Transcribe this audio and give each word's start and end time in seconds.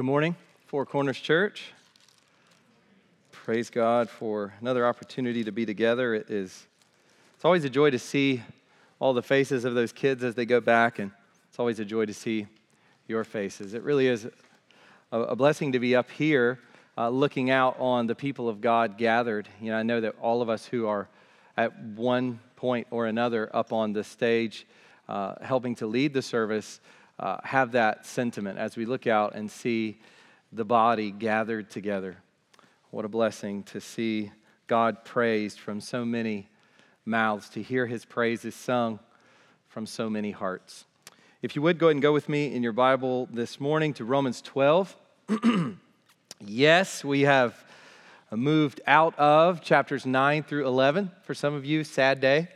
Good 0.00 0.06
morning, 0.06 0.34
Four 0.64 0.86
Corners 0.86 1.20
Church. 1.20 1.74
Praise 3.32 3.68
God 3.68 4.08
for 4.08 4.54
another 4.58 4.86
opportunity 4.86 5.44
to 5.44 5.52
be 5.52 5.66
together. 5.66 6.14
It 6.14 6.30
is 6.30 6.66
it's 7.34 7.44
always 7.44 7.66
a 7.66 7.68
joy 7.68 7.90
to 7.90 7.98
see 7.98 8.42
all 8.98 9.12
the 9.12 9.20
faces 9.22 9.66
of 9.66 9.74
those 9.74 9.92
kids 9.92 10.24
as 10.24 10.34
they 10.34 10.46
go 10.46 10.58
back, 10.58 11.00
and 11.00 11.10
it's 11.50 11.58
always 11.58 11.80
a 11.80 11.84
joy 11.84 12.06
to 12.06 12.14
see 12.14 12.46
your 13.08 13.24
faces. 13.24 13.74
It 13.74 13.82
really 13.82 14.06
is 14.06 14.26
a, 15.12 15.18
a 15.20 15.36
blessing 15.36 15.72
to 15.72 15.78
be 15.78 15.94
up 15.94 16.10
here 16.10 16.60
uh, 16.96 17.10
looking 17.10 17.50
out 17.50 17.78
on 17.78 18.06
the 18.06 18.14
people 18.14 18.48
of 18.48 18.62
God 18.62 18.96
gathered. 18.96 19.50
You 19.60 19.72
know, 19.72 19.76
I 19.76 19.82
know 19.82 20.00
that 20.00 20.14
all 20.22 20.40
of 20.40 20.48
us 20.48 20.64
who 20.64 20.86
are 20.86 21.10
at 21.58 21.78
one 21.78 22.40
point 22.56 22.86
or 22.90 23.04
another 23.04 23.54
up 23.54 23.70
on 23.70 23.92
the 23.92 24.02
stage 24.02 24.66
uh, 25.10 25.34
helping 25.42 25.74
to 25.74 25.86
lead 25.86 26.14
the 26.14 26.22
service 26.22 26.80
uh, 27.20 27.36
have 27.44 27.72
that 27.72 28.06
sentiment 28.06 28.58
as 28.58 28.76
we 28.76 28.86
look 28.86 29.06
out 29.06 29.34
and 29.34 29.50
see 29.50 30.00
the 30.52 30.64
body 30.64 31.10
gathered 31.10 31.70
together. 31.70 32.16
What 32.90 33.04
a 33.04 33.08
blessing 33.08 33.62
to 33.64 33.80
see 33.80 34.32
God 34.66 35.04
praised 35.04 35.60
from 35.60 35.80
so 35.80 36.04
many 36.04 36.48
mouths, 37.04 37.50
to 37.50 37.62
hear 37.62 37.86
his 37.86 38.04
praises 38.04 38.54
sung 38.54 38.98
from 39.68 39.84
so 39.86 40.08
many 40.08 40.30
hearts. 40.30 40.86
If 41.42 41.54
you 41.54 41.62
would 41.62 41.78
go 41.78 41.86
ahead 41.86 41.96
and 41.96 42.02
go 42.02 42.12
with 42.12 42.28
me 42.28 42.54
in 42.54 42.62
your 42.62 42.72
Bible 42.72 43.28
this 43.30 43.60
morning 43.60 43.94
to 43.94 44.04
Romans 44.04 44.40
12. 44.42 44.96
yes, 46.40 47.04
we 47.04 47.22
have 47.22 47.64
moved 48.30 48.80
out 48.86 49.18
of 49.18 49.60
chapters 49.60 50.06
9 50.06 50.42
through 50.42 50.66
11. 50.66 51.10
For 51.22 51.34
some 51.34 51.54
of 51.54 51.64
you, 51.64 51.84
sad 51.84 52.20
day. 52.20 52.48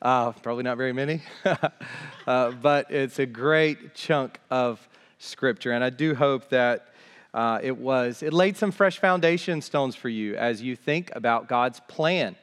Uh, 0.00 0.30
probably 0.30 0.62
not 0.62 0.76
very 0.76 0.92
many, 0.92 1.20
uh, 2.26 2.52
but 2.52 2.88
it's 2.88 3.18
a 3.18 3.26
great 3.26 3.96
chunk 3.96 4.38
of 4.48 4.88
scripture. 5.18 5.72
And 5.72 5.82
I 5.82 5.90
do 5.90 6.14
hope 6.14 6.50
that 6.50 6.94
uh, 7.34 7.58
it 7.60 7.76
was, 7.76 8.22
it 8.22 8.32
laid 8.32 8.56
some 8.56 8.70
fresh 8.70 9.00
foundation 9.00 9.60
stones 9.60 9.96
for 9.96 10.08
you 10.08 10.36
as 10.36 10.62
you 10.62 10.76
think 10.76 11.10
about 11.16 11.48
God's 11.48 11.80
plan. 11.88 12.36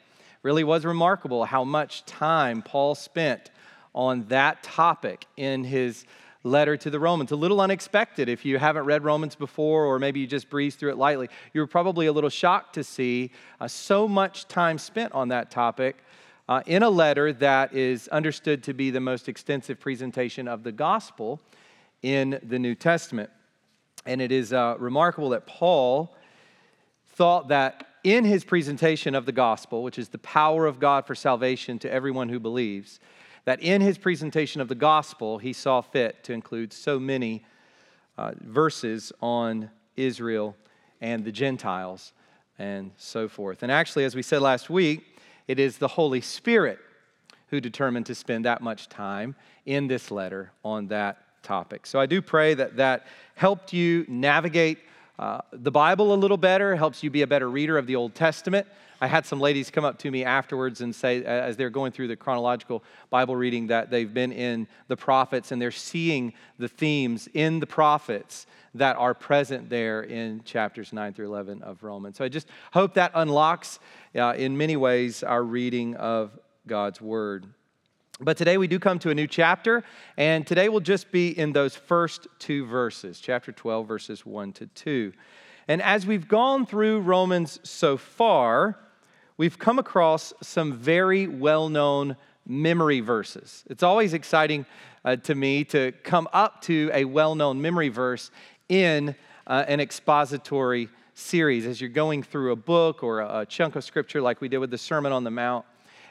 Really 0.43 0.65
was 0.65 0.83
remarkable 0.83 1.45
how 1.45 1.63
much 1.63 2.03
time 2.05 2.61
Paul 2.61 2.93
spent 2.93 3.52
on 3.93 4.25
that 4.27 4.61
topic 4.61 5.25
in 5.37 5.63
his 5.63 6.03
letter 6.43 6.75
to 6.75 6.89
the 6.89 6.99
Romans. 6.99 7.31
A 7.31 7.37
little 7.37 7.61
unexpected 7.61 8.27
if 8.27 8.43
you 8.43 8.59
haven't 8.59 8.83
read 8.83 9.05
Romans 9.05 9.33
before, 9.33 9.85
or 9.85 9.97
maybe 9.97 10.19
you 10.19 10.27
just 10.27 10.49
breezed 10.49 10.77
through 10.77 10.91
it 10.91 10.97
lightly. 10.97 11.30
You 11.53 11.61
were 11.61 11.67
probably 11.67 12.08
a 12.08 12.11
little 12.11 12.30
shocked 12.30 12.75
to 12.75 12.83
see 12.83 13.31
uh, 13.61 13.69
so 13.69 14.09
much 14.09 14.49
time 14.49 14.77
spent 14.77 15.13
on 15.13 15.30
that 15.30 15.49
topic 15.49 16.03
uh, 16.47 16.61
in 16.65 16.83
a 16.83 16.89
letter 16.89 17.33
that 17.33 17.73
is 17.73 18.07
understood 18.09 18.63
to 18.63 18.73
be 18.73 18.91
the 18.91 18.99
most 18.99 19.27
extensive 19.27 19.79
presentation 19.79 20.47
of 20.47 20.63
the 20.63 20.71
gospel 20.71 21.39
in 22.02 22.39
the 22.43 22.59
New 22.59 22.75
Testament. 22.75 23.29
And 24.05 24.21
it 24.21 24.31
is 24.31 24.53
uh, 24.53 24.75
remarkable 24.77 25.29
that 25.29 25.47
Paul 25.47 26.15
thought 27.07 27.47
that 27.47 27.87
in 28.03 28.23
his 28.23 28.43
presentation 28.43 29.15
of 29.15 29.25
the 29.25 29.31
gospel, 29.31 29.81
which 29.81 29.97
is 29.97 30.09
the 30.09 30.19
power 30.19 30.67
of 30.67 30.79
God 30.79 31.07
for 31.07 31.15
salvation 31.15 31.79
to 31.79 31.91
everyone 31.91 32.29
who 32.29 32.39
believes, 32.39 32.99
that 33.45 33.59
in 33.61 33.81
his 33.81 33.97
presentation 33.97 34.61
of 34.61 34.67
the 34.67 34.75
gospel, 34.75 35.39
he 35.39 35.53
saw 35.53 35.81
fit 35.81 36.23
to 36.23 36.33
include 36.33 36.71
so 36.71 36.99
many 36.99 37.43
uh, 38.17 38.33
verses 38.41 39.11
on 39.21 39.71
Israel 39.95 40.55
and 41.02 41.23
the 41.25 41.31
Gentiles 41.31 42.13
and 42.59 42.91
so 42.97 43.27
forth. 43.27 43.63
And 43.63 43.71
actually, 43.71 44.05
as 44.05 44.15
we 44.15 44.21
said 44.21 44.41
last 44.41 44.69
week, 44.69 45.14
it 45.47 45.59
is 45.59 45.77
the 45.77 45.88
Holy 45.88 46.21
Spirit 46.21 46.79
who 47.47 47.61
determined 47.61 48.05
to 48.07 48.15
spend 48.15 48.45
that 48.45 48.61
much 48.61 48.89
time 48.89 49.35
in 49.65 49.87
this 49.87 50.11
letter 50.11 50.52
on 50.63 50.87
that 50.87 51.17
topic. 51.43 51.85
So 51.85 51.99
I 51.99 52.05
do 52.05 52.21
pray 52.21 52.53
that 52.55 52.77
that 52.77 53.05
helped 53.35 53.71
you 53.71 54.05
navigate 54.07 54.79
uh, 55.17 55.41
the 55.53 55.71
Bible 55.71 56.13
a 56.13 56.15
little 56.15 56.37
better, 56.37 56.75
helps 56.75 57.03
you 57.03 57.09
be 57.09 57.21
a 57.21 57.27
better 57.27 57.49
reader 57.49 57.77
of 57.77 57.87
the 57.87 57.95
Old 57.95 58.15
Testament. 58.15 58.67
I 58.99 59.07
had 59.07 59.25
some 59.25 59.39
ladies 59.39 59.69
come 59.69 59.85
up 59.85 59.99
to 59.99 60.11
me 60.11 60.23
afterwards 60.23 60.81
and 60.81 60.93
say, 60.95 61.23
as 61.23 61.58
they're 61.58 61.70
going 61.70 61.91
through 61.91 62.08
the 62.08 62.15
chronological 62.15 62.83
Bible 63.09 63.36
reading, 63.36 63.67
that 63.67 63.89
they've 63.89 64.14
been 64.14 64.31
in 64.31 64.67
the 64.87 64.97
prophets 64.97 65.52
and 65.52 65.61
they're 65.61 65.71
seeing 65.71 66.33
the 66.58 66.67
themes 66.67 67.27
in 67.33 67.59
the 67.59 67.67
prophets 67.67 68.47
that 68.73 68.97
are 68.97 69.14
present 69.14 69.70
there 69.70 70.02
in 70.02 70.43
chapters 70.43 70.91
9 70.91 71.14
through 71.14 71.27
11 71.27 71.61
of 71.61 71.83
Romans. 71.83 72.17
So 72.17 72.25
I 72.25 72.30
just 72.30 72.47
hope 72.73 72.93
that 72.95 73.11
unlocks, 73.15 73.80
uh, 74.15 74.33
in 74.33 74.58
many 74.58 74.77
ways, 74.77 75.23
our 75.23 75.43
reading 75.43 75.95
of 75.95 76.37
God's 76.67 77.02
Word. 77.02 77.45
But 78.20 78.37
today 78.37 78.58
we 78.58 78.67
do 78.67 78.80
come 78.80 78.98
to 78.99 79.09
a 79.09 79.15
new 79.15 79.27
chapter, 79.27 79.83
and 80.15 80.48
today 80.48 80.70
we'll 80.70 80.80
just 80.80 81.11
be 81.11 81.37
in 81.37 81.52
those 81.52 81.76
first 81.76 82.27
two 82.39 82.65
verses, 82.65 83.20
chapter 83.20 83.52
12, 83.52 83.87
verses 83.87 84.26
1 84.26 84.53
to 84.53 84.67
2. 84.67 85.14
And 85.67 85.81
as 85.81 86.05
we've 86.05 86.27
gone 86.27 86.65
through 86.65 87.02
Romans 87.02 87.59
so 87.64 87.98
far, 87.98 88.80
we've 89.37 89.59
come 89.59 89.80
across 89.80 90.32
some 90.42 90.73
very 90.73 91.27
well 91.27 91.67
known 91.67 92.15
memory 92.47 93.02
verses. 93.02 93.65
It's 93.70 93.83
always 93.83 94.14
exciting 94.14 94.65
uh, 95.03 95.17
to 95.17 95.36
me 95.36 95.65
to 95.65 95.92
come 96.03 96.30
up 96.32 96.61
to 96.64 96.89
a 96.93 97.03
well 97.03 97.36
known 97.36 97.61
memory 97.61 97.89
verse 97.89 98.32
in 98.70 99.15
uh, 99.45 99.65
an 99.67 99.82
expository 99.82 100.89
series 101.15 101.65
as 101.65 101.81
you're 101.81 101.89
going 101.89 102.21
through 102.21 102.52
a 102.52 102.55
book 102.55 103.02
or 103.02 103.21
a, 103.21 103.45
chunk 103.48 103.76
of 103.76 103.83
scripture 103.83 104.21
like 104.21 104.42
we 104.42 104.49
did 104.49 104.59
with 104.59 104.70
the 104.70 104.77
Sermon 104.77 105.11
on 105.11 105.23
the 105.23 105.31
Mount. 105.31 105.65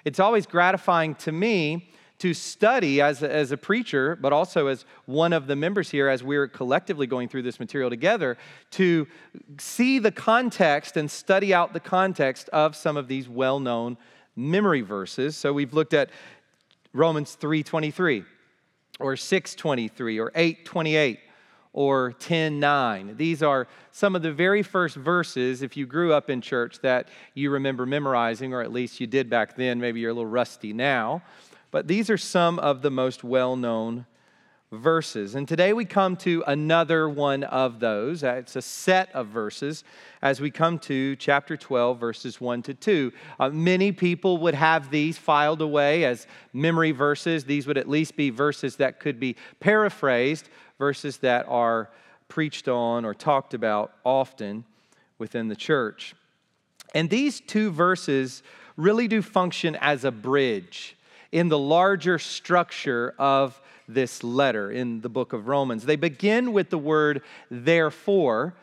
It's 0.05 0.19
always 0.19 0.47
gratifying 0.47 1.15
to 1.17 1.33
me 1.33 1.91
to 2.19 2.33
study 2.33 3.01
as 3.01 3.23
a, 3.23 3.31
as 3.31 3.53
a 3.53 3.57
preacher, 3.57 4.17
but 4.17 4.33
also 4.33 4.69
as 4.69 4.87
one 5.05 5.33
of 5.33 5.47
the 5.47 5.57
members 5.57 5.91
here, 5.91 6.09
as 6.09 6.23
we're 6.23 6.49
collectively 6.49 7.07
going 7.07 7.29
through 7.29 7.43
this 7.43 7.61
material 7.61 7.91
together, 7.91 8.39
to 8.71 9.07
see 9.59 9.99
the 9.99 10.11
context 10.11 10.97
and 10.97 11.11
study 11.11 11.53
out 11.53 11.73
the 11.73 11.81
context 11.81 12.49
of 12.51 12.75
some 12.75 12.97
of 12.97 13.09
these 13.09 13.29
well 13.29 13.61
known 13.61 13.99
memory 14.37 14.81
verses. 14.81 15.37
So 15.37 15.53
we've 15.53 15.75
looked 15.75 15.93
at 15.93 16.11
Romans 16.93 17.37
3:23 17.39 18.25
or 19.01 19.15
6:23 19.17 20.19
or 20.19 20.31
8:28 20.35 21.19
or 21.75 22.13
10:9. 22.13 23.17
These 23.17 23.43
are 23.43 23.67
some 23.91 24.17
of 24.17 24.23
the 24.23 24.33
very 24.33 24.63
first 24.63 24.97
verses 24.97 25.61
if 25.61 25.77
you 25.77 25.87
grew 25.87 26.15
up 26.15 26.31
in 26.31 26.41
church 26.41 26.79
that 26.81 27.09
you 27.35 27.51
remember 27.51 27.85
memorizing 27.85 28.55
or 28.55 28.63
at 28.63 28.73
least 28.73 29.01
you 29.01 29.07
did 29.07 29.29
back 29.29 29.57
then, 29.57 29.81
maybe 29.81 30.01
you're 30.01 30.13
a 30.13 30.15
little 30.15 30.31
rusty 30.31 30.73
now. 30.73 31.23
But 31.71 31.89
these 31.89 32.09
are 32.09 32.17
some 32.17 32.61
of 32.61 32.81
the 32.81 32.91
most 32.91 33.25
well-known 33.25 34.07
verses. 34.75 35.35
And 35.35 35.47
today 35.47 35.73
we 35.73 35.85
come 35.85 36.17
to 36.19 36.43
another 36.47 37.09
one 37.09 37.45
of 37.45 37.81
those. 37.81 38.25
Uh, 38.25 38.35
it's 38.35 38.57
a 38.57 38.63
set 38.63 39.11
of 39.15 39.29
verses 39.29 39.85
as 40.23 40.41
we 40.41 40.51
come 40.51 40.79
to 40.81 41.17
chapter 41.17 41.57
12, 41.57 41.99
verses 41.99 42.41
1 42.41 42.63
to 42.63 42.75
2. 42.75 43.13
Uh, 43.39 43.51
many 43.51 43.93
people 43.93 44.39
would 44.39 44.55
have 44.55 44.91
these 44.91 45.19
filed 45.19 45.61
away 45.61 46.05
as 46.05 46.27
memory 46.53 46.93
verses. 46.93 47.45
These 47.45 47.67
would 47.67 47.79
at 47.79 47.89
least 47.89 48.17
be 48.17 48.31
verses 48.31 48.77
that 48.77 49.01
could 49.01 49.21
be 49.21 49.37
paraphrased, 49.61 50.49
verses 50.79 51.19
that 51.19 51.47
are 51.49 51.91
preached 52.29 52.69
on 52.69 53.05
or 53.05 53.15
talked 53.15 53.55
about 53.55 53.93
often 54.05 54.65
within 55.19 55.49
the 55.49 55.57
church. 55.57 56.15
And 56.95 57.11
these 57.11 57.41
two 57.41 57.71
verses 57.71 58.43
really 58.77 59.09
do 59.09 59.23
function 59.23 59.77
as 59.81 60.05
a 60.05 60.11
bridge 60.11 60.97
in 61.33 61.49
the 61.49 61.59
larger 61.59 62.19
structure 62.19 63.15
of 63.19 63.61
this 63.89 64.25
letter 64.25 64.71
in 64.71 65.01
the 65.01 65.09
book 65.09 65.33
of 65.33 65.49
Romans. 65.49 65.85
They 65.85 65.97
begin 65.97 66.53
with 66.53 66.71
the 66.71 66.79
word 66.79 67.23
therefore, 67.51 68.55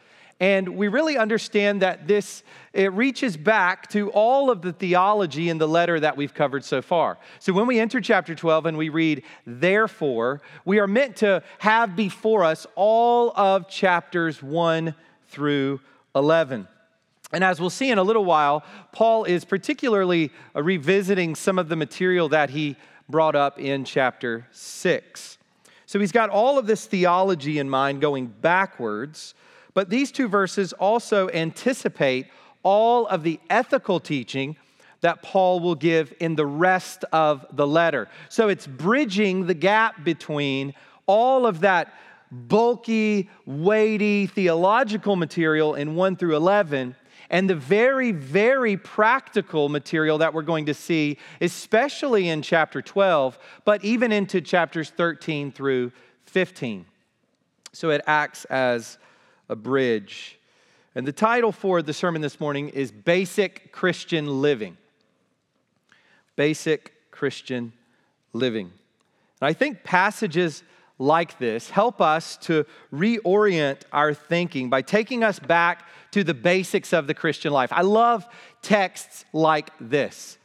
and 0.42 0.76
we 0.76 0.88
really 0.88 1.18
understand 1.20 1.84
that 1.84 2.08
this 2.08 2.44
it 2.74 2.92
reaches 2.94 3.38
back 3.38 3.88
to 3.90 4.10
all 4.10 4.50
of 4.50 4.62
the 4.62 4.74
theology 4.74 5.50
in 5.50 5.60
the 5.60 5.68
letter 5.68 6.00
that 6.00 6.18
we've 6.18 6.34
covered 6.34 6.66
so 6.66 6.82
far. 6.82 7.18
So 7.40 7.54
when 7.54 7.68
we 7.68 7.80
enter 7.80 8.02
chapter 8.02 8.34
12 8.34 8.66
and 8.66 8.78
we 8.78 8.90
read 8.90 9.24
therefore, 9.46 10.42
we 10.66 10.80
are 10.80 10.88
meant 10.88 11.18
to 11.18 11.44
have 11.60 11.96
before 11.96 12.44
us 12.44 12.66
all 12.76 13.34
of 13.36 13.70
chapters 13.70 14.42
1 14.42 14.96
through 15.28 15.80
11. 16.16 16.68
And 17.34 17.44
as 17.44 17.60
we'll 17.60 17.70
see 17.70 17.92
in 17.92 17.98
a 17.98 18.04
little 18.04 18.26
while, 18.26 18.64
Paul 18.94 19.26
is 19.26 19.46
particularly 19.46 20.32
uh, 20.56 20.64
revisiting 20.64 21.36
some 21.36 21.60
of 21.60 21.70
the 21.70 21.76
material 21.76 22.30
that 22.30 22.50
he 22.50 22.78
brought 23.08 23.36
up 23.36 23.60
in 23.60 23.86
chapter 23.86 24.48
6. 24.52 25.38
So 25.86 26.00
he's 26.00 26.12
got 26.12 26.30
all 26.30 26.58
of 26.58 26.66
this 26.66 26.86
theology 26.86 27.60
in 27.60 27.70
mind 27.70 28.02
going 28.02 28.28
backwards 28.28 29.36
but 29.74 29.90
these 29.90 30.12
two 30.12 30.28
verses 30.28 30.74
also 30.74 31.30
anticipate 31.30 32.28
all 32.64 33.08
of 33.08 33.24
the 33.24 33.40
ethical 33.50 34.00
teaching 34.00 34.56
that 35.02 35.22
Paul 35.24 35.60
will 35.60 35.76
give 35.76 36.14
in 36.20 36.36
the 36.36 36.46
rest 36.46 37.04
of 37.12 37.46
the 37.52 37.66
letter. 37.66 38.08
So 38.30 38.50
it's 38.50 38.68
bridging 38.68 39.48
the 39.48 39.54
gap 39.54 40.04
between 40.04 40.74
all 41.08 41.46
of 41.46 41.62
that 41.62 41.94
bulky, 42.32 43.30
weighty 43.46 44.28
theological 44.28 45.16
material 45.16 45.76
in 45.76 45.96
1 45.96 46.16
through 46.16 46.36
11 46.36 46.96
and 47.30 47.50
the 47.50 47.56
very, 47.56 48.12
very 48.12 48.76
practical 48.78 49.70
material 49.70 50.18
that 50.18 50.34
we're 50.34 50.42
going 50.42 50.66
to 50.66 50.74
see, 50.74 51.18
especially 51.40 52.28
in 52.28 52.42
chapter 52.42 52.82
12, 52.82 53.40
but 53.64 53.84
even 53.84 54.12
into 54.12 54.42
chapters 54.42 54.90
13 54.90 55.52
through 55.52 55.92
15. 56.26 56.86
So 57.72 57.90
it 57.90 58.02
acts 58.06 58.44
as 58.46 58.98
a 59.52 59.56
bridge. 59.56 60.40
And 60.96 61.06
the 61.06 61.12
title 61.12 61.52
for 61.52 61.82
the 61.82 61.94
sermon 61.94 62.22
this 62.22 62.40
morning 62.40 62.70
is 62.70 62.92
Basic 62.92 63.72
Christian 63.72 64.42
Living. 64.42 64.78
Basic 66.38 66.94
Christian 67.12 67.74
Living. 68.34 68.72
And 69.42 69.48
I 69.48 69.54
think 69.54 69.84
passages 69.84 70.64
like 70.98 71.38
this 71.38 71.70
help 71.70 72.00
us 72.00 72.38
to 72.38 72.66
reorient 72.94 73.82
our 73.92 74.14
thinking 74.14 74.70
by 74.70 74.82
taking 74.82 75.24
us 75.24 75.38
back 75.38 75.88
to 76.12 76.24
the 76.24 76.34
basics 76.34 76.94
of 76.94 77.08
the 77.08 77.14
Christian 77.14 77.52
life. 77.52 77.74
I 77.74 77.82
love 77.82 78.26
texts 78.62 79.26
like 79.34 79.72
this. 79.80 80.38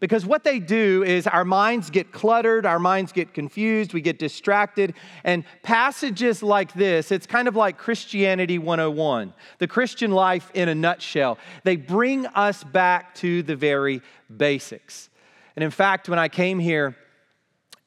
Because 0.00 0.24
what 0.24 0.44
they 0.44 0.58
do 0.58 1.04
is 1.04 1.26
our 1.26 1.44
minds 1.44 1.90
get 1.90 2.10
cluttered, 2.10 2.64
our 2.64 2.78
minds 2.78 3.12
get 3.12 3.34
confused, 3.34 3.92
we 3.92 4.00
get 4.00 4.18
distracted. 4.18 4.94
And 5.24 5.44
passages 5.62 6.42
like 6.42 6.72
this, 6.72 7.12
it's 7.12 7.26
kind 7.26 7.46
of 7.46 7.54
like 7.54 7.76
Christianity 7.76 8.58
101, 8.58 9.34
the 9.58 9.68
Christian 9.68 10.10
life 10.10 10.50
in 10.54 10.70
a 10.70 10.74
nutshell. 10.74 11.38
They 11.64 11.76
bring 11.76 12.26
us 12.26 12.64
back 12.64 13.14
to 13.16 13.42
the 13.42 13.54
very 13.54 14.00
basics. 14.34 15.10
And 15.54 15.62
in 15.62 15.70
fact, 15.70 16.08
when 16.08 16.18
I 16.18 16.28
came 16.28 16.58
here, 16.58 16.96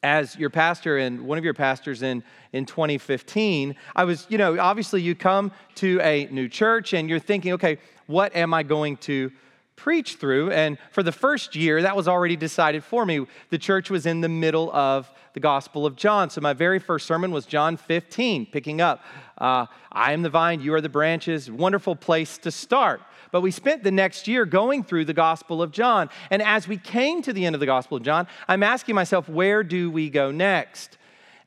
as 0.04 0.36
your 0.36 0.50
pastor 0.50 0.98
and 0.98 1.22
one 1.22 1.38
of 1.38 1.44
your 1.44 1.54
pastors 1.54 2.02
in, 2.02 2.22
in 2.52 2.66
2015, 2.66 3.74
I 3.96 4.04
was, 4.04 4.26
you 4.28 4.36
know, 4.36 4.60
obviously 4.60 5.00
you 5.00 5.14
come 5.14 5.50
to 5.76 5.98
a 6.02 6.26
new 6.26 6.46
church 6.46 6.92
and 6.92 7.08
you're 7.08 7.18
thinking, 7.18 7.54
okay, 7.54 7.78
what 8.06 8.36
am 8.36 8.52
I 8.52 8.64
going 8.64 8.98
to 8.98 9.32
preach 9.76 10.16
through. 10.16 10.50
And 10.50 10.78
for 10.90 11.02
the 11.02 11.12
first 11.12 11.56
year, 11.56 11.82
that 11.82 11.96
was 11.96 12.08
already 12.08 12.36
decided 12.36 12.84
for 12.84 13.04
me. 13.04 13.26
The 13.50 13.58
church 13.58 13.90
was 13.90 14.06
in 14.06 14.20
the 14.20 14.28
middle 14.28 14.72
of 14.72 15.10
the 15.32 15.40
Gospel 15.40 15.84
of 15.84 15.96
John. 15.96 16.30
So 16.30 16.40
my 16.40 16.52
very 16.52 16.78
first 16.78 17.06
sermon 17.06 17.32
was 17.32 17.44
John 17.44 17.76
15, 17.76 18.46
picking 18.46 18.80
up, 18.80 19.02
uh, 19.38 19.66
I 19.90 20.12
am 20.12 20.22
the 20.22 20.30
vine, 20.30 20.60
you 20.60 20.74
are 20.74 20.80
the 20.80 20.88
branches. 20.88 21.50
Wonderful 21.50 21.96
place 21.96 22.38
to 22.38 22.50
start. 22.50 23.02
But 23.32 23.40
we 23.40 23.50
spent 23.50 23.82
the 23.82 23.90
next 23.90 24.28
year 24.28 24.46
going 24.46 24.84
through 24.84 25.06
the 25.06 25.12
Gospel 25.12 25.60
of 25.60 25.72
John. 25.72 26.08
And 26.30 26.40
as 26.40 26.68
we 26.68 26.76
came 26.76 27.20
to 27.22 27.32
the 27.32 27.44
end 27.44 27.56
of 27.56 27.60
the 27.60 27.66
Gospel 27.66 27.96
of 27.96 28.04
John, 28.04 28.28
I'm 28.46 28.62
asking 28.62 28.94
myself, 28.94 29.28
where 29.28 29.64
do 29.64 29.90
we 29.90 30.08
go 30.08 30.30
next? 30.30 30.98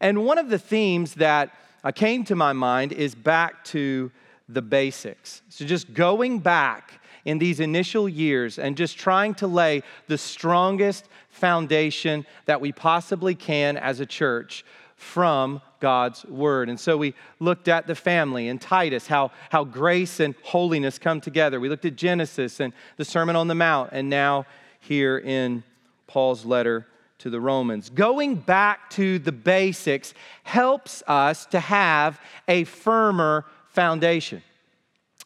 And 0.02 0.26
one 0.26 0.38
of 0.38 0.50
the 0.50 0.60
themes 0.60 1.14
that 1.16 1.52
uh, 1.84 1.92
came 1.92 2.26
to 2.26 2.36
my 2.36 2.52
mind 2.52 2.92
is 2.92 3.16
back 3.16 3.64
to 3.66 4.12
the 4.50 4.62
basics. 4.62 5.42
So 5.50 5.66
just 5.66 5.94
going 5.94 6.40
back 6.40 6.97
in 7.28 7.40
these 7.40 7.60
initial 7.60 8.08
years 8.08 8.58
and 8.58 8.78
just 8.78 8.98
trying 8.98 9.36
to 9.36 9.48
lay 9.48 9.84
the 10.08 10.18
strongest 10.18 11.10
foundation 11.30 12.26
that 12.46 12.62
we 12.62 12.72
possibly 12.72 13.36
can 13.36 13.76
as 13.76 14.00
a 14.00 14.06
church 14.06 14.64
from 14.96 15.62
God's 15.82 16.24
word. 16.26 16.70
And 16.70 16.80
so 16.80 16.96
we 16.96 17.14
looked 17.42 17.68
at 17.68 17.86
the 17.86 17.96
family 17.96 18.48
and 18.48 18.62
Titus, 18.62 19.08
how, 19.08 19.32
how 19.50 19.66
grace 19.66 20.22
and 20.22 20.36
holiness 20.42 20.98
come 20.98 21.20
together. 21.20 21.60
We 21.60 21.68
looked 21.68 21.84
at 21.84 21.98
Genesis 21.98 22.62
and 22.62 22.72
the 22.96 23.04
Sermon 23.04 23.36
on 23.36 23.50
the 23.50 23.56
Mount, 23.56 23.90
and 23.92 24.10
now 24.10 24.46
here 24.80 25.18
in 25.18 25.64
Paul's 26.08 26.46
letter 26.46 26.88
to 27.20 27.30
the 27.30 27.42
Romans. 27.42 27.90
Going 27.90 28.36
back 28.36 28.90
to 28.92 29.20
the 29.20 29.34
basics 29.34 30.14
helps 30.44 31.04
us 31.08 31.46
to 31.48 31.60
have 31.60 32.22
a 32.48 32.64
firmer 32.64 33.44
foundation. 33.68 34.42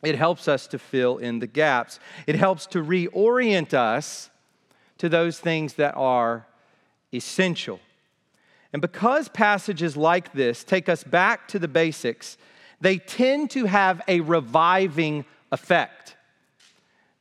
It 0.03 0.15
helps 0.15 0.47
us 0.47 0.67
to 0.67 0.79
fill 0.79 1.17
in 1.17 1.39
the 1.39 1.47
gaps. 1.47 1.99
It 2.25 2.35
helps 2.35 2.65
to 2.67 2.79
reorient 2.79 3.73
us 3.73 4.29
to 4.97 5.09
those 5.09 5.39
things 5.39 5.73
that 5.75 5.95
are 5.95 6.47
essential. 7.13 7.79
And 8.73 8.81
because 8.81 9.29
passages 9.29 9.97
like 9.97 10.33
this 10.33 10.63
take 10.63 10.89
us 10.89 11.03
back 11.03 11.47
to 11.49 11.59
the 11.59 11.67
basics, 11.67 12.37
they 12.79 12.97
tend 12.97 13.51
to 13.51 13.65
have 13.65 14.01
a 14.07 14.21
reviving 14.21 15.25
effect. 15.51 16.15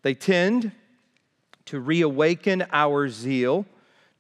They 0.03 0.15
tend 0.15 0.73
to 1.67 1.81
reawaken 1.81 2.65
our 2.73 3.09
zeal, 3.09 3.67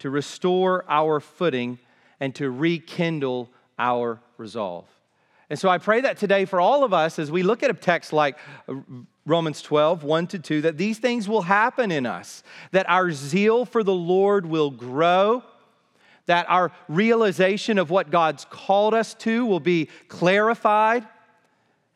to 0.01 0.11
restore 0.11 0.85
our 0.89 1.21
footing, 1.21 1.79
and 2.19 2.35
to 2.35 2.51
rekindle 2.51 3.49
our 3.79 4.21
resolve. 4.37 4.85
And 5.50 5.58
so 5.58 5.69
I 5.69 5.79
pray 5.79 6.00
that 6.02 6.17
today 6.17 6.44
for 6.44 6.61
all 6.61 6.85
of 6.85 6.94
us, 6.94 7.19
as 7.19 7.29
we 7.29 7.43
look 7.43 7.64
at 7.64 7.70
a 7.70 7.75
text 7.75 8.12
like 8.12 8.38
Romans 9.26 9.61
12, 9.61 10.05
1 10.05 10.26
to 10.29 10.38
2, 10.38 10.61
that 10.62 10.76
these 10.79 10.99
things 10.99 11.29
will 11.29 11.43
happen 11.43 11.91
in 11.91 12.06
us, 12.06 12.44
that 12.70 12.88
our 12.88 13.11
zeal 13.11 13.64
for 13.64 13.82
the 13.82 13.93
Lord 13.93 14.47
will 14.47 14.70
grow, 14.70 15.43
that 16.26 16.47
our 16.49 16.70
realization 16.88 17.79
of 17.79 17.91
what 17.91 18.11
God's 18.11 18.44
called 18.44 18.94
us 18.94 19.12
to 19.14 19.44
will 19.44 19.58
be 19.58 19.88
clarified, 20.06 21.05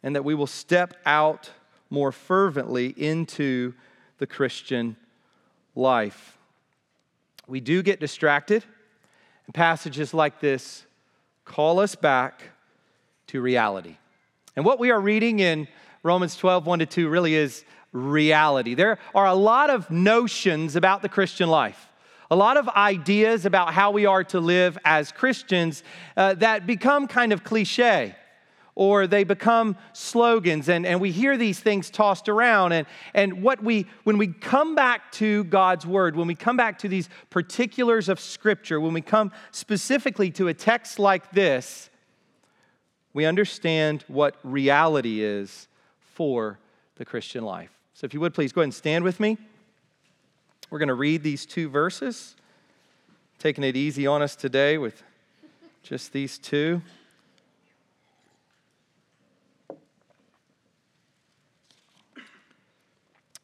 and 0.02 0.16
that 0.16 0.24
we 0.24 0.34
will 0.34 0.48
step 0.48 0.94
out 1.06 1.48
more 1.90 2.10
fervently 2.10 2.88
into 2.88 3.72
the 4.18 4.26
Christian 4.26 4.96
life. 5.76 6.36
We 7.46 7.60
do 7.60 7.84
get 7.84 8.00
distracted, 8.00 8.64
and 9.46 9.54
passages 9.54 10.12
like 10.12 10.40
this 10.40 10.86
call 11.44 11.78
us 11.78 11.94
back 11.94 12.50
to 13.28 13.40
reality. 13.40 13.96
And 14.56 14.64
what 14.64 14.78
we 14.78 14.90
are 14.90 15.00
reading 15.00 15.40
in 15.40 15.68
Romans 16.02 16.36
12, 16.36 16.66
1 16.66 16.78
to 16.80 16.86
2 16.86 17.08
really 17.08 17.34
is 17.34 17.64
reality. 17.92 18.74
There 18.74 18.98
are 19.14 19.26
a 19.26 19.34
lot 19.34 19.70
of 19.70 19.90
notions 19.90 20.76
about 20.76 21.02
the 21.02 21.08
Christian 21.08 21.48
life, 21.48 21.88
a 22.30 22.36
lot 22.36 22.56
of 22.56 22.68
ideas 22.68 23.46
about 23.46 23.72
how 23.72 23.90
we 23.90 24.06
are 24.06 24.24
to 24.24 24.40
live 24.40 24.76
as 24.84 25.12
Christians 25.12 25.82
uh, 26.16 26.34
that 26.34 26.66
become 26.66 27.06
kind 27.06 27.32
of 27.32 27.44
cliche 27.44 28.14
or 28.74 29.06
they 29.06 29.24
become 29.24 29.76
slogans 29.92 30.68
and, 30.68 30.84
and 30.84 31.00
we 31.00 31.12
hear 31.12 31.36
these 31.36 31.60
things 31.60 31.90
tossed 31.90 32.28
around 32.28 32.72
and, 32.72 32.86
and 33.14 33.42
what 33.42 33.62
we 33.62 33.86
when 34.02 34.18
we 34.18 34.26
come 34.28 34.74
back 34.74 35.12
to 35.12 35.44
god's 35.44 35.86
word 35.86 36.16
when 36.16 36.26
we 36.26 36.34
come 36.34 36.56
back 36.56 36.78
to 36.78 36.88
these 36.88 37.08
particulars 37.30 38.08
of 38.08 38.18
scripture 38.18 38.80
when 38.80 38.92
we 38.92 39.00
come 39.00 39.30
specifically 39.52 40.30
to 40.30 40.48
a 40.48 40.54
text 40.54 40.98
like 40.98 41.30
this 41.30 41.88
we 43.14 43.24
understand 43.24 44.04
what 44.08 44.36
reality 44.42 45.22
is 45.22 45.68
for 46.12 46.58
the 46.96 47.04
Christian 47.04 47.44
life. 47.44 47.70
So, 47.94 48.04
if 48.04 48.12
you 48.12 48.20
would 48.20 48.34
please 48.34 48.52
go 48.52 48.60
ahead 48.60 48.66
and 48.66 48.74
stand 48.74 49.04
with 49.04 49.20
me. 49.20 49.38
We're 50.68 50.78
going 50.80 50.88
to 50.88 50.94
read 50.94 51.22
these 51.22 51.46
two 51.46 51.68
verses, 51.68 52.34
taking 53.38 53.62
it 53.62 53.76
easy 53.76 54.06
on 54.06 54.20
us 54.22 54.34
today 54.34 54.76
with 54.76 55.02
just 55.82 56.12
these 56.12 56.36
two. 56.36 56.82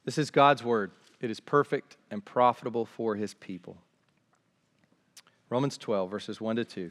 This 0.04 0.18
is 0.18 0.30
God's 0.30 0.64
word. 0.64 0.90
It 1.20 1.30
is 1.30 1.38
perfect 1.38 1.96
and 2.10 2.24
profitable 2.24 2.84
for 2.84 3.14
his 3.14 3.34
people. 3.34 3.76
Romans 5.50 5.78
12, 5.78 6.10
verses 6.10 6.40
1 6.40 6.56
to 6.56 6.64
2. 6.64 6.90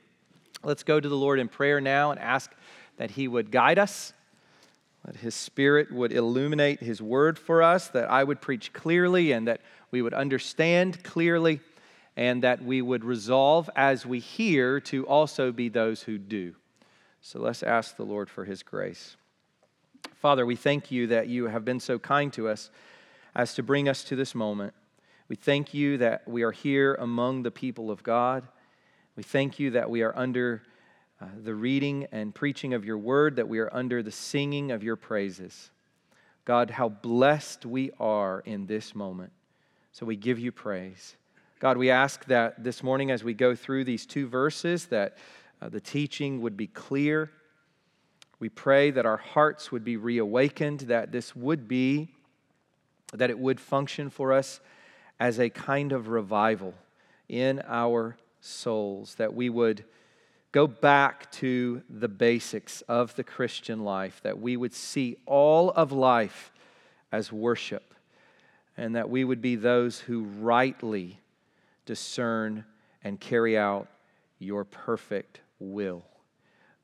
Let's 0.63 0.83
go 0.83 0.99
to 0.99 1.09
the 1.09 1.17
Lord 1.17 1.39
in 1.39 1.47
prayer 1.47 1.81
now 1.81 2.11
and 2.11 2.19
ask 2.19 2.51
that 2.97 3.11
He 3.11 3.27
would 3.27 3.51
guide 3.51 3.79
us, 3.79 4.13
that 5.05 5.15
His 5.15 5.33
Spirit 5.33 5.91
would 5.91 6.11
illuminate 6.11 6.79
His 6.79 7.01
word 7.01 7.39
for 7.39 7.63
us, 7.63 7.87
that 7.89 8.09
I 8.11 8.23
would 8.23 8.41
preach 8.41 8.71
clearly 8.71 9.31
and 9.31 9.47
that 9.47 9.61
we 9.89 10.01
would 10.01 10.13
understand 10.13 11.03
clearly, 11.03 11.59
and 12.15 12.43
that 12.43 12.63
we 12.63 12.81
would 12.81 13.03
resolve 13.03 13.69
as 13.75 14.05
we 14.05 14.19
hear 14.19 14.79
to 14.81 15.07
also 15.07 15.51
be 15.51 15.69
those 15.69 16.03
who 16.03 16.17
do. 16.17 16.55
So 17.21 17.39
let's 17.39 17.63
ask 17.63 17.97
the 17.97 18.05
Lord 18.05 18.29
for 18.29 18.45
His 18.45 18.61
grace. 18.61 19.15
Father, 20.15 20.45
we 20.45 20.55
thank 20.55 20.91
you 20.91 21.07
that 21.07 21.27
you 21.27 21.47
have 21.47 21.65
been 21.65 21.79
so 21.79 21.97
kind 21.97 22.31
to 22.33 22.47
us 22.47 22.69
as 23.33 23.55
to 23.55 23.63
bring 23.63 23.89
us 23.89 24.03
to 24.03 24.15
this 24.15 24.35
moment. 24.35 24.73
We 25.27 25.35
thank 25.35 25.73
you 25.73 25.97
that 25.97 26.27
we 26.27 26.43
are 26.43 26.51
here 26.51 26.95
among 26.95 27.43
the 27.43 27.51
people 27.51 27.89
of 27.89 28.03
God. 28.03 28.47
We 29.21 29.23
thank 29.25 29.59
you 29.59 29.69
that 29.69 29.87
we 29.87 30.01
are 30.01 30.17
under 30.17 30.63
uh, 31.21 31.27
the 31.43 31.53
reading 31.53 32.07
and 32.11 32.33
preaching 32.33 32.73
of 32.73 32.83
your 32.83 32.97
word, 32.97 33.35
that 33.35 33.47
we 33.47 33.59
are 33.59 33.71
under 33.71 34.01
the 34.01 34.09
singing 34.09 34.71
of 34.71 34.81
your 34.81 34.95
praises. 34.95 35.69
God, 36.43 36.71
how 36.71 36.89
blessed 36.89 37.63
we 37.63 37.91
are 37.99 38.41
in 38.47 38.65
this 38.65 38.95
moment. 38.95 39.31
So 39.91 40.07
we 40.07 40.15
give 40.15 40.39
you 40.39 40.51
praise. 40.51 41.17
God, 41.59 41.77
we 41.77 41.91
ask 41.91 42.25
that 42.25 42.63
this 42.63 42.81
morning 42.81 43.11
as 43.11 43.23
we 43.23 43.35
go 43.35 43.53
through 43.53 43.83
these 43.83 44.07
two 44.07 44.25
verses 44.25 44.87
that 44.87 45.19
uh, 45.61 45.69
the 45.69 45.79
teaching 45.79 46.41
would 46.41 46.57
be 46.57 46.65
clear, 46.65 47.29
We 48.41 48.49
pray 48.49 48.89
that 48.89 49.05
our 49.05 49.17
hearts 49.17 49.71
would 49.71 49.83
be 49.83 49.97
reawakened, 49.97 50.79
that 50.81 51.11
this 51.11 51.35
would 51.35 51.67
be, 51.67 52.09
that 53.13 53.29
it 53.29 53.37
would 53.37 53.59
function 53.59 54.09
for 54.09 54.33
us 54.33 54.59
as 55.19 55.39
a 55.39 55.51
kind 55.51 55.91
of 55.91 56.07
revival 56.07 56.73
in 57.29 57.61
our 57.67 58.17
souls, 58.41 59.15
that 59.15 59.33
we 59.33 59.49
would 59.49 59.85
go 60.51 60.67
back 60.67 61.31
to 61.31 61.81
the 61.89 62.09
basics 62.09 62.81
of 62.81 63.15
the 63.15 63.23
Christian 63.23 63.83
life, 63.83 64.19
that 64.23 64.39
we 64.39 64.57
would 64.57 64.73
see 64.73 65.15
all 65.25 65.71
of 65.71 65.91
life 65.91 66.51
as 67.11 67.31
worship, 67.31 67.93
and 68.75 68.95
that 68.95 69.09
we 69.09 69.23
would 69.23 69.41
be 69.41 69.55
those 69.55 69.99
who 69.99 70.23
rightly 70.23 71.19
discern 71.85 72.65
and 73.03 73.19
carry 73.19 73.57
out 73.57 73.87
your 74.39 74.65
perfect 74.65 75.39
will. 75.59 76.03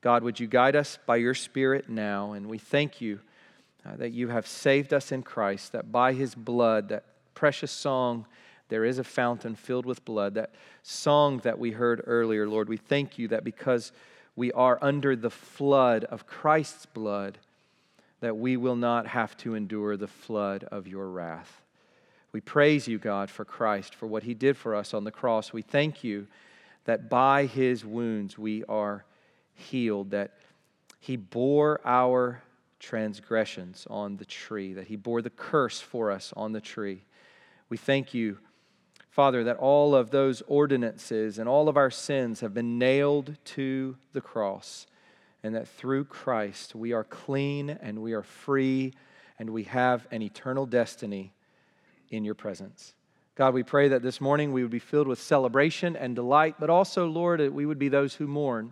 God, 0.01 0.23
would 0.23 0.39
you 0.39 0.47
guide 0.47 0.75
us 0.75 0.99
by 1.05 1.17
your 1.17 1.33
Spirit 1.33 1.89
now? 1.89 2.33
And 2.33 2.47
we 2.47 2.57
thank 2.57 3.01
you 3.01 3.19
uh, 3.85 3.95
that 3.97 4.11
you 4.11 4.29
have 4.29 4.47
saved 4.47 4.93
us 4.93 5.11
in 5.11 5.23
Christ, 5.23 5.71
that 5.71 5.91
by 5.91 6.13
his 6.13 6.35
blood, 6.35 6.89
that 6.89 7.03
precious 7.33 7.71
song, 7.71 8.25
there 8.69 8.85
is 8.85 8.99
a 8.99 9.03
fountain 9.03 9.55
filled 9.55 9.85
with 9.85 10.03
blood. 10.05 10.33
That 10.33 10.51
song 10.83 11.39
that 11.39 11.59
we 11.59 11.71
heard 11.71 12.03
earlier, 12.05 12.47
Lord, 12.47 12.69
we 12.69 12.77
thank 12.77 13.17
you 13.17 13.27
that 13.29 13.43
because 13.43 13.91
we 14.35 14.51
are 14.51 14.77
under 14.81 15.15
the 15.15 15.29
flood 15.29 16.03
of 16.05 16.27
Christ's 16.27 16.85
blood, 16.85 17.37
that 18.19 18.37
we 18.37 18.57
will 18.57 18.75
not 18.75 19.07
have 19.07 19.37
to 19.37 19.55
endure 19.55 19.97
the 19.97 20.07
flood 20.07 20.63
of 20.65 20.87
your 20.87 21.09
wrath. 21.09 21.61
We 22.31 22.41
praise 22.41 22.87
you, 22.87 22.99
God, 22.99 23.29
for 23.29 23.45
Christ, 23.45 23.95
for 23.95 24.05
what 24.05 24.23
he 24.23 24.33
did 24.33 24.57
for 24.57 24.75
us 24.75 24.93
on 24.93 25.03
the 25.03 25.11
cross. 25.11 25.53
We 25.53 25.61
thank 25.61 26.03
you 26.03 26.27
that 26.85 27.09
by 27.09 27.45
his 27.45 27.85
wounds 27.85 28.37
we 28.37 28.63
are 28.65 29.05
healed, 29.55 30.11
that 30.11 30.33
he 30.99 31.15
bore 31.15 31.79
our 31.85 32.41
transgressions 32.79 33.87
on 33.89 34.17
the 34.17 34.25
tree, 34.25 34.73
that 34.73 34.87
he 34.87 34.95
bore 34.95 35.21
the 35.21 35.29
curse 35.29 35.79
for 35.79 36.11
us 36.11 36.33
on 36.35 36.51
the 36.51 36.61
tree. 36.61 37.01
We 37.69 37.77
thank 37.77 38.13
you 38.13 38.37
Father, 39.17 39.43
that 39.45 39.57
all 39.57 39.95
of 39.95 40.11
those 40.11 40.43
ordinances 40.45 41.39
and 41.39 41.49
all 41.49 41.67
of 41.69 41.75
our 41.75 41.89
sins 41.89 42.41
have 42.41 42.53
been 42.53 42.77
nailed 42.77 43.35
to 43.43 43.97
the 44.13 44.21
cross, 44.21 44.85
and 45.41 45.55
that 45.55 45.67
through 45.67 46.03
Christ 46.03 46.75
we 46.75 46.93
are 46.93 47.03
clean 47.03 47.71
and 47.71 48.03
we 48.03 48.13
are 48.13 48.21
free 48.21 48.93
and 49.39 49.49
we 49.49 49.63
have 49.63 50.05
an 50.11 50.21
eternal 50.21 50.67
destiny 50.67 51.33
in 52.11 52.23
your 52.25 52.35
presence. 52.35 52.93
God, 53.33 53.55
we 53.55 53.63
pray 53.63 53.87
that 53.87 54.03
this 54.03 54.21
morning 54.21 54.53
we 54.53 54.61
would 54.61 54.69
be 54.69 54.77
filled 54.77 55.07
with 55.07 55.19
celebration 55.19 55.95
and 55.95 56.13
delight, 56.13 56.57
but 56.59 56.69
also, 56.69 57.07
Lord, 57.07 57.39
that 57.39 57.51
we 57.51 57.65
would 57.65 57.79
be 57.79 57.89
those 57.89 58.13
who 58.13 58.27
mourn, 58.27 58.71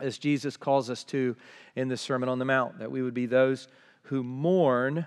as 0.00 0.16
Jesus 0.16 0.56
calls 0.56 0.88
us 0.88 1.04
to 1.04 1.36
in 1.76 1.88
the 1.88 1.98
Sermon 1.98 2.30
on 2.30 2.38
the 2.38 2.46
Mount, 2.46 2.78
that 2.78 2.90
we 2.90 3.02
would 3.02 3.12
be 3.12 3.26
those 3.26 3.68
who 4.04 4.22
mourn 4.22 5.04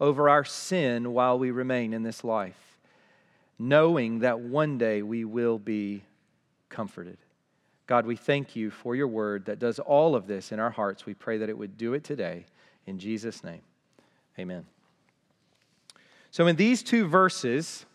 over 0.00 0.30
our 0.30 0.46
sin 0.46 1.12
while 1.12 1.38
we 1.38 1.50
remain 1.50 1.92
in 1.92 2.02
this 2.02 2.24
life 2.24 2.71
knowing 3.62 4.18
that 4.18 4.40
one 4.40 4.76
day 4.76 5.02
we 5.02 5.24
will 5.24 5.56
be 5.56 6.02
comforted. 6.68 7.16
God, 7.86 8.06
we 8.06 8.16
thank 8.16 8.56
you 8.56 8.70
for 8.72 8.96
your 8.96 9.06
word 9.06 9.44
that 9.44 9.60
does 9.60 9.78
all 9.78 10.16
of 10.16 10.26
this 10.26 10.50
in 10.50 10.58
our 10.58 10.70
hearts. 10.70 11.06
We 11.06 11.14
pray 11.14 11.38
that 11.38 11.48
it 11.48 11.56
would 11.56 11.78
do 11.78 11.94
it 11.94 12.02
today. 12.02 12.46
In 12.86 12.98
Jesus' 12.98 13.44
name, 13.44 13.60
amen. 14.36 14.66
So, 16.32 16.48
in 16.48 16.56
these 16.56 16.82
two 16.82 17.06
verses, 17.06 17.86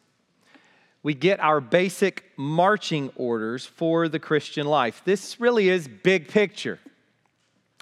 we 1.03 1.13
get 1.13 1.41
our 1.41 1.59
basic 1.59 2.24
marching 2.38 3.12
orders 3.17 3.65
for 3.65 4.07
the 4.07 4.19
Christian 4.19 4.67
life. 4.67 5.01
This 5.03 5.38
really 5.38 5.67
is 5.67 5.89
big 5.89 6.29
picture, 6.29 6.79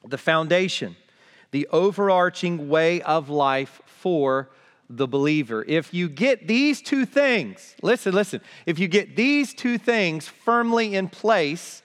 the 0.03 0.17
foundation, 0.17 0.95
the 1.51 1.67
overarching 1.67 2.67
way 2.67 3.03
of 3.03 3.29
life 3.29 3.79
for 3.85 4.49
the 4.89 5.07
believer. 5.07 5.63
If 5.67 5.93
you 5.93 6.09
get 6.09 6.47
these 6.47 6.81
two 6.81 7.05
things, 7.05 7.75
listen, 7.81 8.13
listen, 8.13 8.41
if 8.65 8.79
you 8.79 8.87
get 8.87 9.15
these 9.15 9.53
two 9.53 9.77
things 9.77 10.27
firmly 10.27 10.95
in 10.95 11.09
place, 11.09 11.81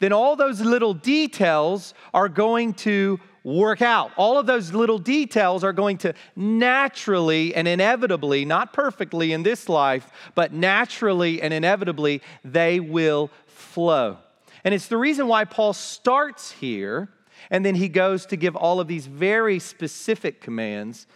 then 0.00 0.12
all 0.12 0.34
those 0.34 0.60
little 0.60 0.94
details 0.94 1.94
are 2.12 2.28
going 2.28 2.74
to 2.74 3.20
work 3.44 3.82
out. 3.82 4.10
All 4.16 4.38
of 4.38 4.46
those 4.46 4.72
little 4.72 4.98
details 4.98 5.64
are 5.64 5.72
going 5.72 5.98
to 5.98 6.14
naturally 6.36 7.54
and 7.54 7.66
inevitably, 7.66 8.44
not 8.44 8.72
perfectly 8.72 9.32
in 9.32 9.42
this 9.42 9.68
life, 9.68 10.08
but 10.34 10.52
naturally 10.52 11.42
and 11.42 11.52
inevitably, 11.52 12.22
they 12.44 12.80
will 12.80 13.30
flow. 13.46 14.18
And 14.64 14.74
it's 14.74 14.86
the 14.86 14.96
reason 14.96 15.26
why 15.26 15.44
Paul 15.44 15.72
starts 15.72 16.52
here 16.52 17.08
and 17.50 17.66
then 17.66 17.74
he 17.74 17.88
goes 17.88 18.26
to 18.26 18.36
give 18.36 18.54
all 18.54 18.80
of 18.80 18.88
these 18.88 19.06
very 19.06 19.58
specific 19.58 20.40
commands 20.40 21.06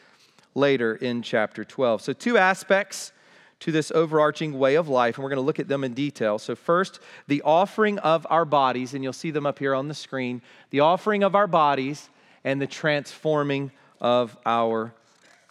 later 0.57 0.97
in 0.97 1.23
chapter 1.23 1.65
12. 1.65 2.03
So, 2.03 2.13
two 2.13 2.39
aspects 2.39 3.13
to 3.61 3.73
this 3.73 3.91
overarching 3.93 4.59
way 4.59 4.75
of 4.75 4.89
life, 4.89 5.17
and 5.17 5.23
we're 5.23 5.31
going 5.31 5.41
to 5.41 5.47
look 5.47 5.61
at 5.61 5.69
them 5.69 5.85
in 5.85 5.95
detail. 5.95 6.39
So, 6.39 6.57
first, 6.57 6.99
the 7.29 7.43
offering 7.43 7.99
of 7.99 8.27
our 8.31 8.45
bodies, 8.45 8.95
and 8.95 9.05
you'll 9.05 9.13
see 9.13 9.31
them 9.31 9.47
up 9.47 9.59
here 9.59 9.75
on 9.75 9.89
the 9.89 9.95
screen 9.95 10.43
the 10.71 10.81
offering 10.81 11.23
of 11.23 11.35
our 11.35 11.47
bodies 11.47 12.09
and 12.43 12.61
the 12.61 12.67
transforming 12.67 13.71
of 14.01 14.37
our 14.45 14.93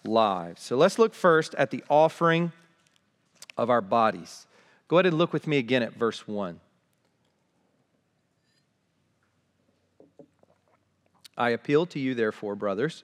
lives. 0.03 0.61
So, 0.61 0.75
let's 0.75 0.99
look 0.99 1.13
first 1.13 1.55
at 1.55 1.71
the 1.71 1.83
offering 1.89 2.51
of 3.57 3.69
our 3.69 3.81
bodies. 3.81 4.47
Go 4.87 4.97
ahead 4.97 5.05
and 5.05 5.17
look 5.17 5.31
with 5.31 5.47
me 5.47 5.57
again 5.57 5.83
at 5.83 5.93
verse 5.93 6.27
1. 6.27 6.59
I 11.37 11.49
appeal 11.49 11.85
to 11.87 11.99
you, 11.99 12.15
therefore, 12.15 12.55
brothers 12.55 13.03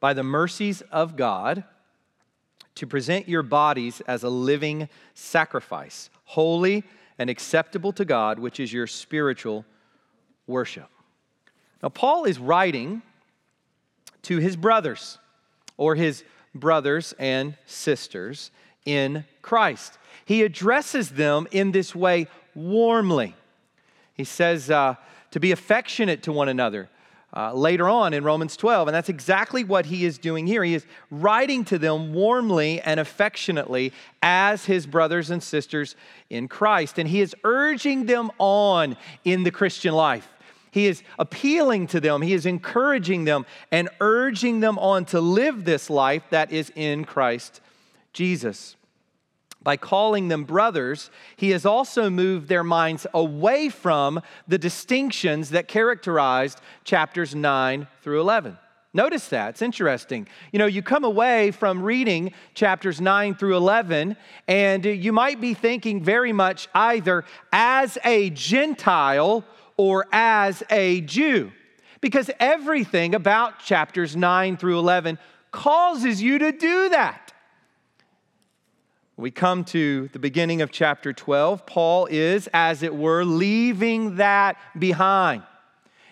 by 0.00 0.12
the 0.12 0.22
mercies 0.22 0.82
of 0.92 1.16
God 1.16 1.64
to 2.76 2.86
present 2.86 3.28
your 3.28 3.42
bodies 3.42 4.00
as 4.02 4.22
a 4.22 4.28
living 4.28 4.88
sacrifice, 5.14 6.10
holy 6.24 6.84
and 7.18 7.30
acceptable 7.30 7.92
to 7.92 8.04
God, 8.04 8.38
which 8.38 8.60
is 8.60 8.72
your 8.72 8.86
spiritual 8.86 9.64
worship. 10.46 10.88
Now, 11.82 11.88
Paul 11.88 12.24
is 12.24 12.38
writing 12.38 13.02
to 14.22 14.38
his 14.38 14.56
brothers 14.56 15.18
or 15.76 15.94
his 15.94 16.24
brothers 16.54 17.14
and 17.18 17.56
sisters 17.66 18.50
in 18.84 19.24
Christ. 19.42 19.98
He 20.24 20.42
addresses 20.42 21.10
them 21.10 21.46
in 21.50 21.72
this 21.72 21.94
way 21.94 22.28
warmly. 22.54 23.34
He 24.14 24.24
says 24.24 24.70
uh, 24.70 24.94
to 25.30 25.40
be 25.40 25.52
affectionate 25.52 26.22
to 26.24 26.32
one 26.32 26.48
another, 26.48 26.88
uh, 27.36 27.52
later 27.52 27.88
on 27.88 28.14
in 28.14 28.24
Romans 28.24 28.56
12. 28.56 28.88
And 28.88 28.94
that's 28.94 29.10
exactly 29.10 29.62
what 29.62 29.86
he 29.86 30.06
is 30.06 30.16
doing 30.16 30.46
here. 30.46 30.64
He 30.64 30.74
is 30.74 30.86
writing 31.10 31.64
to 31.66 31.78
them 31.78 32.14
warmly 32.14 32.80
and 32.80 32.98
affectionately 32.98 33.92
as 34.22 34.64
his 34.64 34.86
brothers 34.86 35.30
and 35.30 35.42
sisters 35.42 35.94
in 36.30 36.48
Christ. 36.48 36.98
And 36.98 37.06
he 37.06 37.20
is 37.20 37.36
urging 37.44 38.06
them 38.06 38.30
on 38.38 38.96
in 39.24 39.42
the 39.42 39.50
Christian 39.50 39.92
life. 39.94 40.26
He 40.70 40.86
is 40.86 41.02
appealing 41.18 41.86
to 41.88 42.00
them, 42.00 42.20
he 42.22 42.34
is 42.34 42.44
encouraging 42.44 43.24
them, 43.24 43.46
and 43.70 43.88
urging 44.00 44.60
them 44.60 44.78
on 44.78 45.04
to 45.06 45.20
live 45.20 45.64
this 45.64 45.88
life 45.88 46.22
that 46.30 46.52
is 46.52 46.70
in 46.74 47.04
Christ 47.04 47.60
Jesus 48.12 48.76
by 49.66 49.76
calling 49.76 50.28
them 50.28 50.44
brothers, 50.44 51.10
he 51.34 51.50
has 51.50 51.66
also 51.66 52.08
moved 52.08 52.46
their 52.46 52.62
minds 52.62 53.04
away 53.12 53.68
from 53.68 54.22
the 54.46 54.58
distinctions 54.58 55.50
that 55.50 55.66
characterized 55.66 56.60
chapters 56.84 57.34
9 57.34 57.88
through 58.00 58.20
11. 58.20 58.56
Notice 58.94 59.26
that. 59.30 59.48
It's 59.48 59.62
interesting. 59.62 60.28
You 60.52 60.60
know, 60.60 60.66
you 60.66 60.82
come 60.82 61.02
away 61.02 61.50
from 61.50 61.82
reading 61.82 62.32
chapters 62.54 63.00
9 63.00 63.34
through 63.34 63.56
11, 63.56 64.16
and 64.46 64.84
you 64.84 65.12
might 65.12 65.40
be 65.40 65.52
thinking 65.52 66.00
very 66.00 66.32
much 66.32 66.68
either 66.72 67.24
as 67.52 67.98
a 68.04 68.30
Gentile 68.30 69.44
or 69.76 70.06
as 70.12 70.62
a 70.70 71.00
Jew. 71.00 71.50
Because 72.00 72.30
everything 72.38 73.16
about 73.16 73.58
chapters 73.58 74.14
9 74.14 74.58
through 74.58 74.78
11 74.78 75.18
causes 75.50 76.22
you 76.22 76.38
to 76.38 76.52
do 76.52 76.90
that. 76.90 77.25
We 79.18 79.30
come 79.30 79.64
to 79.66 80.08
the 80.12 80.18
beginning 80.18 80.60
of 80.60 80.70
chapter 80.70 81.14
12. 81.14 81.64
Paul 81.64 82.06
is, 82.10 82.50
as 82.52 82.82
it 82.82 82.94
were, 82.94 83.24
leaving 83.24 84.16
that 84.16 84.58
behind. 84.78 85.42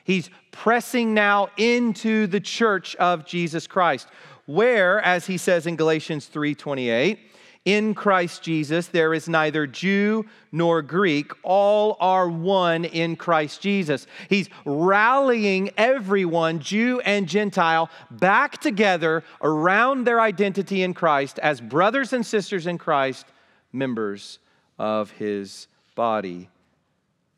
He's 0.05 0.31
pressing 0.53 1.13
now 1.13 1.49
into 1.59 2.27
the 2.27 2.41
church 2.41 2.97
of 2.97 3.27
Jesus 3.27 3.67
Christ, 3.67 4.09
where, 4.47 5.03
as 5.03 5.27
he 5.27 5.37
says 5.37 5.67
in 5.67 5.77
Galatians 5.77 6.31
3:28, 6.33 7.19
in 7.65 7.95
Christ 7.95 8.43
Jesus, 8.43 8.89
there 8.89 9.15
is 9.15 9.29
neither 9.29 9.67
Jew 9.67 10.27
nor 10.53 10.83
Greek. 10.83 11.33
All 11.43 11.97
are 11.99 12.29
one 12.29 12.85
in 12.85 13.17
Christ 13.17 13.63
Jesus. 13.63 14.07
He's 14.29 14.51
rallying 14.67 15.71
everyone, 15.79 16.61
Jew 16.61 17.01
and 17.01 17.27
Gentile, 17.27 17.89
back 18.11 18.59
together 18.59 19.25
around 19.43 20.05
their 20.05 20.21
identity 20.21 20.83
in 20.83 20.93
Christ 20.93 21.39
as 21.39 21.61
brothers 21.61 22.13
and 22.13 22.25
sisters 22.25 22.67
in 22.67 22.77
Christ, 22.77 23.27
members 23.73 24.39
of 24.79 25.11
his 25.13 25.67
body, 25.95 26.51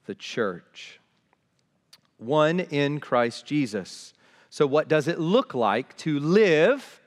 the 0.06 0.14
church. 0.14 1.00
one 2.18 2.60
in 2.60 2.98
Christ 2.98 3.44
Jesus. 3.44 4.14
So, 4.48 4.66
what 4.66 4.88
does 4.88 5.06
it 5.06 5.20
look 5.20 5.54
like 5.54 5.94
to 5.98 6.18
live 6.18 7.00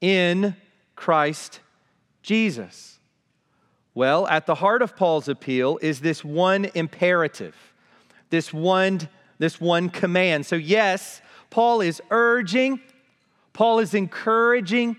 in 0.00 0.56
Christ 0.96 1.60
Jesus? 2.24 2.98
Well, 3.94 4.26
at 4.26 4.46
the 4.46 4.56
heart 4.56 4.82
of 4.82 4.96
Paul's 4.96 5.28
appeal 5.28 5.78
is 5.82 6.00
this 6.00 6.24
one 6.24 6.68
imperative, 6.74 7.54
this 8.30 8.52
one, 8.52 9.08
this 9.38 9.60
one 9.60 9.90
command. 9.90 10.46
So, 10.46 10.56
yes, 10.56 11.20
Paul 11.50 11.82
is 11.82 12.02
urging, 12.10 12.80
Paul 13.52 13.78
is 13.78 13.94
encouraging, 13.94 14.96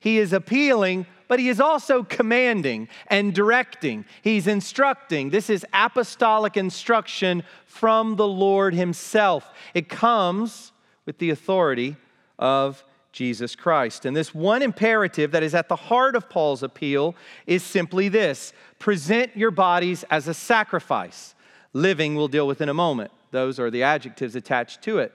he 0.00 0.18
is 0.18 0.32
appealing, 0.32 1.06
but 1.26 1.40
he 1.40 1.48
is 1.48 1.60
also 1.60 2.04
commanding 2.04 2.88
and 3.08 3.34
directing. 3.34 4.06
He's 4.22 4.46
instructing. 4.46 5.28
This 5.28 5.50
is 5.50 5.66
apostolic 5.74 6.56
instruction 6.56 7.42
from 7.66 8.16
the 8.16 8.26
Lord 8.26 8.72
himself. 8.72 9.50
It 9.74 9.88
comes 9.90 10.72
with 11.04 11.18
the 11.18 11.30
authority 11.30 11.96
of 12.38 12.82
Jesus 13.18 13.56
Christ. 13.56 14.04
And 14.04 14.16
this 14.16 14.32
one 14.32 14.62
imperative 14.62 15.32
that 15.32 15.42
is 15.42 15.52
at 15.52 15.68
the 15.68 15.74
heart 15.74 16.14
of 16.14 16.30
Paul's 16.30 16.62
appeal 16.62 17.16
is 17.48 17.64
simply 17.64 18.08
this 18.08 18.52
present 18.78 19.36
your 19.36 19.50
bodies 19.50 20.04
as 20.08 20.28
a 20.28 20.34
sacrifice. 20.34 21.34
Living, 21.72 22.14
we'll 22.14 22.28
deal 22.28 22.46
with 22.46 22.60
in 22.60 22.68
a 22.68 22.74
moment. 22.74 23.10
Those 23.32 23.58
are 23.58 23.72
the 23.72 23.82
adjectives 23.82 24.36
attached 24.36 24.82
to 24.82 25.00
it 25.00 25.12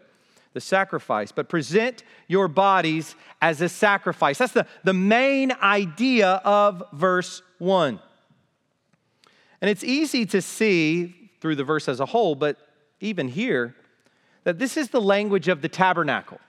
the 0.51 0.61
sacrifice, 0.61 1.31
but 1.31 1.49
present 1.49 2.03
your 2.27 2.47
bodies 2.47 3.15
as 3.41 3.59
a 3.59 3.67
sacrifice. 3.69 4.37
That's 4.37 4.53
the, 4.53 4.67
the 4.83 4.93
main 4.93 5.51
idea 5.53 6.41
of 6.45 6.83
verse 6.93 7.41
1. 7.57 7.99
And 9.61 9.69
it's 9.69 9.83
easy 9.83 10.27
to 10.27 10.43
see 10.43 11.31
through 11.41 11.55
the 11.55 11.63
verse 11.63 11.87
as 11.87 11.99
a 11.99 12.05
whole, 12.05 12.35
but 12.35 12.57
even 12.99 13.29
here, 13.29 13.75
that 14.43 14.59
this 14.59 14.77
is 14.77 14.89
the 14.89 15.01
language 15.01 15.47
of 15.47 15.63
the 15.63 15.69
tabernacle. 15.69 16.39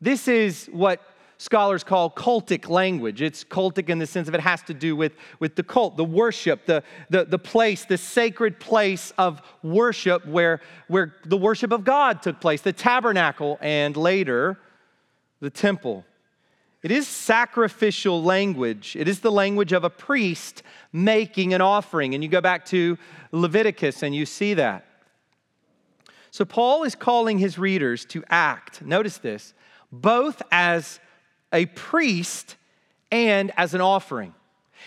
This 0.00 0.28
is 0.28 0.66
what 0.72 1.00
scholars 1.38 1.84
call 1.84 2.10
cultic 2.10 2.68
language. 2.68 3.22
It's 3.22 3.44
cultic 3.44 3.88
in 3.88 3.98
the 3.98 4.06
sense 4.06 4.28
of 4.28 4.34
it 4.34 4.40
has 4.40 4.62
to 4.62 4.74
do 4.74 4.96
with, 4.96 5.12
with 5.38 5.54
the 5.54 5.62
cult, 5.62 5.96
the 5.96 6.04
worship, 6.04 6.66
the, 6.66 6.82
the, 7.10 7.24
the 7.24 7.38
place, 7.38 7.84
the 7.84 7.98
sacred 7.98 8.58
place 8.58 9.12
of 9.18 9.40
worship 9.62 10.26
where, 10.26 10.60
where 10.88 11.14
the 11.24 11.36
worship 11.36 11.72
of 11.72 11.84
God 11.84 12.22
took 12.22 12.40
place, 12.40 12.60
the 12.60 12.72
tabernacle, 12.72 13.58
and 13.60 13.96
later 13.96 14.58
the 15.40 15.50
temple. 15.50 16.04
It 16.82 16.90
is 16.90 17.08
sacrificial 17.08 18.22
language. 18.22 18.96
It 18.96 19.08
is 19.08 19.20
the 19.20 19.32
language 19.32 19.72
of 19.72 19.84
a 19.84 19.90
priest 19.90 20.62
making 20.92 21.54
an 21.54 21.60
offering. 21.60 22.14
And 22.14 22.22
you 22.22 22.30
go 22.30 22.40
back 22.40 22.64
to 22.66 22.98
Leviticus 23.32 24.02
and 24.02 24.14
you 24.14 24.26
see 24.26 24.54
that. 24.54 24.84
So 26.30 26.44
Paul 26.44 26.84
is 26.84 26.94
calling 26.94 27.38
his 27.38 27.58
readers 27.58 28.04
to 28.06 28.22
act, 28.28 28.82
notice 28.82 29.18
this, 29.18 29.54
both 29.90 30.42
as 30.50 31.00
a 31.52 31.66
priest 31.66 32.56
and 33.10 33.52
as 33.56 33.74
an 33.74 33.80
offering. 33.80 34.34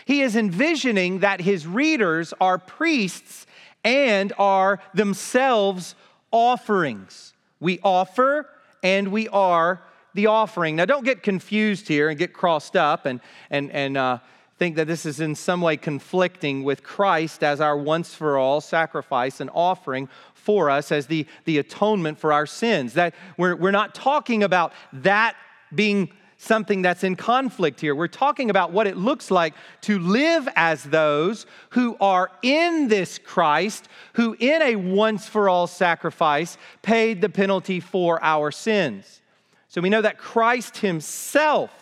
He 0.06 0.22
is 0.22 0.36
envisioning 0.36 1.20
that 1.20 1.42
his 1.42 1.68
readers 1.68 2.34
are 2.40 2.58
priests 2.58 3.46
and 3.84 4.32
are 4.38 4.80
themselves 4.94 5.96
offerings. 6.32 7.34
We 7.60 7.80
offer 7.84 8.48
and 8.84 9.12
we 9.12 9.28
are 9.30 9.82
the 10.14 10.28
offering. 10.28 10.76
Now, 10.76 10.86
don't 10.86 11.06
get 11.06 11.24
confused 11.24 11.88
here 11.88 12.10
and 12.10 12.18
get 12.18 12.34
crossed 12.34 12.76
up 12.76 13.06
and, 13.06 13.22
and, 13.50 13.72
and 13.72 13.98
uh, 13.98 14.20
think 14.62 14.76
that 14.76 14.86
this 14.86 15.08
is 15.08 15.20
in 15.20 15.34
some 15.34 15.60
way 15.60 15.76
conflicting 15.76 16.62
with 16.62 16.84
Christ 16.84 17.44
as 17.44 17.60
our 17.60 17.76
once 17.76 18.14
for 18.14 18.38
all 18.38 18.62
sacrifice 18.62 19.40
and 19.42 19.50
offering 19.56 20.08
for 20.36 20.70
us 20.70 20.92
as 20.92 21.08
the, 21.08 21.26
the 21.46 21.58
atonement 21.58 22.20
for 22.20 22.32
our 22.32 22.46
sins. 22.46 22.94
That 22.94 23.16
we're, 23.38 23.56
we're 23.56 23.72
not 23.72 23.96
talking 23.96 24.44
about 24.44 24.72
that 24.94 25.36
being 25.74 26.12
something 26.38 26.84
that's 26.84 27.04
in 27.04 27.16
conflict 27.16 27.82
here. 27.82 27.96
We're 27.96 28.08
talking 28.08 28.52
about 28.52 28.72
what 28.72 28.86
it 28.86 28.98
looks 28.98 29.32
like 29.32 29.56
to 29.82 29.98
live 29.98 30.48
as 30.56 30.84
those 30.84 31.48
who 31.72 31.98
are 32.00 32.30
in 32.44 32.88
this 32.88 33.18
Christ, 33.18 33.88
who 34.14 34.36
in 34.40 34.62
a 34.62 34.76
once 34.76 35.28
for 35.28 35.50
all 35.50 35.66
sacrifice 35.66 36.60
paid 36.84 37.20
the 37.20 37.30
penalty 37.30 37.80
for 37.80 38.24
our 38.24 38.52
sins. 38.52 39.22
So 39.70 39.82
we 39.82 39.90
know 39.90 40.04
that 40.04 40.20
Christ 40.20 40.78
Himself, 40.78 41.81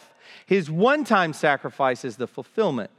His 0.49 0.67
one 0.71 1.03
time 1.03 1.33
sacrifice, 1.33 2.03
is 2.03 2.17
the 2.17 2.25
fulfillment 2.25 2.89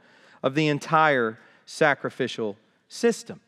of 0.41 0.55
the 0.55 0.69
entire 0.69 1.37
sacrificial 1.65 2.55
system. 2.87 3.41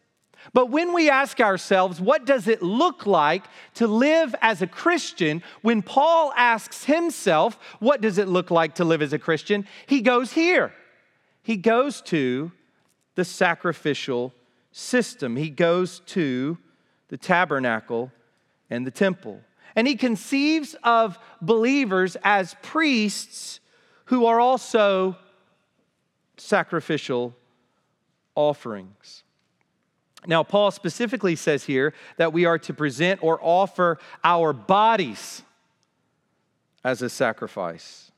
But 0.52 0.70
when 0.70 0.92
we 0.92 1.10
ask 1.10 1.40
ourselves, 1.40 2.02
what 2.02 2.26
does 2.26 2.50
it 2.50 2.62
look 2.62 3.06
like 3.06 3.46
to 3.76 3.88
live 3.88 4.36
as 4.42 4.62
a 4.62 4.68
Christian? 4.68 5.42
When 5.62 5.82
Paul 5.82 6.34
asks 6.36 6.84
himself, 6.84 7.58
what 7.80 8.02
does 8.02 8.18
it 8.18 8.28
look 8.28 8.52
like 8.52 8.76
to 8.76 8.84
live 8.84 9.02
as 9.02 9.14
a 9.14 9.20
Christian? 9.20 9.66
He 9.88 10.02
goes 10.02 10.34
here. 10.34 10.74
He 11.42 11.56
goes 11.56 12.02
to 12.02 12.52
the 13.16 13.24
sacrificial 13.24 14.34
system, 14.74 15.38
he 15.38 15.50
goes 15.50 16.02
to 16.08 16.58
the 17.08 17.18
tabernacle 17.18 18.12
and 18.70 18.86
the 18.86 18.92
temple. 18.92 19.40
And 19.78 19.88
he 19.88 19.96
conceives 19.96 20.76
of 20.84 21.18
believers 21.42 22.18
as 22.22 22.58
priests 22.62 23.62
who 24.14 24.28
are 24.28 24.40
also 24.40 25.18
sacrificial 26.38 27.36
offerings. 28.36 29.24
Now, 30.28 30.44
Paul 30.44 30.70
specifically 30.70 31.36
says 31.36 31.64
here 31.64 31.96
that 32.18 32.32
we 32.32 32.46
are 32.46 32.60
to 32.60 32.76
present 32.76 33.24
or 33.24 33.40
offer 33.42 33.98
our 34.24 34.54
bodies 34.54 35.42
as 36.84 37.02
a 37.02 37.10
sacrifice. 37.10 38.12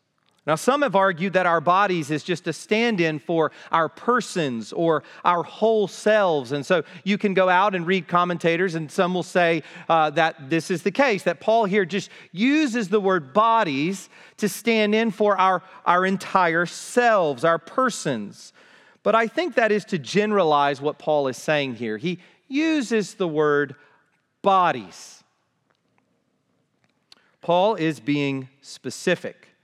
Now, 0.48 0.54
some 0.54 0.84
have 0.84 0.96
argued 0.96 1.34
that 1.34 1.48
our 1.48 1.60
bodies 1.60 2.12
is 2.12 2.24
just 2.24 2.48
a 2.48 2.54
stand 2.54 3.02
in 3.02 3.18
for 3.18 3.52
our 3.72 3.90
persons 3.90 4.72
or 4.72 5.02
our 5.24 5.42
whole 5.42 5.88
selves. 5.88 6.52
And 6.52 6.64
so 6.64 6.84
you 7.04 7.18
can 7.18 7.34
go 7.34 7.50
out 7.50 7.74
and 7.74 7.88
read 7.88 8.08
commentators, 8.08 8.76
and 8.76 8.92
some 8.92 9.16
will 9.16 9.24
say 9.24 9.64
uh, 9.90 10.12
that 10.12 10.52
this 10.52 10.70
is 10.70 10.84
the 10.84 10.92
case, 10.92 11.24
that 11.24 11.40
Paul 11.40 11.66
here 11.66 11.84
just 11.84 12.12
uses 12.32 12.90
the 12.90 13.00
word 13.00 13.34
bodies 13.34 14.08
to 14.38 14.48
stand 14.48 14.94
in 14.94 15.10
for 15.10 15.36
our, 15.36 15.64
our 15.84 16.06
entire 16.06 16.68
selves, 16.68 17.44
our 17.44 17.58
persons. 17.58 18.54
But 19.02 19.16
I 19.16 19.26
think 19.26 19.56
that 19.56 19.72
is 19.72 19.86
to 19.86 19.98
generalize 19.98 20.80
what 20.80 21.00
Paul 21.00 21.28
is 21.28 21.38
saying 21.38 21.76
here. 21.76 21.98
He 21.98 22.20
uses 22.48 23.16
the 23.16 23.28
word 23.28 23.74
bodies. 24.44 25.24
Paul 27.42 27.76
is 27.76 28.00
being 28.00 28.50
specific. 28.62 29.55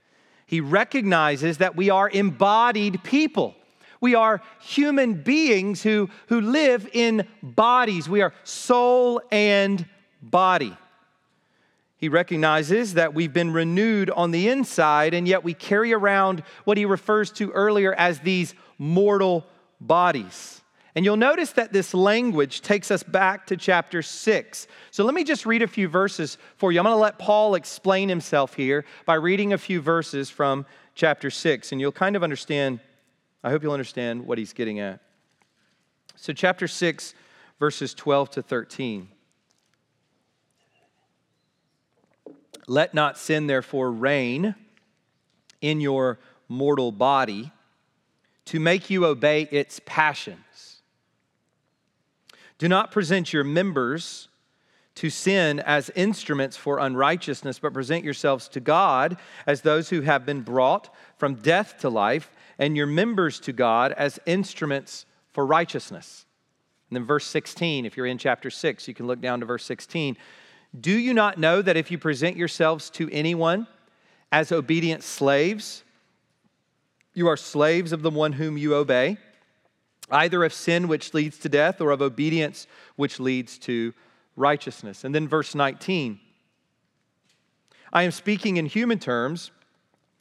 He 0.52 0.60
recognizes 0.60 1.56
that 1.58 1.76
we 1.76 1.88
are 1.88 2.10
embodied 2.10 3.02
people. 3.02 3.54
We 4.02 4.14
are 4.14 4.42
human 4.60 5.14
beings 5.14 5.82
who, 5.82 6.10
who 6.26 6.42
live 6.42 6.86
in 6.92 7.26
bodies. 7.42 8.06
We 8.06 8.20
are 8.20 8.34
soul 8.44 9.22
and 9.30 9.86
body. 10.20 10.76
He 11.96 12.10
recognizes 12.10 12.92
that 12.92 13.14
we've 13.14 13.32
been 13.32 13.54
renewed 13.54 14.10
on 14.10 14.30
the 14.30 14.50
inside, 14.50 15.14
and 15.14 15.26
yet 15.26 15.42
we 15.42 15.54
carry 15.54 15.94
around 15.94 16.42
what 16.64 16.76
he 16.76 16.84
refers 16.84 17.30
to 17.30 17.50
earlier 17.52 17.94
as 17.94 18.20
these 18.20 18.54
mortal 18.76 19.46
bodies. 19.80 20.61
And 20.94 21.04
you'll 21.04 21.16
notice 21.16 21.52
that 21.52 21.72
this 21.72 21.94
language 21.94 22.60
takes 22.60 22.90
us 22.90 23.02
back 23.02 23.46
to 23.46 23.56
chapter 23.56 24.02
6. 24.02 24.66
So 24.90 25.04
let 25.04 25.14
me 25.14 25.24
just 25.24 25.46
read 25.46 25.62
a 25.62 25.66
few 25.66 25.88
verses 25.88 26.36
for 26.56 26.70
you. 26.70 26.78
I'm 26.78 26.84
going 26.84 26.94
to 26.94 27.00
let 27.00 27.18
Paul 27.18 27.54
explain 27.54 28.10
himself 28.10 28.54
here 28.54 28.84
by 29.06 29.14
reading 29.14 29.54
a 29.54 29.58
few 29.58 29.80
verses 29.80 30.28
from 30.28 30.66
chapter 30.94 31.30
6, 31.30 31.72
and 31.72 31.80
you'll 31.80 31.92
kind 31.92 32.14
of 32.14 32.22
understand, 32.22 32.80
I 33.42 33.50
hope 33.50 33.62
you'll 33.62 33.72
understand 33.72 34.26
what 34.26 34.36
he's 34.36 34.52
getting 34.52 34.80
at. 34.80 35.00
So, 36.14 36.34
chapter 36.34 36.68
6, 36.68 37.14
verses 37.58 37.94
12 37.94 38.30
to 38.32 38.42
13. 38.42 39.08
Let 42.66 42.92
not 42.92 43.16
sin, 43.16 43.46
therefore, 43.46 43.90
reign 43.90 44.54
in 45.62 45.80
your 45.80 46.18
mortal 46.48 46.92
body 46.92 47.50
to 48.44 48.60
make 48.60 48.90
you 48.90 49.06
obey 49.06 49.48
its 49.50 49.80
passions. 49.86 50.38
Do 52.62 52.68
not 52.68 52.92
present 52.92 53.32
your 53.32 53.42
members 53.42 54.28
to 54.94 55.10
sin 55.10 55.58
as 55.58 55.90
instruments 55.96 56.56
for 56.56 56.78
unrighteousness, 56.78 57.58
but 57.58 57.74
present 57.74 58.04
yourselves 58.04 58.46
to 58.50 58.60
God 58.60 59.16
as 59.48 59.62
those 59.62 59.88
who 59.88 60.02
have 60.02 60.24
been 60.24 60.42
brought 60.42 60.94
from 61.16 61.34
death 61.34 61.78
to 61.80 61.88
life, 61.88 62.30
and 62.60 62.76
your 62.76 62.86
members 62.86 63.40
to 63.40 63.52
God 63.52 63.90
as 63.90 64.20
instruments 64.26 65.06
for 65.32 65.44
righteousness. 65.44 66.24
And 66.88 66.98
then, 66.98 67.04
verse 67.04 67.26
16, 67.26 67.84
if 67.84 67.96
you're 67.96 68.06
in 68.06 68.16
chapter 68.16 68.48
6, 68.48 68.86
you 68.86 68.94
can 68.94 69.08
look 69.08 69.20
down 69.20 69.40
to 69.40 69.46
verse 69.46 69.64
16. 69.64 70.16
Do 70.80 70.92
you 70.92 71.14
not 71.14 71.38
know 71.38 71.62
that 71.62 71.76
if 71.76 71.90
you 71.90 71.98
present 71.98 72.36
yourselves 72.36 72.90
to 72.90 73.10
anyone 73.10 73.66
as 74.30 74.52
obedient 74.52 75.02
slaves, 75.02 75.82
you 77.12 77.26
are 77.26 77.36
slaves 77.36 77.90
of 77.90 78.02
the 78.02 78.10
one 78.10 78.34
whom 78.34 78.56
you 78.56 78.76
obey, 78.76 79.18
either 80.12 80.44
of 80.44 80.52
sin 80.52 80.88
which 80.88 81.14
leads 81.14 81.38
to 81.38 81.48
death 81.48 81.80
or 81.80 81.90
of 81.90 82.02
obedience 82.02 82.66
which 82.96 83.18
leads 83.18 83.58
to 83.58 83.92
righteousness. 84.36 85.04
And 85.04 85.14
then 85.14 85.26
verse 85.28 85.54
19 85.54 86.20
I 87.92 88.04
am 88.04 88.10
speaking 88.10 88.56
in 88.56 88.66
human 88.66 88.98
terms 88.98 89.50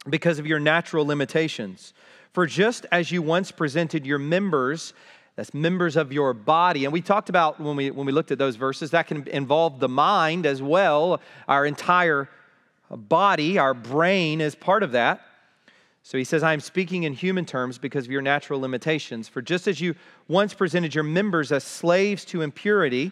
because 0.10 0.39
of 0.39 0.45
your 0.45 0.60
natural 0.60 1.06
limitations. 1.06 1.93
For 2.34 2.45
just 2.45 2.86
as 2.91 3.12
you 3.12 3.21
once 3.21 3.51
presented 3.51 4.06
your 4.06 4.19
members 4.19 4.93
as 5.38 5.54
members 5.54 5.95
of 5.95 6.12
your 6.12 6.34
body, 6.34 6.84
and 6.84 6.91
we 6.91 7.01
talked 7.01 7.30
about 7.30 7.60
when 7.60 7.75
we, 7.75 7.89
when 7.89 8.06
we 8.06 8.12
looked 8.12 8.32
at 8.32 8.38
those 8.38 8.58
verses, 8.58 8.91
that 8.91 9.08
can 9.08 9.27
involve 9.30 9.80
the 9.80 9.88
mind 9.88 10.45
as 10.45 10.62
well, 10.62 11.21
our 11.47 11.65
entire 11.65 12.30
body, 12.89 13.58
our 13.58 13.73
brain 13.73 14.41
is 14.41 14.56
part 14.56 14.84
of 14.84 14.91
that. 14.91 15.21
So 16.03 16.17
he 16.17 16.23
says, 16.23 16.43
I 16.43 16.53
am 16.53 16.59
speaking 16.59 17.03
in 17.03 17.13
human 17.13 17.45
terms 17.45 17.77
because 17.77 18.05
of 18.05 18.11
your 18.11 18.21
natural 18.21 18.59
limitations. 18.59 19.27
For 19.27 19.41
just 19.41 19.67
as 19.67 19.79
you 19.79 19.95
once 20.27 20.53
presented 20.53 20.95
your 20.95 21.03
members 21.03 21.51
as 21.51 21.63
slaves 21.63 22.25
to 22.25 22.41
impurity 22.41 23.11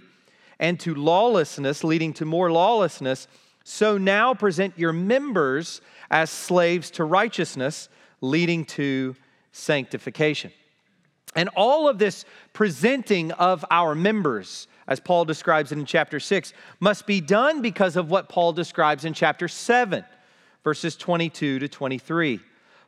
and 0.60 0.80
to 0.82 0.95
lawlessness, 0.95 1.84
leading 1.84 2.13
to 2.13 2.25
more 2.25 2.52
lawlessness, 2.52 3.28
so 3.63 3.97
now 3.97 4.34
present 4.34 4.73
your 4.78 4.91
members 4.91 5.82
as 6.10 6.32
slaves 6.32 6.89
to 6.91 7.04
righteousness, 7.04 7.89
leading 8.21 8.65
to 8.65 9.15
sanctification. 9.52 10.52
And 11.36 11.49
all 11.56 11.88
of 11.88 11.99
this 11.99 12.25
presenting 12.54 13.32
of 13.34 13.63
our 13.69 13.93
members, 13.93 14.67
as 14.88 14.99
Paul 14.99 15.25
describes 15.25 15.71
it 15.71 15.78
in 15.78 15.86
chapter 15.86 16.19
6, 16.19 16.54
must 16.80 17.06
be 17.06 17.21
done 17.21 17.62
because 17.62 17.95
of 17.95 18.10
what 18.10 18.30
Paul 18.30 18.52
describes 18.52 19.06
in 19.06 19.13
chapter 19.13 19.47
7, 19.47 20.04
verses 20.63 20.95
22 20.95 21.60
to 21.60 21.67
23. 21.67 22.39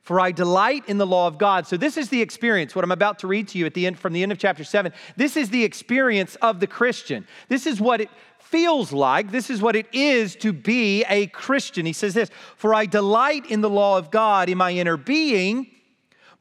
For 0.02 0.20
I 0.20 0.32
delight 0.32 0.84
in 0.88 0.98
the 0.98 1.06
law 1.06 1.28
of 1.28 1.38
God. 1.38 1.68
So, 1.68 1.78
this 1.78 1.96
is 1.96 2.10
the 2.10 2.22
experience, 2.22 2.76
what 2.76 2.84
I'm 2.84 2.92
about 2.92 3.20
to 3.20 3.28
read 3.28 3.48
to 3.50 3.60
you 3.60 3.68
at 3.68 3.76
the 3.76 3.86
end, 3.86 4.00
from 4.00 4.14
the 4.14 4.24
end 4.24 4.32
of 4.32 4.40
chapter 4.40 4.64
7. 4.64 4.92
This 5.16 5.38
is 5.38 5.50
the 5.52 5.64
experience 5.64 6.36
of 6.38 6.60
the 6.60 6.68
Christian. 6.68 7.28
This 7.50 7.68
is 7.68 7.80
what 7.80 8.02
it 8.02 8.10
feels 8.40 8.92
like. 8.92 9.32
This 9.32 9.50
is 9.50 9.62
what 9.62 9.76
it 9.76 9.86
is 9.94 10.36
to 10.38 10.52
be 10.54 11.04
a 11.08 11.28
Christian. 11.28 11.86
He 11.86 11.94
says 11.94 12.16
this 12.16 12.30
For 12.56 12.74
I 12.74 12.88
delight 12.88 13.46
in 13.46 13.62
the 13.62 13.70
law 13.70 13.98
of 13.98 14.10
God 14.10 14.50
in 14.50 14.58
my 14.58 14.72
inner 14.72 14.98
being, 14.98 15.68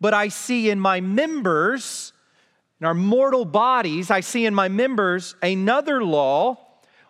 but 0.01 0.15
I 0.15 0.29
see 0.29 0.71
in 0.71 0.81
my 0.81 1.03
members, 1.03 2.15
in 2.81 2.87
our 2.87 2.95
mortal 2.95 3.45
bodies, 3.45 4.11
I 4.11 4.21
see 4.21 4.47
in 4.47 4.55
my 4.55 4.69
members 4.69 5.35
another 5.43 6.03
law 6.03 6.59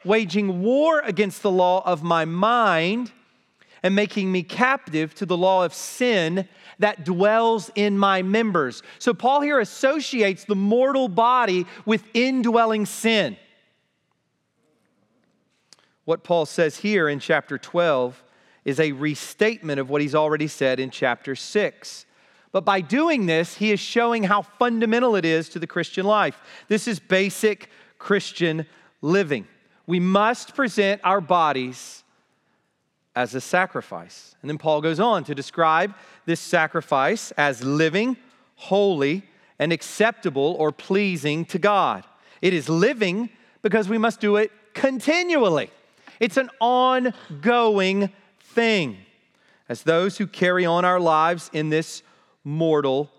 waging 0.04 0.62
war 0.62 1.00
against 1.00 1.42
the 1.42 1.50
law 1.50 1.82
of 1.86 2.02
my 2.02 2.24
mind 2.24 3.12
and 3.82 3.94
making 3.94 4.30
me 4.30 4.42
captive 4.42 5.14
to 5.14 5.26
the 5.26 5.36
law 5.36 5.64
of 5.64 5.72
sin 5.74 6.48
that 6.78 7.04
dwells 7.04 7.70
in 7.74 7.96
my 7.96 8.22
members. 8.22 8.82
So, 8.98 9.14
Paul 9.14 9.40
here 9.40 9.60
associates 9.60 10.44
the 10.44 10.56
mortal 10.56 11.08
body 11.08 11.66
with 11.84 12.04
indwelling 12.14 12.86
sin. 12.86 13.36
What 16.04 16.24
Paul 16.24 16.46
says 16.46 16.78
here 16.78 17.08
in 17.08 17.20
chapter 17.20 17.58
12 17.58 18.22
is 18.64 18.80
a 18.80 18.92
restatement 18.92 19.78
of 19.78 19.90
what 19.90 20.00
he's 20.00 20.14
already 20.14 20.48
said 20.48 20.80
in 20.80 20.90
chapter 20.90 21.34
6. 21.34 22.06
But 22.52 22.64
by 22.64 22.80
doing 22.80 23.26
this, 23.26 23.56
he 23.56 23.70
is 23.70 23.80
showing 23.80 24.24
how 24.24 24.42
fundamental 24.42 25.14
it 25.14 25.24
is 25.24 25.48
to 25.50 25.58
the 25.58 25.66
Christian 25.66 26.04
life. 26.04 26.40
This 26.68 26.88
is 26.88 26.98
basic 26.98 27.70
Christian 27.98 28.66
living. 29.02 29.46
We 29.86 30.00
must 30.00 30.54
present 30.54 31.00
our 31.04 31.20
bodies 31.20 32.02
as 33.16 33.34
a 33.34 33.40
sacrifice. 33.40 34.34
And 34.42 34.48
then 34.48 34.58
Paul 34.58 34.80
goes 34.80 35.00
on 35.00 35.24
to 35.24 35.34
describe 35.34 35.94
this 36.26 36.40
sacrifice 36.40 37.32
as 37.32 37.64
living, 37.64 38.16
holy, 38.56 39.24
and 39.58 39.72
acceptable 39.72 40.56
or 40.58 40.72
pleasing 40.72 41.44
to 41.46 41.58
God. 41.58 42.04
It 42.40 42.54
is 42.54 42.68
living 42.68 43.30
because 43.62 43.88
we 43.88 43.98
must 43.98 44.20
do 44.20 44.36
it 44.36 44.50
continually. 44.74 45.70
It's 46.18 46.36
an 46.36 46.50
ongoing 46.60 48.10
thing. 48.40 48.98
As 49.68 49.82
those 49.82 50.18
who 50.18 50.26
carry 50.26 50.66
on 50.66 50.84
our 50.84 51.00
lives 51.00 51.50
in 51.52 51.70
this 51.70 52.02
mortal 52.44 53.10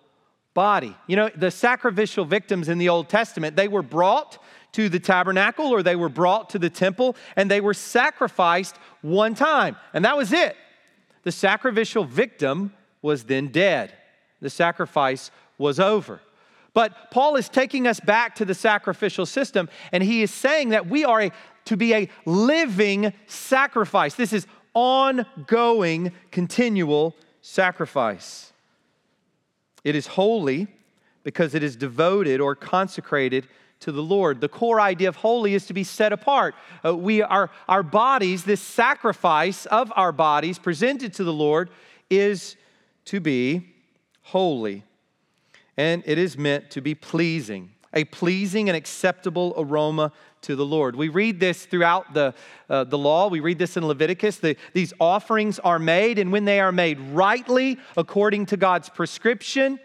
body. 0.54 0.96
You 1.08 1.16
know, 1.16 1.30
the 1.36 1.52
sacrificial 1.52 2.26
victims 2.26 2.68
in 2.68 2.78
the 2.78 2.90
Old 2.90 3.08
Testament, 3.08 3.56
they 3.56 3.68
were 3.68 3.82
brought 3.82 4.38
to 4.74 4.90
the 4.90 5.00
tabernacle 5.00 5.68
or 5.68 5.84
they 5.84 5.96
were 5.96 6.10
brought 6.10 6.50
to 6.52 6.60
the 6.60 6.70
temple 6.70 7.16
and 7.36 7.50
they 7.50 7.62
were 7.62 7.74
sacrificed 7.74 8.78
one 9.02 9.36
time. 9.36 9.76
And 9.94 10.06
that 10.06 10.18
was 10.18 10.32
it. 10.32 10.56
The 11.24 11.32
sacrificial 11.32 12.04
victim 12.04 12.74
was 13.02 13.24
then 13.24 13.48
dead. 13.48 13.94
The 14.42 14.50
sacrifice 14.50 15.32
was 15.58 15.80
over. 15.80 16.22
But 16.74 17.12
Paul 17.12 17.36
is 17.36 17.50
taking 17.50 17.86
us 17.86 18.00
back 18.00 18.36
to 18.36 18.46
the 18.46 18.56
sacrificial 18.56 19.26
system, 19.26 19.70
and 19.92 20.02
he 20.02 20.22
is 20.22 20.32
saying 20.32 20.70
that 20.70 20.88
we 20.88 21.04
are 21.04 21.24
a, 21.24 21.32
to 21.66 21.76
be 21.76 21.94
a 21.94 22.10
living 22.26 23.12
sacrifice. 23.28 24.16
This 24.16 24.32
is 24.32 24.48
ongoing, 24.74 26.14
continual 26.32 27.16
sacrifice. 27.42 28.54
It 29.84 29.96
is 29.96 30.08
holy 30.08 30.68
because 31.24 31.56
it 31.56 31.64
is 31.64 31.76
devoted 31.76 32.40
or 32.40 32.56
consecrated 32.56 33.48
to 33.82 33.92
the 33.92 34.02
Lord. 34.02 34.42
The 34.42 34.50
core 34.50 34.80
idea 34.80 35.10
of 35.10 35.18
holy 35.18 35.54
is 35.54 35.66
to 35.68 35.74
be 35.74 35.84
set 35.84 36.14
apart. 36.14 36.56
Uh, 36.84 36.96
we 36.96 37.22
are 37.22 37.50
our 37.68 37.84
bodies, 37.84 38.44
this 38.44 38.62
sacrifice 38.62 39.66
of 39.68 39.92
our 39.96 40.12
bodies 40.12 40.58
presented 40.58 41.14
to 41.16 41.24
the 41.24 41.34
Lord 41.34 41.70
is 42.10 42.56
to 43.06 43.20
be 43.20 43.74
holy 44.22 44.84
and 45.78 46.04
it 46.06 46.18
is 46.18 46.38
meant 46.38 46.70
to 46.72 46.82
be 46.82 46.94
pleasing, 46.94 47.72
a 47.94 48.04
pleasing 48.06 48.70
and 48.70 48.76
acceptable 48.76 49.54
aroma 49.58 50.12
to 50.42 50.56
the 50.56 50.66
Lord. 50.66 50.96
We 50.96 51.10
read 51.10 51.40
this 51.40 51.66
throughout 51.66 52.14
the, 52.14 52.34
uh, 52.70 52.84
the 52.84 52.98
law. 52.98 53.30
We 53.30 53.40
read 53.40 53.60
this 53.60 53.78
in 53.78 53.88
Leviticus. 53.88 54.38
The, 54.38 54.58
these 54.74 54.94
offerings 55.00 55.60
are 55.60 55.80
made, 55.80 56.20
and 56.20 56.32
when 56.32 56.46
they 56.46 56.60
are 56.60 56.72
made 56.72 57.00
rightly 57.00 57.80
according 57.96 58.48
to 58.48 58.58
God's 58.58 58.90
prescription, 58.90 59.80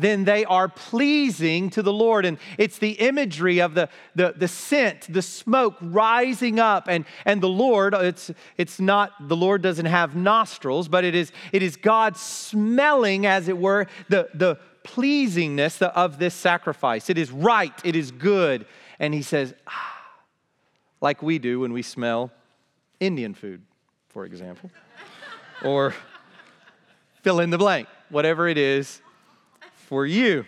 then 0.00 0.24
they 0.24 0.44
are 0.44 0.68
pleasing 0.68 1.70
to 1.70 1.82
the 1.82 1.92
Lord. 1.92 2.24
And 2.24 2.38
it's 2.56 2.78
the 2.78 2.92
imagery 2.92 3.60
of 3.60 3.74
the, 3.74 3.88
the, 4.14 4.34
the 4.36 4.48
scent, 4.48 5.12
the 5.12 5.22
smoke 5.22 5.76
rising 5.80 6.60
up. 6.60 6.88
And, 6.88 7.04
and 7.24 7.42
the 7.42 7.48
Lord, 7.48 7.94
it's, 7.94 8.30
it's 8.56 8.78
not, 8.78 9.28
the 9.28 9.36
Lord 9.36 9.60
doesn't 9.60 9.86
have 9.86 10.14
nostrils, 10.14 10.88
but 10.88 11.04
it 11.04 11.14
is, 11.14 11.32
it 11.52 11.62
is 11.62 11.76
God 11.76 12.16
smelling, 12.16 13.26
as 13.26 13.48
it 13.48 13.58
were, 13.58 13.86
the, 14.08 14.28
the 14.34 14.58
pleasingness 14.84 15.82
of 15.82 16.18
this 16.18 16.34
sacrifice. 16.34 17.10
It 17.10 17.18
is 17.18 17.30
right, 17.30 17.74
it 17.84 17.96
is 17.96 18.10
good. 18.10 18.66
And 18.98 19.12
he 19.12 19.22
says, 19.22 19.54
ah, 19.66 19.96
like 21.00 21.22
we 21.22 21.38
do 21.38 21.60
when 21.60 21.72
we 21.72 21.82
smell 21.82 22.30
Indian 23.00 23.34
food, 23.34 23.62
for 24.08 24.24
example, 24.24 24.70
or 25.64 25.94
fill 27.22 27.40
in 27.40 27.50
the 27.50 27.58
blank, 27.58 27.88
whatever 28.10 28.48
it 28.48 28.58
is 28.58 29.00
for 29.88 30.04
you. 30.04 30.44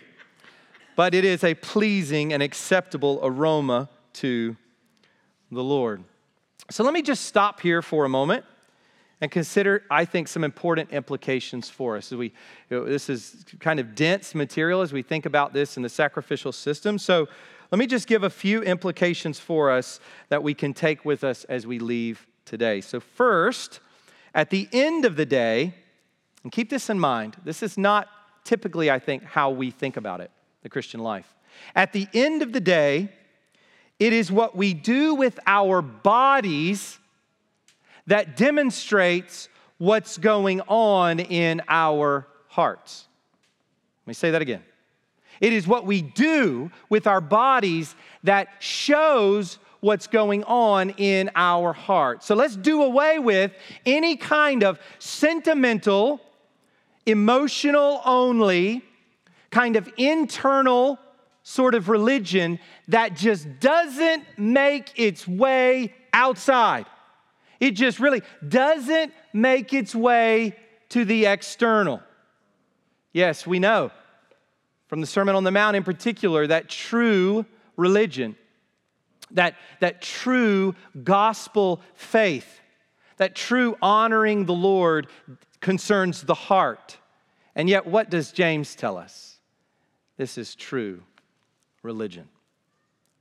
But 0.96 1.14
it 1.14 1.24
is 1.24 1.42
a 1.42 1.54
pleasing 1.54 2.34
and 2.34 2.42
acceptable 2.42 3.20
aroma 3.22 3.88
to 4.14 4.54
the 5.50 5.64
Lord. 5.64 6.04
So 6.70 6.84
let 6.84 6.92
me 6.92 7.00
just 7.00 7.24
stop 7.24 7.60
here 7.60 7.80
for 7.80 8.04
a 8.04 8.08
moment 8.08 8.44
and 9.22 9.30
consider, 9.30 9.82
I 9.90 10.04
think, 10.04 10.28
some 10.28 10.44
important 10.44 10.90
implications 10.90 11.70
for 11.70 11.96
us. 11.96 12.12
As 12.12 12.18
we, 12.18 12.34
this 12.68 13.08
is 13.08 13.46
kind 13.60 13.80
of 13.80 13.94
dense 13.94 14.34
material 14.34 14.82
as 14.82 14.92
we 14.92 15.00
think 15.00 15.24
about 15.24 15.54
this 15.54 15.78
in 15.78 15.82
the 15.82 15.88
sacrificial 15.88 16.52
system. 16.52 16.98
So 16.98 17.26
let 17.70 17.78
me 17.78 17.86
just 17.86 18.06
give 18.06 18.22
a 18.24 18.30
few 18.30 18.62
implications 18.62 19.40
for 19.40 19.70
us 19.70 20.00
that 20.28 20.42
we 20.42 20.52
can 20.52 20.74
take 20.74 21.06
with 21.06 21.24
us 21.24 21.44
as 21.44 21.66
we 21.66 21.78
leave 21.78 22.26
today. 22.44 22.82
So, 22.82 23.00
first, 23.00 23.80
at 24.34 24.50
the 24.50 24.68
end 24.70 25.06
of 25.06 25.16
the 25.16 25.26
day, 25.26 25.74
and 26.42 26.52
keep 26.52 26.68
this 26.68 26.90
in 26.90 26.98
mind, 26.98 27.36
this 27.44 27.62
is 27.62 27.78
not 27.78 28.08
typically, 28.44 28.90
I 28.90 28.98
think, 28.98 29.22
how 29.22 29.50
we 29.50 29.70
think 29.70 29.96
about 29.96 30.20
it, 30.20 30.30
the 30.62 30.68
Christian 30.68 31.00
life. 31.00 31.34
At 31.74 31.92
the 31.92 32.06
end 32.14 32.42
of 32.42 32.52
the 32.52 32.60
day, 32.60 33.10
it 33.98 34.12
is 34.12 34.32
what 34.32 34.56
we 34.56 34.74
do 34.74 35.14
with 35.14 35.38
our 35.46 35.82
bodies 35.82 36.98
that 38.06 38.36
demonstrates 38.36 39.48
what's 39.78 40.18
going 40.18 40.60
on 40.62 41.20
in 41.20 41.62
our 41.68 42.26
hearts. 42.48 43.06
Let 44.04 44.10
me 44.10 44.14
say 44.14 44.30
that 44.30 44.42
again. 44.42 44.62
It 45.40 45.52
is 45.52 45.66
what 45.66 45.86
we 45.86 46.02
do 46.02 46.70
with 46.88 47.06
our 47.06 47.20
bodies 47.20 47.94
that 48.24 48.48
shows 48.58 49.58
what's 49.80 50.06
going 50.06 50.44
on 50.44 50.90
in 50.90 51.30
our 51.34 51.72
hearts. 51.72 52.26
So 52.26 52.34
let's 52.34 52.56
do 52.56 52.82
away 52.82 53.18
with 53.18 53.52
any 53.86 54.16
kind 54.16 54.62
of 54.62 54.78
sentimental, 54.98 56.20
emotional 57.10 58.00
only, 58.04 58.82
kind 59.50 59.76
of 59.76 59.88
internal 59.96 60.98
sort 61.42 61.74
of 61.74 61.88
religion 61.88 62.58
that 62.88 63.14
just 63.16 63.60
doesn't 63.60 64.24
make 64.36 64.92
its 64.96 65.26
way 65.26 65.94
outside. 66.12 66.86
It 67.58 67.72
just 67.72 68.00
really 68.00 68.22
doesn't 68.46 69.12
make 69.32 69.72
its 69.72 69.94
way 69.94 70.56
to 70.90 71.04
the 71.04 71.26
external. 71.26 72.00
Yes, 73.12 73.46
we 73.46 73.58
know 73.58 73.90
from 74.88 75.00
the 75.00 75.06
Sermon 75.06 75.34
on 75.34 75.44
the 75.44 75.50
Mount 75.50 75.76
in 75.76 75.84
particular 75.84 76.46
that 76.46 76.68
true 76.68 77.44
religion 77.76 78.36
that, 79.32 79.56
that 79.80 80.02
true 80.02 80.74
gospel 81.02 81.80
faith, 81.94 82.60
that 83.16 83.34
true 83.34 83.76
honoring 83.80 84.46
the 84.46 84.54
Lord 84.54 85.08
concerns 85.60 86.22
the 86.22 86.34
heart. 86.34 86.98
And 87.60 87.68
yet, 87.68 87.86
what 87.86 88.08
does 88.08 88.32
James 88.32 88.74
tell 88.74 88.96
us? 88.96 89.36
This 90.16 90.38
is 90.38 90.54
true 90.54 91.02
religion. 91.82 92.26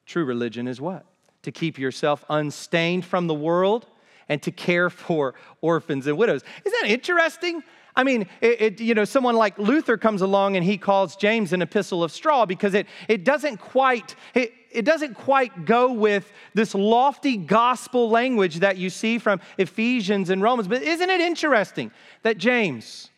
True 0.05 0.23
religion 0.23 0.65
is 0.65 0.79
what? 0.79 1.05
To 1.41 1.51
keep 1.51 1.77
yourself 1.77 2.23
unstained 2.29 3.03
from 3.03 3.27
the 3.27 3.33
world 3.33 3.85
and 4.29 4.41
to 4.43 4.51
care 4.51 4.89
for 4.89 5.35
orphans 5.59 6.07
and 6.07 6.17
widows. 6.17 6.45
Isn't 6.63 6.79
that 6.81 6.89
interesting? 6.89 7.63
I 7.97 8.05
mean, 8.05 8.29
it, 8.39 8.61
it, 8.61 8.79
you 8.79 8.93
know, 8.93 9.03
someone 9.03 9.35
like 9.35 9.59
Luther 9.59 9.97
comes 9.97 10.21
along 10.21 10.55
and 10.55 10.63
he 10.63 10.77
calls 10.77 11.17
James 11.17 11.51
an 11.51 11.61
epistle 11.61 12.01
of 12.01 12.09
straw 12.09 12.45
because 12.45 12.73
it, 12.75 12.87
it 13.09 13.25
doesn't 13.25 13.57
quite, 13.57 14.15
it, 14.33 14.53
it 14.71 14.85
doesn't 14.85 15.15
quite 15.15 15.65
go 15.65 15.91
with 15.91 16.31
this 16.53 16.73
lofty 16.73 17.35
gospel 17.35 18.09
language 18.09 18.59
that 18.59 18.77
you 18.77 18.89
see 18.89 19.17
from 19.17 19.41
Ephesians 19.57 20.29
and 20.29 20.41
Romans. 20.41 20.69
But 20.69 20.81
isn't 20.81 21.09
it 21.09 21.19
interesting 21.19 21.91
that 22.23 22.37
James, 22.37 23.09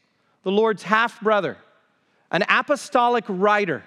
the 0.43 0.51
Lord's 0.51 0.83
half 0.83 1.21
brother, 1.21 1.57
an 2.31 2.43
apostolic 2.49 3.25
writer, 3.27 3.83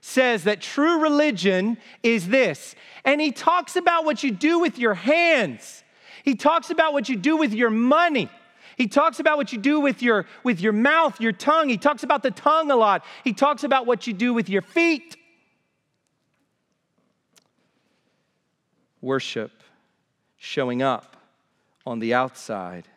says 0.00 0.44
that 0.44 0.60
true 0.60 1.00
religion 1.00 1.76
is 2.02 2.28
this. 2.28 2.74
And 3.04 3.20
he 3.20 3.32
talks 3.32 3.76
about 3.76 4.04
what 4.04 4.22
you 4.22 4.30
do 4.30 4.58
with 4.58 4.78
your 4.78 4.94
hands, 4.94 5.84
he 6.24 6.34
talks 6.34 6.70
about 6.70 6.92
what 6.92 7.08
you 7.08 7.16
do 7.16 7.36
with 7.36 7.52
your 7.52 7.70
money. 7.70 8.28
He 8.76 8.86
talks 8.86 9.20
about 9.20 9.36
what 9.36 9.52
you 9.52 9.58
do 9.58 9.78
with 9.78 10.00
your, 10.00 10.24
with 10.42 10.58
your 10.58 10.72
mouth, 10.72 11.20
your 11.20 11.32
tongue. 11.32 11.68
He 11.68 11.76
talks 11.76 12.02
about 12.02 12.22
the 12.22 12.30
tongue 12.30 12.70
a 12.70 12.76
lot. 12.76 13.04
He 13.24 13.34
talks 13.34 13.62
about 13.62 13.84
what 13.84 14.06
you 14.06 14.14
do 14.14 14.32
with 14.32 14.48
your 14.48 14.62
feet. 14.62 15.18
Worship, 19.02 19.50
showing 20.38 20.80
up 20.80 21.18
on 21.84 21.98
the 21.98 22.14
outside. 22.14 22.88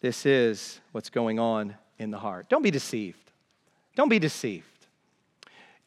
This 0.00 0.26
is 0.26 0.80
what's 0.90 1.10
going 1.10 1.38
on 1.38 1.76
in 2.02 2.10
the 2.10 2.18
heart. 2.18 2.48
Don't 2.50 2.62
be 2.62 2.70
deceived. 2.70 3.30
Don't 3.96 4.10
be 4.10 4.18
deceived 4.18 4.66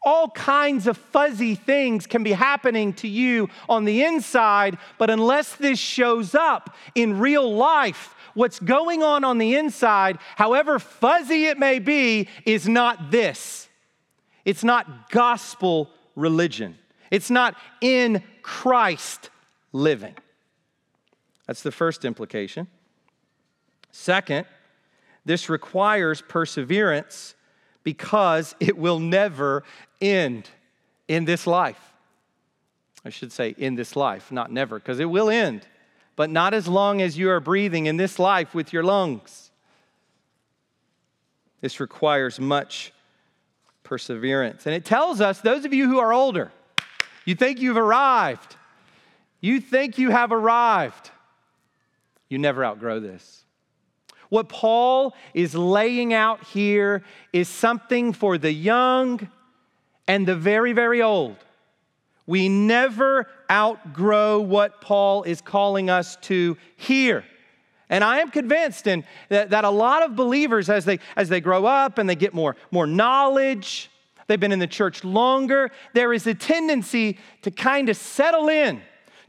all 0.06 0.30
kinds 0.30 0.86
of 0.86 0.96
fuzzy 0.96 1.56
things 1.56 2.06
can 2.06 2.22
be 2.24 2.32
happening 2.32 2.94
to 2.94 3.08
you 3.08 3.50
on 3.68 3.86
the 3.86 4.04
inside, 4.04 4.78
but 5.00 5.10
unless 5.10 5.56
this 5.56 5.80
shows 5.80 6.36
up 6.36 6.76
in 6.94 7.18
real 7.18 7.56
life, 7.56 8.16
what's 8.36 8.60
going 8.60 9.02
on 9.02 9.24
on 9.24 9.40
the 9.40 9.56
inside, 9.56 10.20
however 10.36 10.78
fuzzy 10.78 11.48
it 11.48 11.58
may 11.58 11.80
be, 11.80 12.30
is 12.46 12.70
not 12.70 13.10
this. 13.10 13.68
It's 14.46 14.64
not 14.64 15.10
gospel 15.10 15.90
religion. 16.16 16.78
It's 17.10 17.32
not 17.32 17.56
in 17.82 18.22
Christ 18.44 19.32
living. 19.74 20.14
That's 21.48 21.64
the 21.64 21.72
first 21.72 22.06
implication. 22.06 22.68
Second, 23.92 24.46
this 25.26 25.50
requires 25.50 26.22
perseverance 26.22 27.36
because 27.84 28.56
it 28.60 28.78
will 28.78 29.00
never 29.00 29.64
end 30.00 30.50
in 31.08 31.26
this 31.26 31.46
life. 31.48 31.80
I 33.04 33.10
should 33.10 33.32
say, 33.32 33.54
in 33.58 33.76
this 33.76 33.96
life, 33.96 34.32
not 34.32 34.52
never, 34.52 34.80
because 34.80 35.00
it 35.00 35.06
will 35.06 35.30
end, 35.30 35.68
but 36.16 36.30
not 36.30 36.54
as 36.54 36.68
long 36.68 37.02
as 37.02 37.18
you 37.18 37.30
are 37.30 37.40
breathing 37.40 37.86
in 37.86 37.98
this 37.98 38.18
life 38.18 38.56
with 38.56 38.74
your 38.74 38.84
lungs. 38.84 39.52
This 41.62 41.80
requires 41.80 42.40
much 42.40 42.92
perseverance. 43.84 44.66
And 44.66 44.74
it 44.74 44.86
tells 44.86 45.22
us, 45.22 45.42
those 45.42 45.66
of 45.66 45.74
you 45.74 45.88
who 45.88 46.00
are 46.00 46.12
older, 46.12 46.52
you 47.26 47.36
think 47.36 47.60
you've 47.60 47.78
arrived, 47.78 48.56
you 49.40 49.60
think 49.60 50.00
you 50.00 50.10
have 50.10 50.32
arrived, 50.32 51.12
you 52.28 52.40
never 52.40 52.66
outgrow 52.66 53.00
this. 53.00 53.45
What 54.30 54.50
Paul 54.50 55.14
is 55.34 55.56
laying 55.56 56.14
out 56.14 56.44
here 56.46 57.04
is 57.34 57.48
something 57.48 58.14
for 58.14 58.38
the 58.38 58.52
young 58.52 59.30
and 60.08 60.28
the 60.28 60.36
very, 60.36 60.74
very 60.74 61.02
old. 61.02 61.38
We 62.28 62.50
never 62.50 63.28
outgrow 63.52 64.40
what 64.40 64.82
Paul 64.82 65.24
is 65.24 65.42
calling 65.42 65.90
us 65.90 66.16
to 66.24 66.58
here. 66.76 67.24
And 67.90 68.04
I 68.04 68.20
am 68.20 68.32
convinced 68.32 68.88
in, 68.88 69.04
that, 69.30 69.52
that 69.52 69.64
a 69.64 69.70
lot 69.70 70.04
of 70.04 70.16
believers, 70.16 70.70
as 70.70 70.86
they, 70.86 71.00
as 71.16 71.30
they 71.30 71.40
grow 71.40 71.66
up 71.66 72.00
and 72.00 72.10
they 72.10 72.16
get 72.16 72.34
more, 72.34 72.56
more 72.72 72.88
knowledge, 72.88 73.92
they've 74.26 74.40
been 74.40 74.52
in 74.52 74.60
the 74.60 74.66
church 74.66 75.04
longer, 75.04 75.70
there 75.94 76.12
is 76.14 76.26
a 76.26 76.34
tendency 76.34 77.20
to 77.44 77.52
kind 77.52 77.90
of 77.90 77.98
settle 77.98 78.50
in 78.50 78.82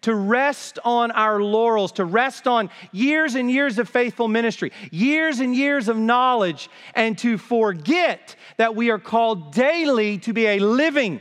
to 0.07 0.15
rest 0.15 0.79
on 0.85 1.11
our 1.11 1.43
laurels, 1.43 1.91
to 1.91 2.05
rest 2.05 2.47
on 2.47 2.71
years 2.93 3.35
and 3.35 3.51
years 3.51 3.77
of 3.77 3.89
faithful 3.89 4.29
ministry, 4.29 4.71
years 4.93 5.41
and 5.41 5.53
years 5.53 5.89
of 5.89 5.97
knowledge, 5.97 6.71
and 6.95 7.19
to 7.19 7.37
forget 7.37 8.37
that 8.57 8.77
we 8.77 8.89
are 8.89 9.01
called 9.01 9.51
daily 9.51 10.17
to 10.19 10.33
be 10.33 10.47
a 10.47 10.61
living 10.61 11.21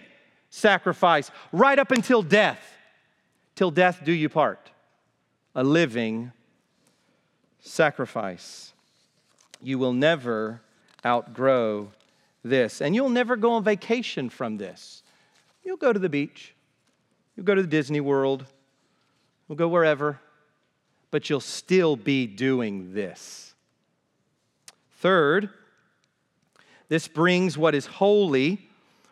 sacrifice 0.51 1.31
right 1.51 1.79
up 1.79 1.89
until 1.89 2.21
death. 2.21 2.59
Till 3.55 3.71
death 3.71 4.01
do 4.05 4.11
you 4.11 4.29
part. 4.29 4.69
A 5.55 5.63
living 5.63 6.31
sacrifice. 7.61 8.71
You 9.63 9.79
will 9.79 9.93
never 9.93 10.61
outgrow 11.03 11.91
this, 12.43 12.81
and 12.81 12.93
you'll 12.93 13.09
never 13.09 13.35
go 13.35 13.53
on 13.53 13.63
vacation 13.63 14.29
from 14.29 14.57
this. 14.57 15.01
You'll 15.63 15.77
go 15.77 15.91
to 15.91 15.97
the 15.97 16.07
beach, 16.07 16.53
you'll 17.35 17.47
go 17.47 17.55
to 17.55 17.63
the 17.63 17.67
Disney 17.67 17.99
World, 17.99 18.45
We'll 19.47 19.55
go 19.55 19.67
wherever, 19.67 20.19
but 21.11 21.29
you'll 21.29 21.39
still 21.39 21.95
be 21.95 22.27
doing 22.27 22.93
this. 22.93 23.53
Third, 24.99 25.49
this 26.89 27.07
brings 27.07 27.57
what 27.57 27.75
is 27.75 27.85
holy 27.85 28.69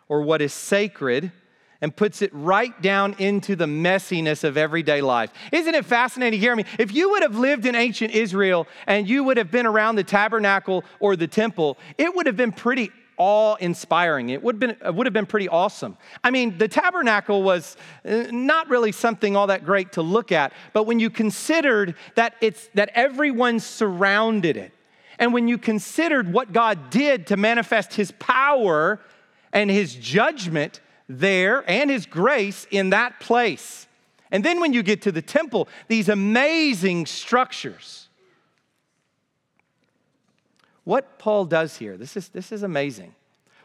or 0.08 0.22
what 0.22 0.42
is 0.42 0.52
sacred 0.52 1.32
and 1.80 1.94
puts 1.94 2.22
it 2.22 2.30
right 2.32 2.80
down 2.80 3.14
into 3.18 3.54
the 3.54 3.66
messiness 3.66 4.42
of 4.42 4.56
everyday 4.56 5.02
life. 5.02 5.30
Isn't 5.52 5.74
it 5.74 5.84
fascinating? 5.84 6.48
I 6.48 6.54
mean, 6.54 6.66
if 6.78 6.94
you 6.94 7.10
would 7.10 7.22
have 7.22 7.36
lived 7.36 7.66
in 7.66 7.74
ancient 7.74 8.14
Israel 8.14 8.66
and 8.86 9.08
you 9.08 9.22
would 9.24 9.36
have 9.36 9.50
been 9.50 9.66
around 9.66 9.96
the 9.96 10.04
tabernacle 10.04 10.82
or 10.98 11.14
the 11.14 11.26
temple, 11.26 11.76
it 11.98 12.14
would 12.14 12.26
have 12.26 12.36
been 12.36 12.52
pretty 12.52 12.90
awe 13.16 13.54
inspiring. 13.56 14.30
It 14.30 14.42
would, 14.42 14.56
have, 14.56 14.60
been, 14.60 14.70
it 14.70 14.94
would 14.94 15.06
have 15.06 15.12
been 15.12 15.26
pretty 15.26 15.48
awesome. 15.48 15.96
I 16.22 16.30
mean, 16.30 16.58
the 16.58 16.68
tabernacle 16.68 17.42
was 17.42 17.76
uh, 18.04 18.26
not 18.30 18.68
really 18.68 18.92
something 18.92 19.36
all 19.36 19.46
that 19.48 19.64
great 19.64 19.92
to 19.92 20.02
look 20.02 20.32
at, 20.32 20.52
but 20.72 20.84
when 20.84 21.00
you 21.00 21.10
considered 21.10 21.94
that, 22.14 22.34
it's, 22.40 22.68
that 22.74 22.90
everyone 22.94 23.60
surrounded 23.60 24.56
it, 24.56 24.72
and 25.18 25.32
when 25.32 25.48
you 25.48 25.58
considered 25.58 26.32
what 26.32 26.52
God 26.52 26.90
did 26.90 27.28
to 27.28 27.36
manifest 27.36 27.94
his 27.94 28.10
power 28.12 29.00
and 29.52 29.70
his 29.70 29.94
judgment 29.94 30.80
there 31.08 31.68
and 31.70 31.90
his 31.90 32.06
grace 32.06 32.66
in 32.70 32.90
that 32.90 33.20
place, 33.20 33.86
and 34.30 34.44
then 34.44 34.60
when 34.60 34.72
you 34.72 34.82
get 34.82 35.02
to 35.02 35.12
the 35.12 35.22
temple, 35.22 35.68
these 35.86 36.08
amazing 36.08 37.06
structures 37.06 38.03
what 40.84 41.18
Paul 41.18 41.46
does 41.46 41.76
here, 41.76 41.96
this 41.96 42.16
is, 42.16 42.28
this 42.28 42.52
is 42.52 42.62
amazing. 42.62 43.14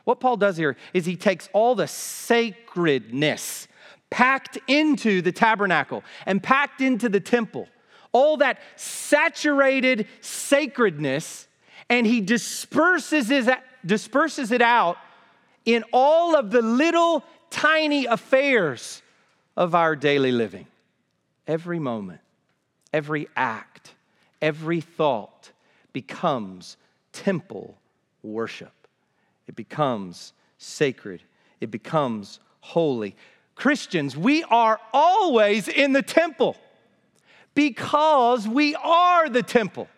What 0.06 0.20
Paul 0.20 0.38
does 0.38 0.58
here 0.58 0.76
is 0.94 1.06
he 1.06 1.16
takes 1.16 1.50
all 1.54 1.76
the 1.76 1.88
sacredness 1.88 3.68
packed 4.10 4.58
into 4.68 5.22
the 5.22 5.32
tabernacle 5.32 6.04
and 6.26 6.42
packed 6.42 6.82
into 6.82 7.10
the 7.10 7.20
temple, 7.20 7.68
all 8.12 8.38
that 8.38 8.60
saturated 8.76 10.08
sacredness, 10.22 11.48
and 11.90 12.08
he 12.08 12.22
disperses 12.22 13.30
it, 13.30 13.48
disperses 13.86 14.52
it 14.52 14.62
out 14.62 14.98
in 15.66 15.84
all 15.94 16.36
of 16.36 16.50
the 16.52 16.62
little 16.62 17.24
tiny 17.50 18.06
affairs 18.06 19.02
of 19.56 19.76
our 19.76 19.96
daily 19.96 20.32
living. 20.32 20.66
Every 21.46 21.80
moment, 21.80 22.22
every 22.94 23.28
act, 23.36 23.94
every 24.42 24.82
thought 24.82 25.52
becomes 25.94 26.78
temple 27.20 27.78
worship. 28.24 28.88
It 29.46 29.56
becomes 29.56 30.32
sacred, 30.58 31.22
it 31.60 31.70
becomes 31.70 32.40
holy. 32.62 33.16
Christians, 33.56 34.16
we 34.16 34.44
are 34.44 34.80
always 34.94 35.68
in 35.68 35.92
the 35.92 36.02
temple 36.02 36.56
because 37.56 38.48
we 38.48 38.74
are 38.76 39.28
the 39.28 39.44
temple. 39.44 39.90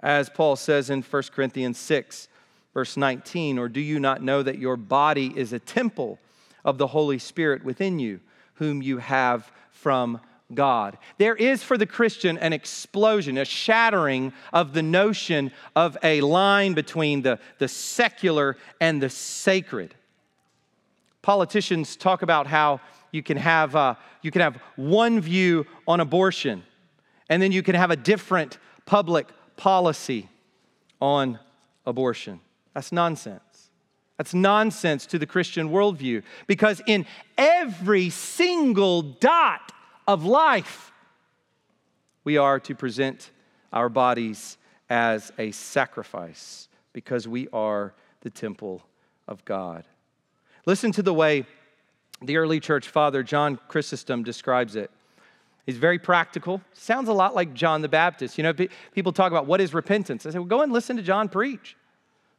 As 0.00 0.28
Paul 0.28 0.56
says 0.56 0.90
in 0.90 1.02
1 1.02 1.22
Corinthians 1.32 1.78
6, 1.78 2.26
verse 2.74 2.96
19, 2.96 3.58
or 3.58 3.68
do 3.68 3.80
you 3.80 4.00
not 4.00 4.20
know 4.20 4.42
that 4.42 4.58
your 4.58 4.76
body 4.76 5.32
is 5.36 5.52
a 5.52 5.60
temple 5.60 6.18
of 6.64 6.76
the 6.76 6.88
Holy 6.88 7.20
Spirit 7.20 7.64
within 7.64 8.00
you, 8.00 8.18
whom 8.54 8.82
you 8.82 8.98
have 8.98 9.52
from 9.70 10.20
God. 10.54 10.98
There 11.18 11.34
is 11.34 11.62
for 11.62 11.76
the 11.76 11.86
Christian 11.86 12.38
an 12.38 12.52
explosion, 12.52 13.38
a 13.38 13.44
shattering 13.44 14.32
of 14.52 14.72
the 14.72 14.82
notion 14.82 15.50
of 15.74 15.96
a 16.02 16.20
line 16.20 16.74
between 16.74 17.22
the, 17.22 17.38
the 17.58 17.68
secular 17.68 18.56
and 18.80 19.02
the 19.02 19.10
sacred. 19.10 19.94
Politicians 21.22 21.96
talk 21.96 22.22
about 22.22 22.46
how 22.46 22.80
you 23.10 23.22
can 23.22 23.36
have, 23.36 23.74
uh, 23.74 23.94
you 24.22 24.30
can 24.30 24.42
have 24.42 24.60
one 24.76 25.20
view 25.20 25.66
on 25.88 26.00
abortion, 26.00 26.62
and 27.28 27.42
then 27.42 27.50
you 27.50 27.62
can 27.62 27.74
have 27.74 27.90
a 27.90 27.96
different 27.96 28.58
public 28.84 29.26
policy 29.56 30.28
on 31.00 31.40
abortion. 31.84 32.40
That's 32.74 32.92
nonsense. 32.92 33.42
That's 34.16 34.32
nonsense 34.32 35.06
to 35.06 35.18
the 35.18 35.26
Christian 35.26 35.70
worldview 35.70 36.22
because 36.46 36.80
in 36.86 37.04
every 37.36 38.10
single 38.10 39.02
dot 39.02 39.72
of 40.06 40.24
life, 40.24 40.92
we 42.24 42.36
are 42.36 42.58
to 42.60 42.74
present 42.74 43.30
our 43.72 43.88
bodies 43.88 44.58
as 44.88 45.32
a 45.38 45.50
sacrifice 45.50 46.68
because 46.92 47.26
we 47.28 47.48
are 47.52 47.94
the 48.20 48.30
temple 48.30 48.82
of 49.28 49.44
God. 49.44 49.84
Listen 50.64 50.92
to 50.92 51.02
the 51.02 51.14
way 51.14 51.46
the 52.22 52.36
early 52.36 52.60
church 52.60 52.88
father 52.88 53.22
John 53.22 53.58
Chrysostom 53.68 54.22
describes 54.22 54.76
it. 54.76 54.90
He's 55.66 55.76
very 55.76 55.98
practical. 55.98 56.62
Sounds 56.72 57.08
a 57.08 57.12
lot 57.12 57.34
like 57.34 57.52
John 57.52 57.82
the 57.82 57.88
Baptist. 57.88 58.38
You 58.38 58.44
know, 58.44 58.54
people 58.92 59.12
talk 59.12 59.32
about 59.32 59.46
what 59.46 59.60
is 59.60 59.74
repentance. 59.74 60.24
I 60.24 60.30
say, 60.30 60.38
well, 60.38 60.46
go 60.46 60.62
and 60.62 60.72
listen 60.72 60.96
to 60.96 61.02
John 61.02 61.28
preach. 61.28 61.76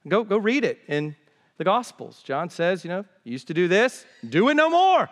Go, 0.07 0.23
go 0.23 0.37
read 0.37 0.63
it 0.63 0.79
in 0.87 1.15
the 1.57 1.65
Gospels. 1.65 2.21
John 2.23 2.49
says, 2.49 2.85
you 2.85 2.89
know, 2.89 3.03
you 3.25 3.33
used 3.33 3.47
to 3.47 3.53
do 3.53 3.67
this, 3.67 4.05
do 4.27 4.47
it 4.47 4.53
no 4.53 4.69
more. 4.69 5.09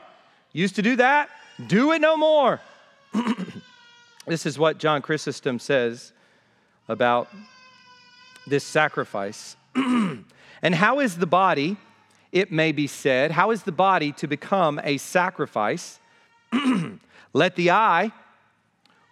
Used 0.56 0.76
to 0.76 0.82
do 0.82 0.96
that, 0.96 1.30
do 1.68 1.92
it 1.92 2.00
no 2.00 2.16
more. 2.16 2.62
this 4.26 4.46
is 4.46 4.58
what 4.58 4.78
John 4.78 5.02
Chrysostom 5.02 5.60
says 5.60 6.14
about 6.88 7.28
this 8.48 8.64
sacrifice. 8.64 9.58
and 9.76 10.26
how 10.64 11.02
is 11.02 11.18
the 11.18 11.26
body, 11.26 11.76
it 12.32 12.54
may 12.54 12.72
be 12.72 12.88
said, 12.88 13.32
how 13.32 13.52
is 13.52 13.64
the 13.64 13.74
body 13.74 14.14
to 14.14 14.28
become 14.28 14.80
a 14.82 14.96
sacrifice? 14.96 16.00
Let 17.34 17.58
the 17.58 17.72
eye 17.72 18.14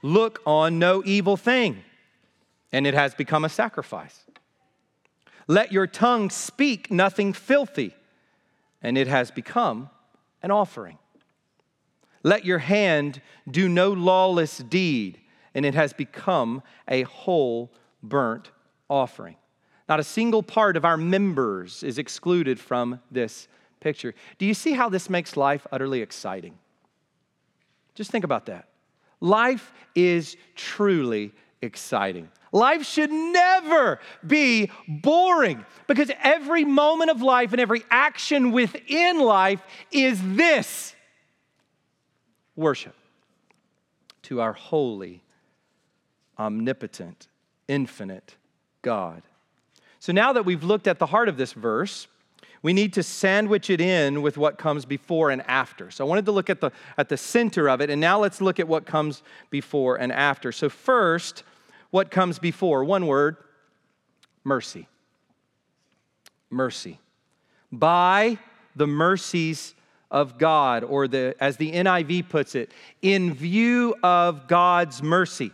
look 0.02 0.42
on 0.46 0.80
no 0.80 1.04
evil 1.06 1.36
thing, 1.36 1.84
and 2.72 2.88
it 2.88 2.94
has 2.94 3.16
become 3.16 3.44
a 3.44 3.50
sacrifice. 3.50 4.18
Let 5.48 5.74
your 5.74 5.88
tongue 5.88 6.30
speak 6.30 6.90
nothing 6.90 7.34
filthy, 7.34 7.94
and 8.82 8.98
it 8.98 9.08
has 9.08 9.30
become 9.30 9.90
an 10.42 10.50
offering. 10.50 11.00
Let 12.24 12.46
your 12.46 12.60
hand 12.60 13.22
do 13.50 13.68
no 13.68 13.92
lawless 13.92 14.58
deed, 14.58 15.20
and 15.54 15.66
it 15.66 15.76
has 15.76 15.94
become 15.94 16.64
a 16.88 17.04
whole 17.04 17.72
burnt 18.02 18.52
offering. 18.90 19.36
Not 19.90 20.00
a 20.00 20.04
single 20.04 20.42
part 20.42 20.78
of 20.78 20.86
our 20.86 20.98
members 20.98 21.84
is 21.84 21.98
excluded 21.98 22.60
from 22.60 23.02
this 23.12 23.48
picture. 23.82 24.16
Do 24.38 24.46
you 24.46 24.54
see 24.54 24.72
how 24.72 24.88
this 24.90 25.10
makes 25.10 25.36
life 25.36 25.68
utterly 25.72 26.02
exciting? 26.02 26.58
Just 27.94 28.10
think 28.10 28.24
about 28.24 28.46
that. 28.46 28.70
Life 29.20 29.74
is 29.94 30.38
truly 30.56 31.34
exciting. 31.62 32.30
Life 32.52 32.86
should 32.86 33.12
never 33.12 34.00
be 34.26 34.70
boring 34.88 35.66
because 35.88 36.12
every 36.22 36.64
moment 36.64 37.10
of 37.10 37.22
life 37.22 37.52
and 37.52 37.60
every 37.60 37.84
action 37.90 38.52
within 38.52 39.20
life 39.20 39.62
is 39.92 40.20
this 40.36 40.93
worship 42.56 42.96
to 44.24 44.42
our 44.42 44.54
holy, 44.54 45.22
omnipotent, 46.38 47.28
infinite 47.68 48.36
God. 48.82 49.24
So 50.00 50.12
now 50.12 50.34
that 50.34 50.46
we've 50.46 50.64
looked 50.64 50.88
at 50.88 51.00
the 51.00 51.06
heart 51.06 51.30
of 51.30 51.38
this 51.38 51.54
verse, 51.54 52.08
we 52.62 52.74
need 52.74 52.94
to 52.94 53.04
sandwich 53.04 53.70
it 53.70 53.82
in 53.82 54.22
with 54.22 54.38
what 54.38 54.58
comes 54.58 54.86
before 54.86 55.30
and 55.30 55.42
after. 55.48 55.92
So 55.92 56.06
I 56.06 56.08
wanted 56.08 56.26
to 56.26 56.32
look 56.32 56.50
at 56.50 56.62
the, 56.62 56.72
at 56.98 57.10
the 57.10 57.18
center 57.18 57.70
of 57.70 57.82
it, 57.82 57.90
and 57.90 58.00
now 58.00 58.20
let's 58.20 58.42
look 58.42 58.60
at 58.60 58.68
what 58.68 58.86
comes 58.86 59.22
before 59.50 59.98
and 59.98 60.12
after. 60.12 60.52
So, 60.52 60.70
first, 60.70 61.44
what 61.92 62.10
comes 62.10 62.40
before. 62.40 62.84
One 62.84 63.06
word 63.06 63.36
mercy. 64.44 64.88
Mercy. 66.50 67.00
By 67.72 68.40
the 68.76 68.88
mercies 68.88 69.76
of 70.14 70.38
God, 70.38 70.86
or 70.86 71.10
the, 71.10 71.36
as 71.42 71.58
the 71.58 71.74
NIV 71.74 72.30
puts 72.30 72.56
it, 72.56 72.72
in 73.02 73.34
view 73.34 73.96
of 74.02 74.48
God's 74.48 75.04
mercy. 75.04 75.52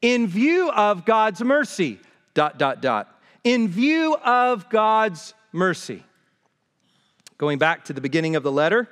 In 0.00 0.28
view 0.28 0.70
of 0.70 1.04
God's 1.04 1.42
mercy, 1.42 1.98
dot, 2.34 2.58
dot, 2.58 2.80
dot. 2.80 3.12
In 3.42 3.66
view 3.66 4.16
of 4.16 4.68
God's 4.70 5.34
mercy. 5.50 6.04
Going 7.38 7.58
back 7.58 7.86
to 7.86 7.92
the 7.92 8.00
beginning 8.00 8.36
of 8.36 8.44
the 8.44 8.52
letter, 8.52 8.88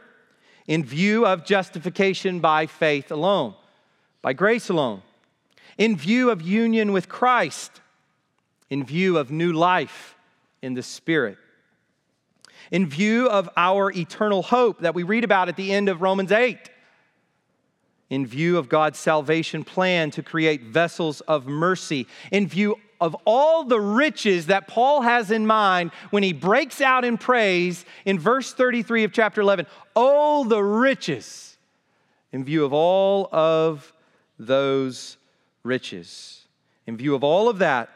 in 0.67 0.83
view 0.83 1.25
of 1.25 1.45
justification 1.45 2.41
by 2.41 2.67
faith 2.67 3.13
alone, 3.13 3.55
by 4.23 4.33
grace 4.33 4.69
alone 4.69 5.03
in 5.79 5.97
view 5.97 6.31
of 6.31 6.43
union 6.43 6.93
with 6.93 7.09
Christ, 7.09 7.81
in 8.71 8.85
view 8.85 9.19
of 9.19 9.31
new 9.31 9.53
life 9.53 10.17
in 10.63 10.75
the 10.75 10.83
Spirit, 10.83 11.39
in 12.71 12.87
view 12.87 13.29
of 13.29 13.49
our 13.57 13.91
eternal 13.93 14.43
hope 14.43 14.81
that 14.81 14.95
we 14.95 15.03
read 15.03 15.25
about 15.25 15.49
at 15.49 15.57
the 15.57 15.73
end 15.73 15.89
of 15.89 16.03
Romans 16.03 16.33
8, 16.33 16.59
in 18.11 18.27
view 18.27 18.59
of 18.59 18.69
God's 18.69 18.99
salvation 18.99 19.65
plan 19.65 20.11
to 20.13 20.23
create 20.23 20.63
vessels 20.63 21.21
of 21.23 21.47
mercy, 21.47 22.07
in 22.31 22.47
view 22.47 22.77
of 23.01 23.17
all 23.25 23.65
the 23.65 23.81
riches 23.81 24.47
that 24.47 24.69
Paul 24.69 25.03
has 25.03 25.31
in 25.31 25.47
mind 25.47 25.91
when 26.11 26.23
he 26.23 26.33
breaks 26.33 26.81
out 26.81 27.05
in 27.05 27.19
praise 27.19 27.85
in 28.05 28.19
verse 28.19 28.53
33 28.53 29.05
of 29.05 29.13
chapter 29.13 29.41
11. 29.41 29.67
Oh, 29.95 30.45
the 30.45 30.63
riches 30.63 31.59
in 32.33 32.45
view 32.45 32.65
of 32.65 32.73
all 32.73 33.29
of 33.33 33.93
those 34.39 35.17
riches. 35.63 36.47
In 36.87 36.97
view 36.97 37.15
of 37.15 37.25
all 37.25 37.49
of 37.49 37.59
that, 37.59 37.91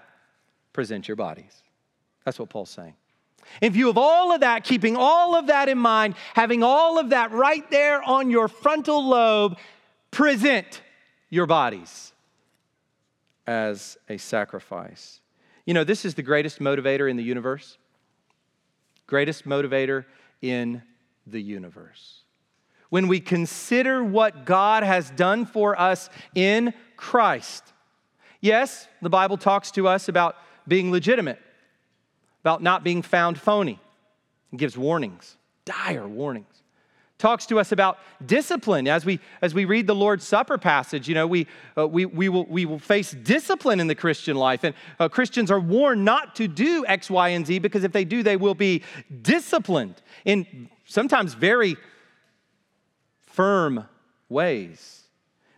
present 0.72 1.08
your 1.08 1.16
bodies. 1.16 1.62
That's 2.24 2.38
what 2.38 2.48
Paul's 2.48 2.70
saying. 2.70 2.94
In 3.60 3.72
view 3.72 3.88
of 3.88 3.98
all 3.98 4.32
of 4.32 4.40
that, 4.40 4.64
keeping 4.64 4.96
all 4.96 5.34
of 5.36 5.48
that 5.48 5.68
in 5.68 5.78
mind, 5.78 6.14
having 6.34 6.62
all 6.62 6.98
of 6.98 7.10
that 7.10 7.32
right 7.32 7.68
there 7.70 8.02
on 8.02 8.30
your 8.30 8.48
frontal 8.48 9.06
lobe, 9.06 9.58
present 10.10 10.82
your 11.28 11.46
bodies 11.46 12.12
as 13.46 13.98
a 14.08 14.16
sacrifice. 14.16 15.20
You 15.66 15.74
know, 15.74 15.84
this 15.84 16.04
is 16.04 16.14
the 16.14 16.22
greatest 16.22 16.58
motivator 16.58 17.10
in 17.10 17.16
the 17.16 17.22
universe. 17.22 17.78
Greatest 19.06 19.44
motivator 19.44 20.04
in 20.40 20.82
the 21.26 21.40
universe. 21.40 22.22
When 22.88 23.08
we 23.08 23.20
consider 23.20 24.02
what 24.02 24.44
God 24.44 24.82
has 24.82 25.10
done 25.10 25.46
for 25.46 25.78
us 25.78 26.10
in 26.34 26.74
Christ. 26.96 27.62
Yes, 28.40 28.88
the 29.02 29.10
Bible 29.10 29.36
talks 29.36 29.70
to 29.72 29.86
us 29.86 30.08
about 30.08 30.36
being 30.66 30.90
legitimate, 30.90 31.38
about 32.40 32.62
not 32.62 32.84
being 32.84 33.02
found 33.02 33.38
phony, 33.38 33.78
and 34.50 34.58
gives 34.58 34.76
warnings, 34.76 35.36
dire 35.64 36.06
warnings. 36.06 36.46
Talks 37.18 37.44
to 37.46 37.60
us 37.60 37.70
about 37.70 37.98
discipline. 38.24 38.88
As 38.88 39.04
we, 39.04 39.20
as 39.42 39.52
we 39.52 39.66
read 39.66 39.86
the 39.86 39.94
Lord's 39.94 40.26
Supper 40.26 40.56
passage, 40.56 41.06
you 41.06 41.14
know, 41.14 41.26
we, 41.26 41.46
uh, 41.76 41.86
we, 41.86 42.06
we, 42.06 42.30
will, 42.30 42.46
we 42.46 42.64
will 42.64 42.78
face 42.78 43.10
discipline 43.10 43.78
in 43.78 43.88
the 43.88 43.94
Christian 43.94 44.38
life. 44.38 44.64
And 44.64 44.74
uh, 44.98 45.10
Christians 45.10 45.50
are 45.50 45.60
warned 45.60 46.02
not 46.02 46.34
to 46.36 46.48
do 46.48 46.86
X, 46.86 47.10
Y, 47.10 47.28
and 47.28 47.46
Z 47.46 47.58
because 47.58 47.84
if 47.84 47.92
they 47.92 48.06
do, 48.06 48.22
they 48.22 48.38
will 48.38 48.54
be 48.54 48.82
disciplined 49.20 50.00
in 50.24 50.70
sometimes 50.86 51.34
very 51.34 51.76
firm 53.26 53.86
ways. 54.30 55.02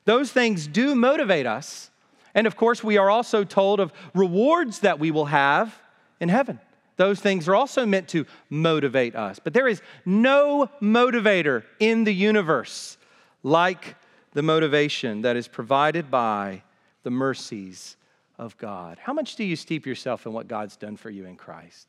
Those 0.04 0.32
things 0.32 0.66
do 0.66 0.96
motivate 0.96 1.46
us. 1.46 1.90
And 2.34 2.48
of 2.48 2.56
course, 2.56 2.82
we 2.82 2.98
are 2.98 3.08
also 3.08 3.44
told 3.44 3.78
of 3.78 3.92
rewards 4.14 4.80
that 4.80 4.98
we 4.98 5.12
will 5.12 5.26
have 5.26 5.78
in 6.18 6.28
heaven. 6.28 6.58
Those 6.96 7.20
things 7.20 7.48
are 7.48 7.54
also 7.54 7.86
meant 7.86 8.08
to 8.08 8.26
motivate 8.50 9.16
us. 9.16 9.38
But 9.38 9.54
there 9.54 9.68
is 9.68 9.80
no 10.04 10.68
motivator 10.80 11.64
in 11.78 12.04
the 12.04 12.14
universe 12.14 12.98
like 13.42 13.96
the 14.32 14.42
motivation 14.42 15.22
that 15.22 15.36
is 15.36 15.48
provided 15.48 16.10
by 16.10 16.62
the 17.02 17.10
mercies 17.10 17.96
of 18.38 18.56
God. 18.58 18.98
How 18.98 19.12
much 19.12 19.36
do 19.36 19.44
you 19.44 19.56
steep 19.56 19.86
yourself 19.86 20.26
in 20.26 20.32
what 20.32 20.48
God's 20.48 20.76
done 20.76 20.96
for 20.96 21.10
you 21.10 21.26
in 21.26 21.36
Christ? 21.36 21.88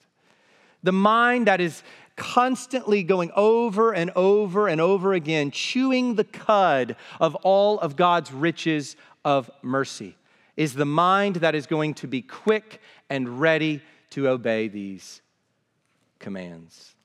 The 0.84 0.92
mind 0.92 1.48
that 1.48 1.62
is 1.62 1.82
constantly 2.16 3.04
going 3.04 3.32
over 3.36 3.94
and 3.94 4.12
over 4.16 4.68
and 4.68 4.82
over 4.82 5.14
again, 5.14 5.52
chewing 5.52 6.16
the 6.16 6.26
cud 6.26 6.96
of 7.20 7.36
all 7.36 7.80
of 7.80 7.96
God's 7.96 8.32
riches 8.32 8.98
of 9.24 9.50
mercy, 9.62 10.18
is 10.58 10.74
the 10.74 10.86
mind 10.86 11.38
that 11.38 11.56
is 11.56 11.66
going 11.66 11.94
to 11.96 12.08
be 12.08 12.22
quick 12.22 12.82
and 13.10 13.40
ready 13.40 13.82
to 14.14 14.30
obey 14.30 14.68
these 14.68 15.22
commands. 16.20 16.96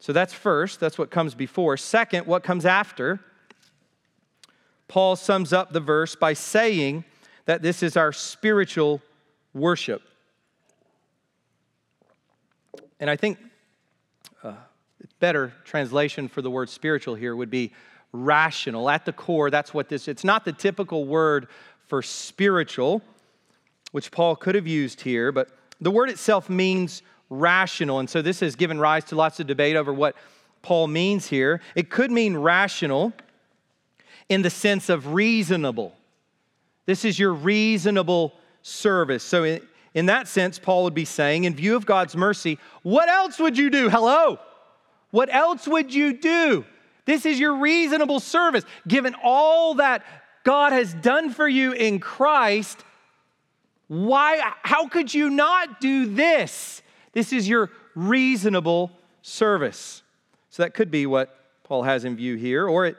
So 0.00 0.12
that's 0.12 0.32
first, 0.32 0.78
that's 0.78 0.98
what 0.98 1.10
comes 1.10 1.34
before. 1.34 1.76
Second, 1.76 2.26
what 2.26 2.42
comes 2.42 2.66
after? 2.66 3.20
Paul 4.88 5.16
sums 5.16 5.52
up 5.52 5.72
the 5.72 5.80
verse 5.80 6.14
by 6.14 6.32
saying 6.32 7.04
that 7.46 7.62
this 7.62 7.82
is 7.82 7.96
our 7.96 8.12
spiritual 8.12 9.00
worship. 9.54 10.02
And 13.00 13.10
I 13.10 13.16
think 13.16 13.38
uh, 14.42 14.54
better 15.18 15.52
translation 15.64 16.28
for 16.28 16.42
the 16.42 16.50
word 16.50 16.68
spiritual 16.68 17.14
here 17.14 17.34
would 17.34 17.50
be 17.50 17.72
rational. 18.12 18.90
At 18.90 19.04
the 19.04 19.12
core, 19.12 19.50
that's 19.50 19.72
what 19.74 19.88
this 19.88 20.08
it's 20.08 20.24
not 20.24 20.44
the 20.44 20.52
typical 20.52 21.04
word 21.04 21.48
for 21.86 22.02
spiritual, 22.02 23.02
which 23.92 24.10
Paul 24.10 24.36
could 24.36 24.54
have 24.54 24.66
used 24.66 25.00
here, 25.00 25.32
but 25.32 25.50
the 25.80 25.90
word 25.90 26.10
itself 26.10 26.48
means 26.48 27.02
rational. 27.30 27.98
And 27.98 28.08
so 28.08 28.22
this 28.22 28.40
has 28.40 28.56
given 28.56 28.78
rise 28.78 29.04
to 29.04 29.16
lots 29.16 29.40
of 29.40 29.46
debate 29.46 29.76
over 29.76 29.92
what 29.92 30.16
Paul 30.62 30.86
means 30.86 31.26
here. 31.26 31.60
It 31.74 31.90
could 31.90 32.10
mean 32.10 32.36
rational 32.36 33.12
in 34.28 34.42
the 34.42 34.50
sense 34.50 34.88
of 34.88 35.14
reasonable. 35.14 35.94
This 36.86 37.04
is 37.04 37.18
your 37.18 37.32
reasonable 37.32 38.34
service. 38.62 39.22
So, 39.22 39.44
in, 39.44 39.60
in 39.94 40.06
that 40.06 40.28
sense, 40.28 40.58
Paul 40.58 40.84
would 40.84 40.94
be 40.94 41.04
saying, 41.04 41.44
in 41.44 41.54
view 41.54 41.76
of 41.76 41.86
God's 41.86 42.16
mercy, 42.16 42.58
what 42.82 43.08
else 43.08 43.38
would 43.38 43.56
you 43.56 43.70
do? 43.70 43.88
Hello? 43.88 44.38
What 45.10 45.32
else 45.32 45.66
would 45.66 45.94
you 45.94 46.12
do? 46.12 46.64
This 47.06 47.24
is 47.24 47.38
your 47.38 47.56
reasonable 47.56 48.20
service. 48.20 48.64
Given 48.86 49.14
all 49.22 49.74
that 49.74 50.04
God 50.44 50.72
has 50.72 50.92
done 50.94 51.30
for 51.30 51.48
you 51.48 51.72
in 51.72 51.98
Christ, 52.00 52.84
why, 53.88 54.52
how 54.62 54.88
could 54.88 55.12
you 55.12 55.30
not 55.30 55.80
do 55.80 56.06
this? 56.06 56.82
This 57.12 57.32
is 57.32 57.48
your 57.48 57.70
reasonable 57.94 58.90
service. 59.22 60.02
So 60.50 60.62
that 60.62 60.74
could 60.74 60.90
be 60.90 61.06
what 61.06 61.38
Paul 61.64 61.82
has 61.82 62.04
in 62.04 62.16
view 62.16 62.36
here, 62.36 62.66
or 62.66 62.86
it 62.86 62.96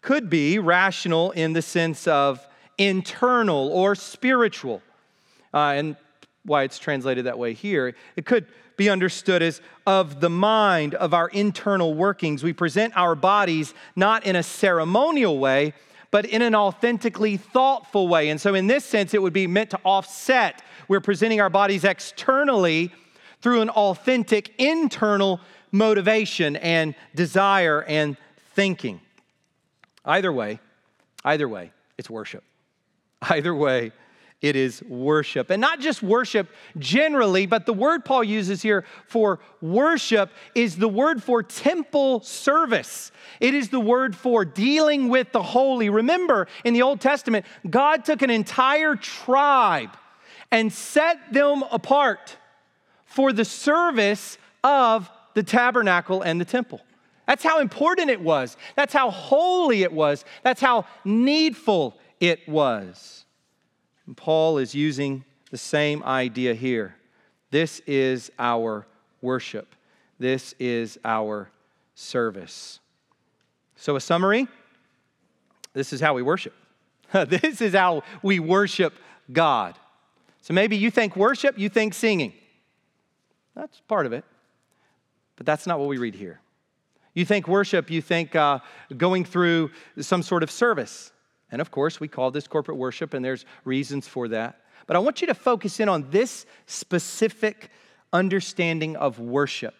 could 0.00 0.28
be 0.28 0.58
rational 0.58 1.30
in 1.32 1.52
the 1.52 1.62
sense 1.62 2.06
of 2.06 2.46
internal 2.78 3.68
or 3.68 3.94
spiritual. 3.94 4.82
Uh, 5.54 5.74
and 5.76 5.96
why 6.44 6.64
it's 6.64 6.78
translated 6.78 7.26
that 7.26 7.38
way 7.38 7.52
here. 7.52 7.94
It 8.16 8.26
could 8.26 8.46
be 8.76 8.90
understood 8.90 9.42
as 9.42 9.60
of 9.86 10.20
the 10.20 10.30
mind, 10.30 10.94
of 10.94 11.14
our 11.14 11.28
internal 11.28 11.94
workings. 11.94 12.42
We 12.42 12.52
present 12.52 12.96
our 12.96 13.14
bodies 13.14 13.74
not 13.94 14.26
in 14.26 14.34
a 14.34 14.42
ceremonial 14.42 15.38
way, 15.38 15.74
but 16.12 16.26
in 16.26 16.42
an 16.42 16.54
authentically 16.54 17.36
thoughtful 17.36 18.06
way. 18.06 18.28
And 18.28 18.40
so, 18.40 18.54
in 18.54 18.68
this 18.68 18.84
sense, 18.84 19.14
it 19.14 19.20
would 19.20 19.32
be 19.32 19.48
meant 19.48 19.70
to 19.70 19.80
offset. 19.82 20.62
We're 20.86 21.00
presenting 21.00 21.40
our 21.40 21.50
bodies 21.50 21.82
externally 21.82 22.92
through 23.40 23.62
an 23.62 23.70
authentic 23.70 24.54
internal 24.58 25.40
motivation 25.72 26.54
and 26.56 26.94
desire 27.16 27.82
and 27.82 28.16
thinking. 28.54 29.00
Either 30.04 30.32
way, 30.32 30.60
either 31.24 31.48
way, 31.48 31.72
it's 31.98 32.10
worship. 32.10 32.44
Either 33.22 33.54
way, 33.54 33.92
it 34.42 34.56
is 34.56 34.82
worship. 34.82 35.50
And 35.50 35.60
not 35.60 35.78
just 35.78 36.02
worship 36.02 36.48
generally, 36.76 37.46
but 37.46 37.64
the 37.64 37.72
word 37.72 38.04
Paul 38.04 38.24
uses 38.24 38.60
here 38.60 38.84
for 39.06 39.38
worship 39.60 40.30
is 40.54 40.76
the 40.76 40.88
word 40.88 41.22
for 41.22 41.44
temple 41.44 42.20
service. 42.20 43.12
It 43.38 43.54
is 43.54 43.68
the 43.68 43.80
word 43.80 44.16
for 44.16 44.44
dealing 44.44 45.08
with 45.08 45.30
the 45.30 45.42
holy. 45.42 45.88
Remember, 45.88 46.48
in 46.64 46.74
the 46.74 46.82
Old 46.82 47.00
Testament, 47.00 47.46
God 47.70 48.04
took 48.04 48.20
an 48.22 48.30
entire 48.30 48.96
tribe 48.96 49.96
and 50.50 50.72
set 50.72 51.32
them 51.32 51.62
apart 51.70 52.36
for 53.04 53.32
the 53.32 53.44
service 53.44 54.38
of 54.64 55.08
the 55.34 55.42
tabernacle 55.44 56.20
and 56.22 56.40
the 56.40 56.44
temple. 56.44 56.80
That's 57.26 57.44
how 57.44 57.60
important 57.60 58.10
it 58.10 58.20
was. 58.20 58.56
That's 58.74 58.92
how 58.92 59.10
holy 59.10 59.84
it 59.84 59.92
was. 59.92 60.24
That's 60.42 60.60
how 60.60 60.86
needful 61.04 61.96
it 62.18 62.48
was. 62.48 63.21
And 64.12 64.16
Paul 64.18 64.58
is 64.58 64.74
using 64.74 65.24
the 65.50 65.56
same 65.56 66.02
idea 66.02 66.52
here. 66.52 66.96
This 67.50 67.80
is 67.86 68.30
our 68.38 68.86
worship, 69.22 69.74
this 70.18 70.54
is 70.58 70.98
our 71.02 71.48
service. 71.94 72.80
So, 73.74 73.96
a 73.96 74.00
summary 74.02 74.48
this 75.72 75.94
is 75.94 76.02
how 76.02 76.12
we 76.12 76.20
worship. 76.20 76.52
this 77.26 77.62
is 77.62 77.72
how 77.72 78.02
we 78.22 78.38
worship 78.38 78.92
God. 79.32 79.78
So, 80.42 80.52
maybe 80.52 80.76
you 80.76 80.90
think 80.90 81.16
worship, 81.16 81.58
you 81.58 81.70
think 81.70 81.94
singing. 81.94 82.34
That's 83.54 83.80
part 83.80 84.04
of 84.04 84.12
it. 84.12 84.26
But 85.36 85.46
that's 85.46 85.66
not 85.66 85.78
what 85.78 85.88
we 85.88 85.96
read 85.96 86.16
here. 86.16 86.38
You 87.14 87.24
think 87.24 87.48
worship, 87.48 87.90
you 87.90 88.02
think 88.02 88.36
uh, 88.36 88.58
going 88.94 89.24
through 89.24 89.70
some 90.00 90.22
sort 90.22 90.42
of 90.42 90.50
service. 90.50 91.12
And 91.52 91.60
of 91.60 91.70
course, 91.70 92.00
we 92.00 92.08
call 92.08 92.30
this 92.30 92.48
corporate 92.48 92.78
worship, 92.78 93.14
and 93.14 93.24
there's 93.24 93.44
reasons 93.64 94.08
for 94.08 94.26
that. 94.28 94.58
But 94.86 94.96
I 94.96 94.98
want 94.98 95.20
you 95.20 95.28
to 95.28 95.34
focus 95.34 95.78
in 95.78 95.88
on 95.88 96.10
this 96.10 96.46
specific 96.66 97.70
understanding 98.12 98.96
of 98.96 99.20
worship. 99.20 99.74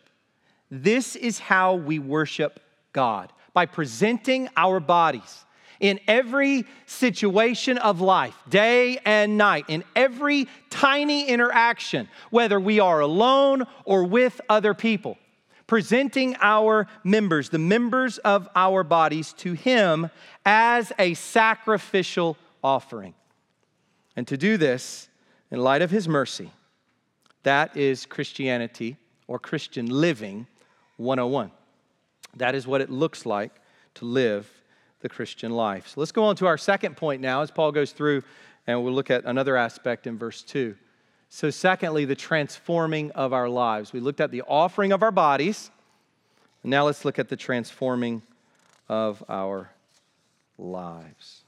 This 0.70 1.16
is 1.16 1.39
how 1.39 1.75
we 1.75 1.99
worship 1.99 2.61
God 2.93 3.33
by 3.55 3.66
presenting 3.66 4.49
our 4.57 4.81
bodies 4.81 5.45
in 5.81 5.99
every 6.07 6.64
situation 6.87 7.77
of 7.79 8.01
life, 8.01 8.37
day 8.49 8.99
and 9.05 9.37
night, 9.37 9.64
in 9.66 9.83
every 9.97 10.47
tiny 10.70 11.27
interaction, 11.27 12.09
whether 12.31 12.61
we 12.61 12.79
are 12.79 13.01
alone 13.01 13.64
or 13.85 14.05
with 14.05 14.41
other 14.49 14.75
people 14.75 15.18
presenting 15.67 16.37
our 16.41 16.87
members, 17.05 17.49
the 17.49 17.59
members 17.59 18.19
of 18.19 18.49
our 18.55 18.85
bodies, 18.85 19.33
to 19.35 19.53
Him 19.53 20.11
as 20.45 20.93
a 20.99 21.15
sacrificial 21.15 22.37
offering. 22.63 23.15
And 24.17 24.27
to 24.29 24.37
do 24.37 24.57
this, 24.57 25.09
in 25.51 25.61
light 25.61 25.83
of 25.83 25.91
His 25.91 26.09
mercy, 26.09 26.51
that 27.43 27.77
is 27.77 28.07
Christianity 28.07 28.97
or 29.27 29.39
Christian 29.39 29.87
living 29.87 30.47
101. 30.97 31.51
That 32.37 32.55
is 32.55 32.67
what 32.67 32.81
it 32.81 32.91
looks 32.91 33.27
like 33.27 33.53
to 33.95 34.05
live 34.05 34.51
the 35.01 35.09
Christian 35.09 35.53
life. 35.53 35.89
So 35.89 36.01
let's 36.01 36.13
go 36.13 36.25
on 36.25 36.37
to 36.37 36.47
our 36.47 36.57
second 36.57 36.97
point 36.97 37.21
now 37.21 37.43
as 37.43 37.51
Paul 37.51 37.73
goes 37.73 37.93
through 37.93 38.23
and 38.67 38.83
we'll 38.83 38.95
look 38.95 39.11
at 39.11 39.25
another 39.25 39.57
aspect 39.57 40.07
in 40.07 40.17
verse 40.17 40.43
2. 40.43 40.77
So, 41.35 41.49
secondly, 41.49 42.05
the 42.05 42.14
transforming 42.14 43.11
of 43.12 43.33
our 43.33 43.49
lives. 43.49 43.91
We 43.95 44.01
looked 44.01 44.20
at 44.20 44.30
the 44.30 44.43
offering 44.43 44.93
of 44.93 45.03
our 45.03 45.11
bodies. 45.11 45.70
Now, 46.62 46.85
let's 46.85 47.07
look 47.07 47.18
at 47.18 47.30
the 47.30 47.37
transforming 47.37 48.20
of 48.87 49.24
our 49.30 49.70
lives. 50.59 51.41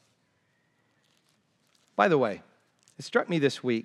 By 1.96 2.08
the 2.08 2.16
way, 2.16 2.40
it 2.98 3.04
struck 3.04 3.28
me 3.28 3.38
this 3.38 3.62
week. 3.62 3.84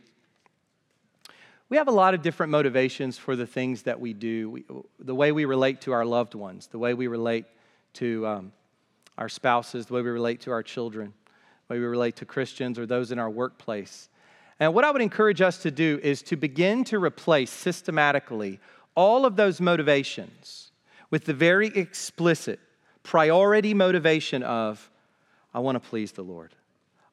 We 1.67 1.75
have 1.75 1.89
a 1.89 1.91
lot 1.91 2.13
of 2.13 2.21
different 2.21 2.53
motivations 2.53 3.17
for 3.17 3.35
the 3.35 3.45
things 3.45 3.81
that 3.81 3.99
we 3.99 4.13
do, 4.13 4.49
we, 4.51 4.63
the 4.99 5.13
way 5.13 5.33
we 5.33 5.43
relate 5.43 5.81
to 5.81 5.91
our 5.91 6.05
loved 6.05 6.33
ones, 6.33 6.67
the 6.67 6.79
way 6.79 6.93
we 6.93 7.07
relate 7.07 7.43
to 7.95 8.25
um, 8.25 8.51
our 9.17 9.27
spouses, 9.27 9.87
the 9.87 9.95
way 9.95 10.01
we 10.01 10.11
relate 10.11 10.39
to 10.41 10.51
our 10.51 10.63
children, 10.63 11.13
the 11.67 11.73
way 11.73 11.79
we 11.81 11.85
relate 11.85 12.15
to 12.15 12.25
Christians 12.25 12.79
or 12.79 12.85
those 12.85 13.11
in 13.11 13.19
our 13.19 13.29
workplace. 13.29 14.07
And 14.59 14.73
what 14.73 14.83
I 14.83 14.91
would 14.91 15.01
encourage 15.01 15.41
us 15.41 15.59
to 15.59 15.71
do 15.71 15.99
is 16.03 16.21
to 16.23 16.35
begin 16.35 16.83
to 16.85 16.99
replace 16.99 17.49
systematically 17.49 18.59
all 18.93 19.25
of 19.25 19.37
those 19.37 19.61
motivations 19.61 20.71
with 21.09 21.25
the 21.25 21.33
very 21.33 21.67
explicit 21.67 22.59
priority 23.01 23.73
motivation 23.73 24.43
of, 24.43 24.89
I 25.53 25.59
want 25.59 25.81
to 25.81 25.89
please 25.89 26.11
the 26.11 26.23
Lord. 26.23 26.53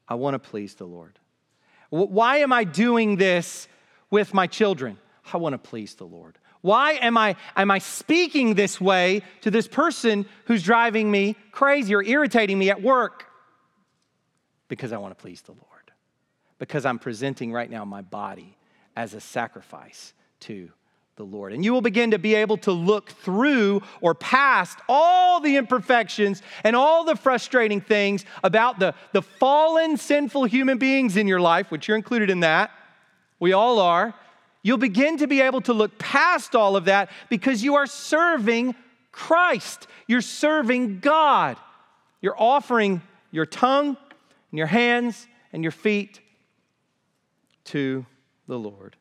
I 0.09 0.17
want 0.17 0.35
to 0.35 0.39
please 0.39 0.75
the 0.75 0.85
Lord. 0.85 1.19
Why 1.91 2.39
am 2.39 2.53
I 2.53 2.65
doing 2.65 3.17
this 3.17 3.69
with 4.11 4.35
my 4.35 4.49
children? 4.49 4.99
I 5.33 5.37
want 5.37 5.53
to 5.53 5.59
please 5.59 5.95
the 5.95 6.05
Lord. 6.05 6.39
Why 6.63 6.93
am 6.95 7.17
I, 7.17 7.37
am 7.55 7.71
I 7.71 7.79
speaking 7.79 8.55
this 8.55 8.81
way 8.81 9.23
to 9.43 9.53
this 9.53 9.69
person 9.69 10.27
who's 10.47 10.65
driving 10.65 11.11
me 11.11 11.37
crazy 11.53 11.95
or 11.95 12.03
irritating 12.03 12.59
me 12.59 12.71
at 12.71 12.83
work? 12.83 13.27
Because 14.67 14.93
I 14.93 14.97
want 14.97 15.17
to 15.17 15.23
please 15.23 15.43
the 15.43 15.53
Lord 15.53 15.76
because 16.59 16.87
I'm 16.87 16.99
presenting 16.99 17.53
right 17.53 17.71
now 17.71 17.85
my 17.85 18.03
body 18.03 18.57
as 18.97 19.15
a 19.15 19.21
sacrifice 19.21 20.15
to 20.41 20.71
the 21.17 21.25
Lord. 21.25 21.53
And 21.53 21.65
you 21.65 21.73
will 21.73 21.81
begin 21.81 22.11
to 22.11 22.19
be 22.19 22.35
able 22.35 22.59
to 22.59 22.73
look 22.73 23.09
through 23.09 23.83
or 24.01 24.15
past 24.15 24.79
all 24.89 25.41
the 25.41 25.57
imperfections 25.57 26.43
and 26.63 26.77
all 26.77 27.05
the 27.05 27.17
frustrating 27.17 27.81
things 27.81 28.25
about 28.45 28.79
the, 28.79 28.95
the 29.13 29.23
fallen, 29.23 29.97
sinful 29.97 30.45
human 30.45 30.79
beings 30.79 31.17
in 31.17 31.27
your 31.27 31.41
life, 31.41 31.71
which 31.71 31.89
you're 31.89 31.97
included 31.97 32.29
in 32.29 32.41
that. 32.41 32.71
We 33.41 33.53
all 33.53 33.79
are. 33.81 34.15
You'll 34.63 34.79
begin 34.79 35.19
to 35.19 35.27
be 35.27 35.41
able 35.41 35.63
to 35.63 35.73
look 35.73 35.99
past 35.99 36.55
all 36.55 36.77
of 36.77 36.87
that 36.87 37.11
because 37.31 37.63
you 37.63 37.77
are 37.77 37.87
serving 37.87 38.75
Christ. 39.11 39.87
You're 40.07 40.21
serving 40.21 41.01
God. 41.01 41.57
You're 42.21 42.41
offering 42.41 43.01
your 43.31 43.47
tongue 43.47 43.97
and 44.51 44.59
your 44.59 44.67
hands 44.67 45.27
and 45.53 45.63
your 45.63 45.73
feet 45.73 46.21
to 47.67 48.07
the 48.47 48.59
Lord. 48.59 48.97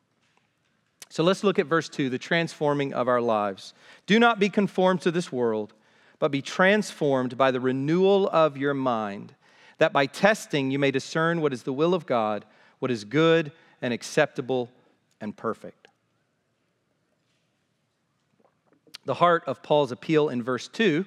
So 1.10 1.24
let's 1.24 1.44
look 1.44 1.60
at 1.60 1.68
verse 1.68 1.88
2 1.90 2.10
the 2.10 2.18
transforming 2.18 2.94
of 2.94 3.08
our 3.08 3.22
lives. 3.22 3.74
Do 4.06 4.20
not 4.20 4.40
be 4.40 4.50
conformed 4.50 5.02
to 5.02 5.12
this 5.12 5.32
world, 5.32 5.74
but 6.20 6.32
be 6.32 6.42
transformed 6.42 7.38
by 7.38 7.52
the 7.52 7.60
renewal 7.60 8.28
of 8.30 8.58
your 8.58 8.74
mind, 8.74 9.34
that 9.78 9.94
by 9.94 10.06
testing 10.06 10.72
you 10.72 10.80
may 10.80 10.92
discern 10.92 11.42
what 11.42 11.54
is 11.54 11.64
the 11.64 11.74
will 11.74 11.94
of 11.94 12.06
God, 12.06 12.46
what 12.80 12.92
is 12.92 13.04
good 13.04 13.52
and 13.82 13.94
acceptable 13.94 14.70
and 15.22 15.36
perfect. 15.36 15.88
The 19.06 19.14
heart 19.14 19.44
of 19.46 19.62
Paul's 19.62 19.92
appeal 19.92 20.30
in 20.30 20.42
verse 20.42 20.68
2 20.68 21.06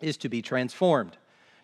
is 0.00 0.16
to 0.18 0.28
be 0.28 0.42
transformed. 0.42 1.16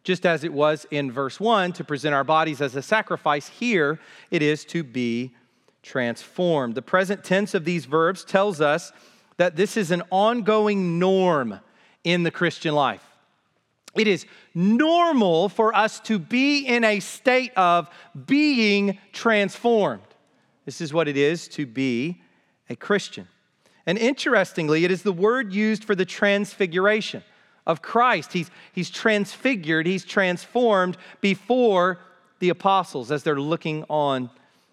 Just 0.05 0.25
as 0.25 0.45
it 0.45 0.53
was 0.53 0.87
in 0.91 1.13
verse 1.13 1.39
1 1.39 1.73
to 1.75 1.85
present 1.85 2.15
our 2.15 2.25
bodies 2.25 2.61
as 2.61 2.75
a 2.77 2.83
sacrifice, 2.83 3.49
here 3.49 3.99
it 4.31 4.43
is 4.43 4.65
to 4.67 4.83
be 4.83 5.35
transformed. 5.83 6.75
The 6.75 6.83
present 6.83 7.25
tense 7.25 7.55
of 7.55 7.65
these 7.65 7.85
verbs 7.85 8.25
tells 8.25 8.61
us 8.61 8.93
that 9.37 9.57
this 9.57 9.77
is 9.77 9.91
an 9.91 10.03
ongoing 10.11 10.99
norm 10.99 11.61
in 12.05 12.23
the 12.23 12.31
Christian 12.31 12.75
life. 12.75 13.05
It 13.95 14.07
is 14.07 14.27
normal 14.55 15.49
for 15.49 15.75
us 15.75 16.01
to 16.01 16.19
be 16.19 16.67
in 16.67 16.85
a 16.85 17.01
state 17.01 17.53
of 17.57 17.89
being 18.27 18.99
transformed. 19.13 20.03
This 20.65 20.81
is 20.81 20.93
what 20.93 21.09
it 21.09 21.17
is 21.17 21.49
to 21.49 21.67
be 21.67 22.21
a 22.69 22.77
Christian. 22.77 23.29
And 23.87 23.97
interestingly, 23.97 24.85
it 24.85 24.91
is 24.91 25.03
the 25.03 25.13
word 25.13 25.53
used 25.53 25.85
for 25.85 25.95
the 25.95 26.05
transfiguration 26.05 27.23
of 27.69 27.83
Christ. 27.83 28.33
He's, 28.33 28.51
he's 28.73 28.91
transfigured, 28.91 29.87
he's 29.87 30.05
transformed 30.05 30.97
before 31.21 32.01
the 32.41 32.49
apostles 32.49 33.13
as 33.13 33.23
they're 33.23 33.39
looking 33.39 33.85
on, 33.89 34.31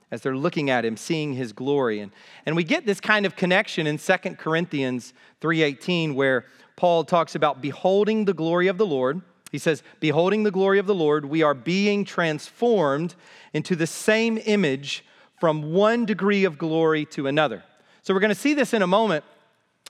as 0.10 0.22
they're 0.22 0.38
looking 0.38 0.70
at 0.70 0.86
him, 0.86 0.98
seeing 0.98 1.34
his 1.34 1.52
glory. 1.52 2.00
And, 2.00 2.12
and 2.46 2.56
we 2.56 2.64
get 2.64 2.86
this 2.86 3.02
kind 3.02 3.26
of 3.26 3.36
connection 3.36 3.86
in 3.86 3.98
2 3.98 4.14
Corinthians 4.38 5.14
3:18, 5.42 6.16
where 6.16 6.46
Paul 6.78 7.04
talks 7.04 7.36
about 7.36 7.62
beholding 7.62 8.26
the 8.26 8.34
glory 8.34 8.68
of 8.68 8.78
the 8.78 8.86
Lord. 8.86 9.22
He 9.52 9.60
says, 9.60 9.84
Beholding 10.00 10.44
the 10.44 10.52
glory 10.52 10.80
of 10.80 10.88
the 10.88 10.96
Lord, 10.96 11.26
we 11.26 11.44
are 11.44 11.54
being 11.54 12.04
transformed 12.04 13.16
into 13.54 13.76
the 13.76 13.88
same 13.88 14.38
image 14.46 15.06
from 15.40 15.74
one 15.74 16.06
degree 16.06 16.44
of 16.44 16.58
glory 16.58 17.06
to 17.06 17.28
another. 17.28 17.64
So 18.02 18.14
we're 18.14 18.20
going 18.20 18.30
to 18.30 18.36
see 18.36 18.54
this 18.54 18.74
in 18.74 18.82
a 18.82 18.88
moment 18.88 19.24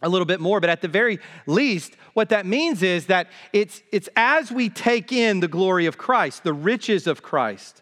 a 0.02 0.10
little 0.10 0.26
bit 0.26 0.40
more, 0.40 0.60
but 0.60 0.70
at 0.70 0.82
the 0.82 0.88
very 0.88 1.20
least, 1.46 1.96
what 2.14 2.30
that 2.30 2.46
means 2.46 2.84
is 2.84 3.08
that 3.08 3.28
it's, 3.54 3.82
it's 3.92 4.10
as 4.16 4.52
we 4.52 4.70
take 4.70 5.12
in 5.12 5.40
the 5.40 5.48
glory 5.48 5.86
of 5.86 5.98
Christ, 5.98 6.44
the 6.44 6.54
riches 6.54 7.08
of 7.08 7.22
Christ, 7.22 7.82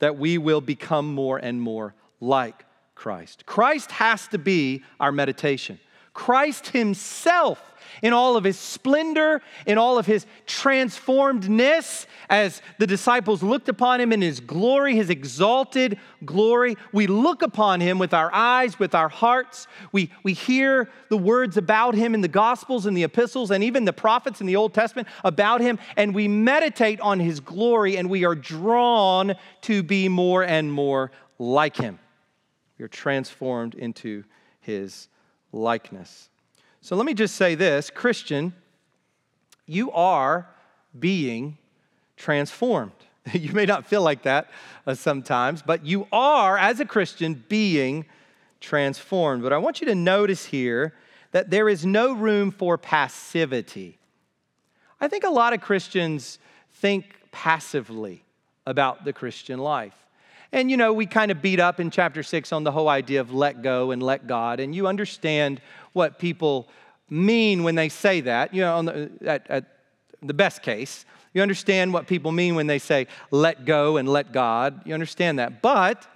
that 0.00 0.18
we 0.18 0.38
will 0.38 0.60
become 0.60 1.14
more 1.14 1.38
and 1.38 1.60
more 1.60 1.94
like 2.20 2.64
Christ. 2.94 3.46
Christ 3.46 3.92
has 3.92 4.26
to 4.28 4.38
be 4.38 4.82
our 4.98 5.12
meditation. 5.12 5.78
Christ 6.20 6.68
Himself 6.68 7.70
in 8.02 8.12
all 8.12 8.36
of 8.36 8.44
his 8.44 8.58
splendor, 8.58 9.42
in 9.66 9.78
all 9.78 9.98
of 9.98 10.06
his 10.06 10.26
transformedness, 10.46 12.06
as 12.28 12.62
the 12.78 12.86
disciples 12.86 13.42
looked 13.42 13.68
upon 13.68 14.00
him 14.00 14.12
in 14.12 14.22
his 14.22 14.40
glory, 14.40 14.94
his 14.94 15.10
exalted 15.10 15.98
glory. 16.24 16.76
We 16.92 17.06
look 17.06 17.42
upon 17.42 17.80
him 17.80 17.98
with 17.98 18.14
our 18.14 18.32
eyes, 18.32 18.78
with 18.78 18.94
our 18.94 19.08
hearts. 19.08 19.66
We, 19.92 20.10
we 20.22 20.32
hear 20.32 20.88
the 21.08 21.16
words 21.16 21.56
about 21.56 21.94
him 21.94 22.14
in 22.14 22.20
the 22.20 22.28
Gospels 22.28 22.86
and 22.86 22.96
the 22.96 23.04
epistles 23.04 23.50
and 23.50 23.62
even 23.64 23.84
the 23.84 23.92
prophets 23.92 24.40
in 24.40 24.46
the 24.46 24.56
Old 24.56 24.74
Testament 24.74 25.08
about 25.24 25.60
him, 25.60 25.78
and 25.96 26.14
we 26.14 26.28
meditate 26.28 27.00
on 27.00 27.20
his 27.20 27.40
glory, 27.40 27.96
and 27.96 28.08
we 28.08 28.24
are 28.24 28.34
drawn 28.34 29.34
to 29.62 29.82
be 29.82 30.08
more 30.08 30.44
and 30.44 30.72
more 30.72 31.10
like 31.38 31.76
him. 31.76 31.98
We 32.78 32.84
are 32.84 32.88
transformed 32.88 33.74
into 33.74 34.24
his 34.60 35.08
likeness. 35.52 36.28
So 36.80 36.96
let 36.96 37.06
me 37.06 37.14
just 37.14 37.36
say 37.36 37.54
this 37.54 37.90
Christian, 37.90 38.54
you 39.66 39.90
are 39.92 40.48
being 40.98 41.58
transformed. 42.16 42.92
You 43.32 43.52
may 43.52 43.66
not 43.66 43.86
feel 43.86 44.02
like 44.02 44.22
that 44.22 44.50
uh, 44.86 44.94
sometimes, 44.94 45.62
but 45.62 45.84
you 45.84 46.08
are, 46.10 46.56
as 46.56 46.80
a 46.80 46.86
Christian, 46.86 47.44
being 47.48 48.06
transformed. 48.60 49.42
But 49.42 49.52
I 49.52 49.58
want 49.58 49.80
you 49.80 49.86
to 49.88 49.94
notice 49.94 50.46
here 50.46 50.94
that 51.32 51.50
there 51.50 51.68
is 51.68 51.84
no 51.84 52.14
room 52.14 52.50
for 52.50 52.78
passivity. 52.78 53.98
I 55.00 55.06
think 55.06 55.24
a 55.24 55.30
lot 55.30 55.52
of 55.52 55.60
Christians 55.60 56.38
think 56.72 57.14
passively 57.30 58.24
about 58.66 59.04
the 59.04 59.12
Christian 59.12 59.58
life. 59.58 59.94
And 60.52 60.70
you 60.70 60.76
know, 60.76 60.92
we 60.92 61.06
kind 61.06 61.30
of 61.30 61.40
beat 61.40 61.60
up 61.60 61.78
in 61.78 61.90
chapter 61.90 62.22
six 62.22 62.52
on 62.52 62.64
the 62.64 62.72
whole 62.72 62.88
idea 62.88 63.20
of 63.20 63.32
let 63.32 63.62
go 63.62 63.90
and 63.92 64.02
let 64.02 64.26
God, 64.26 64.60
and 64.60 64.74
you 64.74 64.86
understand 64.86 65.60
what 65.92 66.18
people 66.18 66.68
mean 67.08 67.62
when 67.62 67.74
they 67.74 67.88
say 67.88 68.20
that. 68.22 68.54
You 68.54 68.62
know, 68.62 68.82
the, 68.82 69.10
at, 69.26 69.50
at 69.50 69.64
the 70.22 70.34
best 70.34 70.62
case, 70.62 71.04
you 71.32 71.42
understand 71.42 71.92
what 71.92 72.06
people 72.06 72.32
mean 72.32 72.54
when 72.54 72.66
they 72.66 72.78
say 72.78 73.06
let 73.30 73.64
go 73.64 73.96
and 73.96 74.08
let 74.08 74.32
God. 74.32 74.82
You 74.84 74.94
understand 74.94 75.38
that. 75.38 75.62
But 75.62 76.06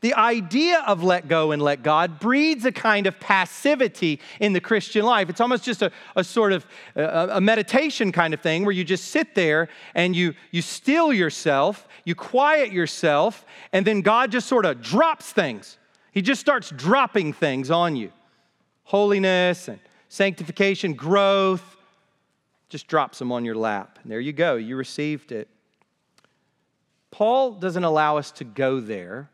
the 0.00 0.14
idea 0.14 0.82
of 0.86 1.02
let 1.02 1.26
go 1.26 1.50
and 1.50 1.60
let 1.60 1.82
God 1.82 2.20
breeds 2.20 2.64
a 2.64 2.72
kind 2.72 3.06
of 3.06 3.18
passivity 3.18 4.20
in 4.38 4.52
the 4.52 4.60
Christian 4.60 5.04
life. 5.04 5.28
It's 5.28 5.40
almost 5.40 5.64
just 5.64 5.82
a, 5.82 5.90
a 6.14 6.22
sort 6.22 6.52
of 6.52 6.64
a, 6.94 7.30
a, 7.32 7.40
meditation 7.40 8.12
kind 8.12 8.32
of 8.32 8.40
thing 8.40 8.64
where 8.64 8.72
you 8.72 8.84
just 8.84 9.06
sit 9.06 9.34
there 9.34 9.68
and 9.94 10.14
you, 10.14 10.34
you 10.52 10.62
still 10.62 11.12
yourself, 11.12 11.88
you 12.04 12.14
quiet 12.14 12.72
yourself, 12.72 13.44
and 13.72 13.84
then 13.84 14.00
God 14.00 14.30
just 14.30 14.46
sort 14.46 14.66
of 14.66 14.80
drops 14.80 15.32
things. 15.32 15.78
He 16.12 16.22
just 16.22 16.40
starts 16.40 16.70
dropping 16.70 17.32
things 17.32 17.70
on 17.70 17.96
you 17.96 18.12
holiness 18.84 19.68
and 19.68 19.78
sanctification, 20.08 20.94
growth, 20.94 21.76
just 22.70 22.86
drops 22.86 23.18
them 23.18 23.30
on 23.30 23.44
your 23.44 23.54
lap. 23.54 23.98
And 24.02 24.10
there 24.10 24.20
you 24.20 24.32
go, 24.32 24.56
you 24.56 24.76
received 24.76 25.30
it. 25.30 25.46
Paul 27.10 27.52
doesn't 27.52 27.84
allow 27.84 28.16
us 28.16 28.30
to 28.32 28.44
go 28.44 28.80
there 28.80 29.28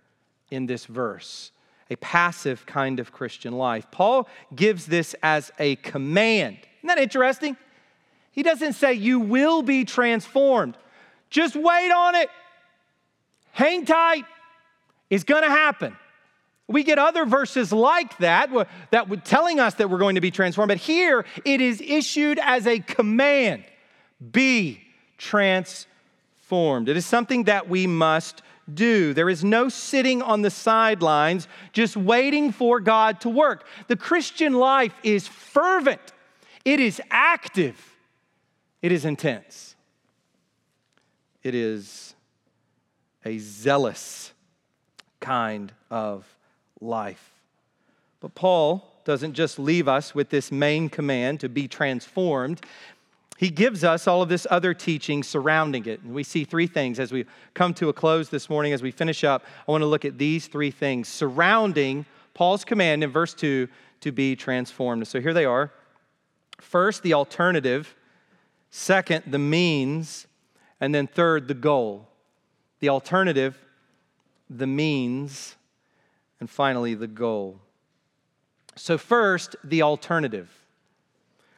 in 0.54 0.66
this 0.66 0.86
verse, 0.86 1.50
a 1.90 1.96
passive 1.96 2.64
kind 2.66 3.00
of 3.00 3.12
Christian 3.12 3.52
life. 3.52 3.86
Paul 3.90 4.28
gives 4.54 4.86
this 4.86 5.14
as 5.22 5.50
a 5.58 5.76
command. 5.76 6.58
Isn't 6.78 6.88
that 6.88 6.98
interesting? 6.98 7.56
He 8.32 8.42
doesn't 8.42 8.72
say 8.72 8.94
you 8.94 9.20
will 9.20 9.62
be 9.62 9.84
transformed. 9.84 10.76
Just 11.30 11.54
wait 11.54 11.90
on 11.90 12.14
it. 12.14 12.28
Hang 13.52 13.84
tight. 13.84 14.24
It's 15.10 15.24
going 15.24 15.42
to 15.42 15.50
happen. 15.50 15.96
We 16.66 16.82
get 16.82 16.98
other 16.98 17.26
verses 17.26 17.72
like 17.72 18.16
that 18.18 18.50
that 18.90 19.08
would 19.08 19.24
telling 19.24 19.60
us 19.60 19.74
that 19.74 19.90
we're 19.90 19.98
going 19.98 20.14
to 20.14 20.20
be 20.20 20.30
transformed, 20.30 20.68
but 20.68 20.78
here 20.78 21.26
it 21.44 21.60
is 21.60 21.80
issued 21.80 22.38
as 22.42 22.66
a 22.66 22.78
command. 22.78 23.64
Be 24.32 24.80
transformed. 25.18 26.88
It 26.88 26.96
is 26.96 27.04
something 27.04 27.44
that 27.44 27.68
we 27.68 27.86
must 27.86 28.42
do. 28.72 29.12
There 29.14 29.28
is 29.28 29.44
no 29.44 29.68
sitting 29.68 30.22
on 30.22 30.42
the 30.42 30.50
sidelines 30.50 31.48
just 31.72 31.96
waiting 31.96 32.52
for 32.52 32.80
God 32.80 33.20
to 33.22 33.28
work. 33.28 33.66
The 33.88 33.96
Christian 33.96 34.54
life 34.54 34.94
is 35.02 35.26
fervent. 35.26 36.00
It 36.64 36.80
is 36.80 37.00
active. 37.10 37.96
It 38.80 38.92
is 38.92 39.04
intense. 39.04 39.76
It 41.42 41.54
is 41.54 42.14
a 43.24 43.38
zealous 43.38 44.32
kind 45.20 45.72
of 45.90 46.26
life. 46.80 47.30
But 48.20 48.34
Paul 48.34 48.90
doesn't 49.04 49.34
just 49.34 49.58
leave 49.58 49.86
us 49.86 50.14
with 50.14 50.30
this 50.30 50.50
main 50.50 50.88
command 50.88 51.40
to 51.40 51.48
be 51.48 51.68
transformed. 51.68 52.60
He 53.36 53.50
gives 53.50 53.82
us 53.82 54.06
all 54.06 54.22
of 54.22 54.28
this 54.28 54.46
other 54.50 54.74
teaching 54.74 55.22
surrounding 55.22 55.86
it. 55.86 56.00
And 56.02 56.14
we 56.14 56.22
see 56.22 56.44
three 56.44 56.66
things 56.66 57.00
as 57.00 57.12
we 57.12 57.26
come 57.52 57.74
to 57.74 57.88
a 57.88 57.92
close 57.92 58.28
this 58.28 58.48
morning, 58.48 58.72
as 58.72 58.82
we 58.82 58.90
finish 58.90 59.24
up. 59.24 59.44
I 59.66 59.72
want 59.72 59.82
to 59.82 59.86
look 59.86 60.04
at 60.04 60.18
these 60.18 60.46
three 60.46 60.70
things 60.70 61.08
surrounding 61.08 62.06
Paul's 62.32 62.64
command 62.64 63.02
in 63.02 63.10
verse 63.10 63.34
2 63.34 63.68
to 64.00 64.12
be 64.12 64.36
transformed. 64.36 65.06
So 65.08 65.20
here 65.20 65.34
they 65.34 65.44
are. 65.44 65.72
First, 66.60 67.02
the 67.02 67.14
alternative. 67.14 67.94
Second, 68.70 69.24
the 69.26 69.38
means. 69.38 70.26
And 70.80 70.94
then 70.94 71.06
third, 71.06 71.48
the 71.48 71.54
goal. 71.54 72.08
The 72.80 72.88
alternative, 72.90 73.58
the 74.50 74.66
means, 74.66 75.56
and 76.40 76.50
finally, 76.50 76.94
the 76.94 77.06
goal. 77.06 77.60
So, 78.76 78.98
first, 78.98 79.56
the 79.64 79.80
alternative. 79.82 80.50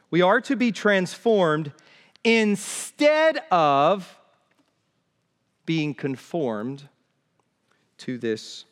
We 0.09 0.21
are 0.21 0.41
to 0.41 0.55
be 0.55 0.71
transformed 0.71 1.71
instead 2.23 3.41
of 3.51 4.17
being 5.65 5.93
conformed 5.93 6.87
to 7.99 8.17
this 8.17 8.65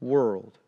world. 0.00 0.58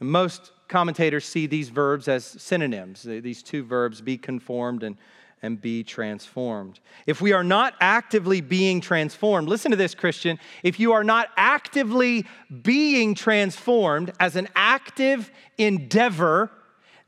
And 0.00 0.10
most 0.10 0.52
commentators 0.68 1.24
see 1.24 1.46
these 1.46 1.68
verbs 1.68 2.08
as 2.08 2.24
synonyms, 2.24 3.02
these 3.02 3.42
two 3.42 3.62
verbs, 3.62 4.00
be 4.00 4.16
conformed 4.16 4.82
and 4.82 4.96
and 5.42 5.60
be 5.60 5.82
transformed. 5.82 6.80
If 7.06 7.20
we 7.20 7.32
are 7.32 7.44
not 7.44 7.74
actively 7.80 8.40
being 8.40 8.80
transformed, 8.80 9.48
listen 9.48 9.70
to 9.70 9.76
this, 9.76 9.94
Christian. 9.94 10.38
If 10.62 10.78
you 10.78 10.92
are 10.92 11.04
not 11.04 11.28
actively 11.36 12.26
being 12.62 13.14
transformed 13.14 14.12
as 14.20 14.36
an 14.36 14.48
active 14.54 15.30
endeavor, 15.56 16.50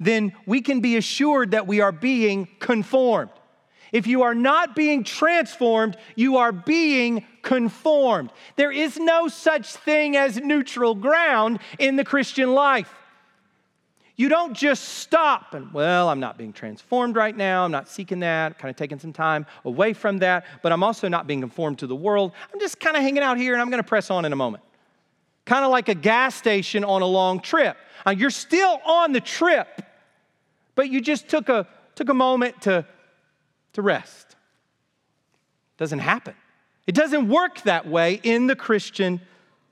then 0.06 0.32
we 0.46 0.60
can 0.60 0.80
be 0.80 0.96
assured 0.96 1.52
that 1.52 1.66
we 1.66 1.80
are 1.80 1.92
being 1.92 2.48
conformed. 2.58 3.30
If 3.92 4.06
you 4.06 4.22
are 4.22 4.34
not 4.34 4.74
being 4.74 5.04
transformed, 5.04 5.98
you 6.16 6.38
are 6.38 6.50
being 6.50 7.26
conformed. 7.42 8.32
There 8.56 8.72
is 8.72 8.98
no 8.98 9.28
such 9.28 9.74
thing 9.74 10.16
as 10.16 10.38
neutral 10.38 10.94
ground 10.94 11.60
in 11.78 11.96
the 11.96 12.04
Christian 12.04 12.54
life. 12.54 12.92
You 14.16 14.28
don't 14.28 14.54
just 14.54 14.84
stop 14.84 15.54
and, 15.54 15.72
well, 15.72 16.08
I'm 16.08 16.20
not 16.20 16.38
being 16.38 16.52
transformed 16.52 17.16
right 17.16 17.36
now. 17.36 17.64
I'm 17.64 17.70
not 17.70 17.88
seeking 17.88 18.20
that, 18.20 18.58
kind 18.58 18.70
of 18.70 18.76
taking 18.76 18.98
some 18.98 19.12
time 19.12 19.46
away 19.64 19.92
from 19.92 20.18
that, 20.18 20.46
but 20.62 20.72
I'm 20.72 20.82
also 20.82 21.08
not 21.08 21.26
being 21.26 21.40
conformed 21.40 21.78
to 21.80 21.86
the 21.86 21.96
world. 21.96 22.32
I'm 22.52 22.60
just 22.60 22.78
kind 22.78 22.96
of 22.96 23.02
hanging 23.02 23.22
out 23.22 23.36
here 23.36 23.52
and 23.52 23.60
I'm 23.60 23.68
going 23.68 23.82
to 23.82 23.88
press 23.88 24.10
on 24.10 24.24
in 24.24 24.32
a 24.32 24.36
moment. 24.36 24.62
Kind 25.44 25.64
of 25.64 25.70
like 25.70 25.88
a 25.88 25.94
gas 25.94 26.34
station 26.34 26.84
on 26.84 27.02
a 27.02 27.06
long 27.06 27.40
trip. 27.40 27.76
Now, 28.06 28.12
you're 28.12 28.30
still 28.30 28.80
on 28.86 29.12
the 29.12 29.20
trip, 29.20 29.82
but 30.74 30.90
you 30.90 31.00
just 31.00 31.28
took 31.28 31.48
a, 31.48 31.66
took 31.94 32.08
a 32.08 32.14
moment 32.14 32.62
to, 32.62 32.86
to 33.74 33.82
rest. 33.82 34.36
Doesn't 35.76 36.00
happen. 36.00 36.34
It 36.86 36.94
doesn't 36.94 37.28
work 37.28 37.62
that 37.62 37.86
way 37.86 38.20
in 38.22 38.46
the 38.46 38.56
Christian 38.56 39.20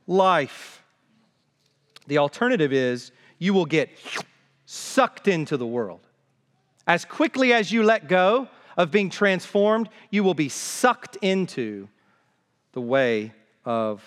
life. 0.07 0.83
The 2.07 2.19
alternative 2.19 2.73
is 2.73 3.13
you 3.39 3.55
will 3.55 3.67
get 3.67 3.91
sucked 4.67 5.29
into 5.29 5.57
the 5.57 5.67
world. 5.67 6.01
As 6.87 7.05
quickly 7.05 7.53
as 7.53 7.71
you 7.71 7.83
let 7.83 8.09
go 8.09 8.49
of 8.77 8.91
being 8.91 9.11
transformed, 9.11 9.89
you 10.11 10.25
will 10.25 10.35
be 10.35 10.49
sucked 10.49 11.17
into 11.17 11.89
the 12.73 12.81
way 12.81 13.33
of 13.65 14.03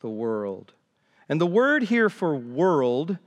the 0.00 0.08
world. 0.08 0.72
And 1.28 1.40
the 1.40 1.46
word 1.46 1.84
here 1.84 2.10
for 2.10 2.34
world 2.36 3.18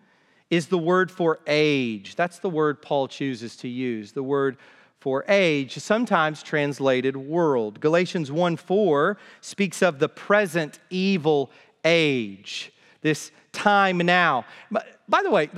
is 0.53 0.67
the 0.67 0.77
word 0.77 1.09
for 1.09 1.39
age. 1.47 2.15
That's 2.15 2.37
the 2.37 2.49
word 2.49 2.79
Paul 2.79 3.07
chooses 3.07 3.55
to 3.57 3.67
use. 3.67 4.11
The 4.11 4.21
word 4.21 4.57
for 4.99 5.25
age, 5.27 5.79
sometimes 5.79 6.43
translated 6.43 7.17
world. 7.17 7.79
Galatians 7.79 8.31
1 8.31 8.57
4 8.57 9.17
speaks 9.41 9.81
of 9.81 9.97
the 9.97 10.07
present 10.07 10.79
evil 10.91 11.49
age, 11.83 12.71
this 13.01 13.31
time 13.51 13.97
now. 13.97 14.45
By 14.71 15.23
the 15.23 15.31
way, 15.31 15.49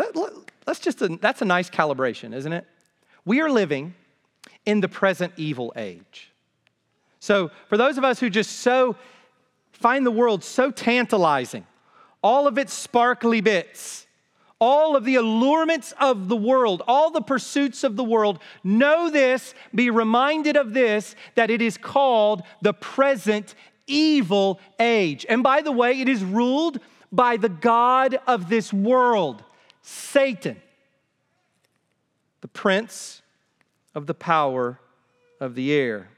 that's 0.65 0.79
just 0.79 1.01
a, 1.01 1.09
that's 1.21 1.41
a 1.41 1.45
nice 1.45 1.69
calibration, 1.69 2.33
isn't 2.33 2.53
it? 2.53 2.65
We 3.25 3.41
are 3.41 3.49
living 3.49 3.95
in 4.65 4.79
the 4.79 4.87
present 4.87 5.33
evil 5.35 5.73
age. 5.75 6.31
So, 7.19 7.51
for 7.67 7.75
those 7.75 7.97
of 7.97 8.05
us 8.05 8.19
who 8.21 8.29
just 8.29 8.59
so 8.59 8.95
find 9.73 10.05
the 10.05 10.11
world 10.11 10.41
so 10.41 10.71
tantalizing, 10.71 11.67
all 12.23 12.47
of 12.47 12.57
its 12.57 12.73
sparkly 12.73 13.41
bits, 13.41 14.04
all 14.59 14.95
of 14.95 15.03
the 15.03 15.15
allurements 15.15 15.93
of 15.99 16.29
the 16.29 16.35
world, 16.35 16.81
all 16.87 17.11
the 17.11 17.21
pursuits 17.21 17.83
of 17.83 17.95
the 17.95 18.03
world, 18.03 18.39
know 18.63 19.09
this, 19.09 19.53
be 19.73 19.89
reminded 19.89 20.55
of 20.55 20.73
this, 20.73 21.15
that 21.35 21.49
it 21.49 21.61
is 21.61 21.77
called 21.77 22.43
the 22.61 22.73
present 22.73 23.53
evil 23.87 24.59
age. 24.79 25.25
And 25.27 25.43
by 25.43 25.61
the 25.61 25.71
way, 25.71 25.99
it 25.99 26.07
is 26.07 26.23
ruled 26.23 26.79
by 27.11 27.37
the 27.37 27.49
God 27.49 28.19
of 28.27 28.49
this 28.49 28.71
world, 28.71 29.43
Satan, 29.81 30.61
the 32.41 32.47
prince 32.47 33.21
of 33.93 34.07
the 34.07 34.13
power 34.13 34.79
of 35.39 35.55
the 35.55 35.73
air. 35.73 36.09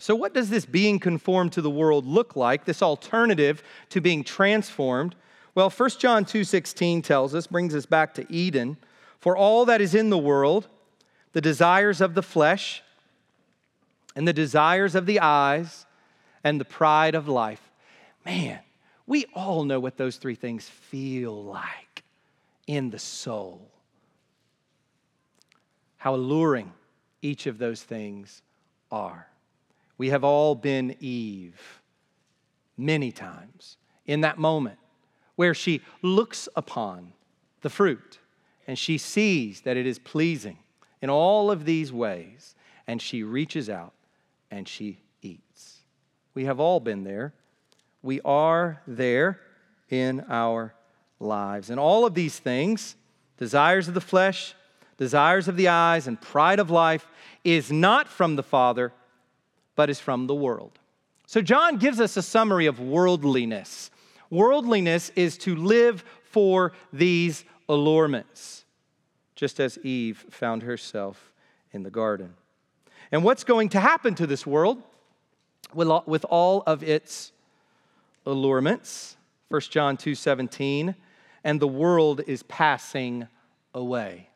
So, 0.00 0.14
what 0.14 0.32
does 0.32 0.48
this 0.48 0.64
being 0.64 1.00
conformed 1.00 1.52
to 1.52 1.62
the 1.62 1.70
world 1.70 2.06
look 2.06 2.36
like, 2.36 2.64
this 2.64 2.82
alternative 2.82 3.62
to 3.90 4.00
being 4.00 4.22
transformed? 4.22 5.16
Well, 5.54 5.70
1 5.70 5.90
John 5.98 6.24
2:16 6.24 7.02
tells 7.02 7.34
us, 7.34 7.46
brings 7.46 7.74
us 7.74 7.86
back 7.86 8.14
to 8.14 8.32
Eden, 8.32 8.76
for 9.18 9.36
all 9.36 9.64
that 9.64 9.80
is 9.80 9.94
in 9.94 10.10
the 10.10 10.18
world, 10.18 10.68
the 11.32 11.40
desires 11.40 12.00
of 12.00 12.14
the 12.14 12.22
flesh 12.22 12.82
and 14.14 14.26
the 14.26 14.32
desires 14.32 14.94
of 14.94 15.06
the 15.06 15.20
eyes 15.20 15.86
and 16.44 16.60
the 16.60 16.64
pride 16.64 17.14
of 17.14 17.28
life. 17.28 17.70
Man, 18.24 18.60
we 19.06 19.26
all 19.34 19.64
know 19.64 19.80
what 19.80 19.96
those 19.96 20.16
three 20.16 20.34
things 20.34 20.68
feel 20.68 21.44
like 21.44 22.02
in 22.66 22.90
the 22.90 22.98
soul. 22.98 23.70
How 25.96 26.14
alluring 26.14 26.72
each 27.22 27.46
of 27.46 27.58
those 27.58 27.82
things 27.82 28.42
are. 28.90 29.28
We 29.96 30.10
have 30.10 30.22
all 30.22 30.54
been 30.54 30.94
Eve 31.00 31.80
many 32.76 33.10
times 33.10 33.76
in 34.06 34.20
that 34.20 34.38
moment 34.38 34.78
where 35.38 35.54
she 35.54 35.80
looks 36.02 36.48
upon 36.56 37.12
the 37.60 37.70
fruit 37.70 38.18
and 38.66 38.76
she 38.76 38.98
sees 38.98 39.60
that 39.60 39.76
it 39.76 39.86
is 39.86 39.96
pleasing 39.96 40.58
in 41.00 41.08
all 41.08 41.52
of 41.52 41.64
these 41.64 41.92
ways, 41.92 42.56
and 42.88 43.00
she 43.00 43.22
reaches 43.22 43.70
out 43.70 43.92
and 44.50 44.66
she 44.66 44.98
eats. 45.22 45.78
We 46.34 46.46
have 46.46 46.58
all 46.58 46.80
been 46.80 47.04
there. 47.04 47.34
We 48.02 48.20
are 48.24 48.82
there 48.88 49.38
in 49.90 50.24
our 50.28 50.74
lives. 51.20 51.70
And 51.70 51.78
all 51.78 52.04
of 52.04 52.14
these 52.14 52.40
things, 52.40 52.96
desires 53.36 53.86
of 53.86 53.94
the 53.94 54.00
flesh, 54.00 54.56
desires 54.96 55.46
of 55.46 55.56
the 55.56 55.68
eyes, 55.68 56.08
and 56.08 56.20
pride 56.20 56.58
of 56.58 56.68
life, 56.68 57.06
is 57.44 57.70
not 57.70 58.08
from 58.08 58.34
the 58.34 58.42
Father, 58.42 58.92
but 59.76 59.88
is 59.88 60.00
from 60.00 60.26
the 60.26 60.34
world. 60.34 60.80
So, 61.28 61.40
John 61.42 61.76
gives 61.76 62.00
us 62.00 62.16
a 62.16 62.22
summary 62.22 62.66
of 62.66 62.80
worldliness. 62.80 63.92
Worldliness 64.30 65.10
is 65.16 65.38
to 65.38 65.56
live 65.56 66.04
for 66.22 66.72
these 66.92 67.44
allurements, 67.68 68.64
just 69.34 69.60
as 69.60 69.78
Eve 69.78 70.24
found 70.30 70.62
herself 70.62 71.32
in 71.72 71.82
the 71.82 71.90
garden. 71.90 72.34
And 73.10 73.24
what's 73.24 73.44
going 73.44 73.70
to 73.70 73.80
happen 73.80 74.14
to 74.16 74.26
this 74.26 74.46
world 74.46 74.82
with 75.72 76.24
all 76.24 76.62
of 76.66 76.82
its 76.82 77.32
allurements? 78.26 79.16
1 79.48 79.60
John 79.62 79.96
2 79.96 80.14
17, 80.14 80.94
and 81.44 81.60
the 81.60 81.68
world 81.68 82.20
is 82.26 82.42
passing 82.44 83.28
away. 83.74 84.28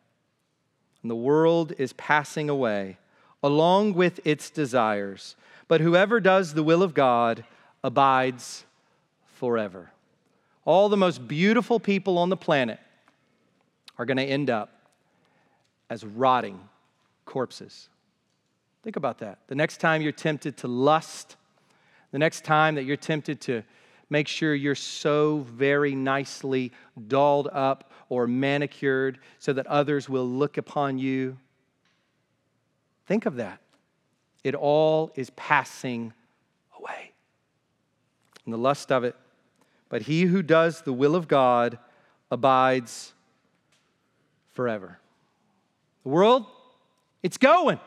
And 1.03 1.11
the 1.11 1.17
world 1.17 1.73
is 1.79 1.93
passing 1.95 2.49
away 2.49 2.99
along 3.43 3.95
with 3.95 4.21
its 4.25 4.51
desires. 4.51 5.37
But 5.69 5.81
whoever 5.81 6.21
does 6.21 6.55
the 6.55 6.63
will 6.63 6.83
of 6.83 6.95
God 6.95 7.45
abides 7.83 8.65
forever. 9.43 9.91
All 10.65 10.89
the 10.89 10.97
most 10.97 11.27
beautiful 11.27 11.81
people 11.81 12.17
on 12.17 12.29
the 12.29 12.37
planet 12.37 12.79
are 13.99 14.05
going 14.05 14.19
to 14.19 14.23
end 14.23 14.51
up 14.51 14.71
as 15.91 16.05
rotting 16.05 16.61
corpses. 17.25 17.89
Think 18.85 18.95
about 18.95 19.19
that. 19.19 19.41
The 19.49 19.57
next 19.57 19.79
time 19.79 20.01
you're 20.01 20.13
tempted 20.13 20.59
to 20.59 20.69
lust, 20.69 21.35
the 22.13 22.21
next 22.21 22.45
time 22.45 22.77
that 22.77 22.85
you're 22.85 22.97
tempted 22.97 23.41
to 23.41 23.65
make 24.09 24.29
sure 24.29 24.55
you're 24.55 24.77
so 24.77 25.39
very 25.39 25.97
nicely 25.97 26.71
dolled 27.09 27.49
up 27.49 27.91
or 28.11 28.29
manicured 28.29 29.19
so 29.41 29.53
that 29.55 29.67
others 29.67 30.09
will 30.09 30.29
look 30.29 30.57
upon 30.57 31.01
you, 31.01 31.37
think 33.09 33.27
of 33.27 33.35
that. 33.35 33.59
It 34.45 34.55
all 34.55 35.11
is 35.17 35.31
passing 35.31 36.13
away. 36.79 37.11
And 38.45 38.55
the 38.55 38.59
lust 38.59 38.93
of 38.93 39.03
it 39.03 39.17
but 39.93 40.01
he 40.01 40.23
who 40.23 40.43
does 40.43 40.81
the 40.81 40.93
will 40.93 41.15
of 41.15 41.29
God 41.29 41.79
abides 42.31 43.13
forever. 44.55 44.99
The 46.03 46.09
world, 46.09 46.47
it's 47.23 47.37
going. 47.37 47.79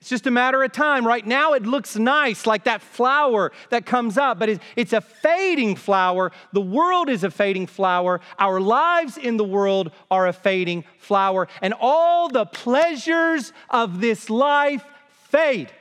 It's 0.00 0.08
just 0.08 0.28
a 0.28 0.30
matter 0.30 0.62
of 0.62 0.70
time. 0.70 1.04
Right 1.04 1.26
now, 1.26 1.54
it 1.54 1.64
looks 1.64 1.96
nice, 1.96 2.46
like 2.46 2.62
that 2.62 2.80
flower 2.80 3.50
that 3.70 3.86
comes 3.86 4.16
up, 4.16 4.38
but 4.38 4.60
it's 4.76 4.92
a 4.92 5.00
fading 5.00 5.74
flower. 5.74 6.30
The 6.52 6.60
world 6.60 7.08
is 7.08 7.24
a 7.24 7.30
fading 7.32 7.66
flower. 7.66 8.20
Our 8.38 8.60
lives 8.60 9.18
in 9.18 9.38
the 9.38 9.44
world 9.44 9.90
are 10.12 10.28
a 10.28 10.32
fading 10.32 10.84
flower. 10.98 11.48
And 11.60 11.74
all 11.80 12.28
the 12.28 12.46
pleasures 12.46 13.52
of 13.68 14.00
this 14.00 14.30
life 14.30 14.84
fade. 15.08 15.72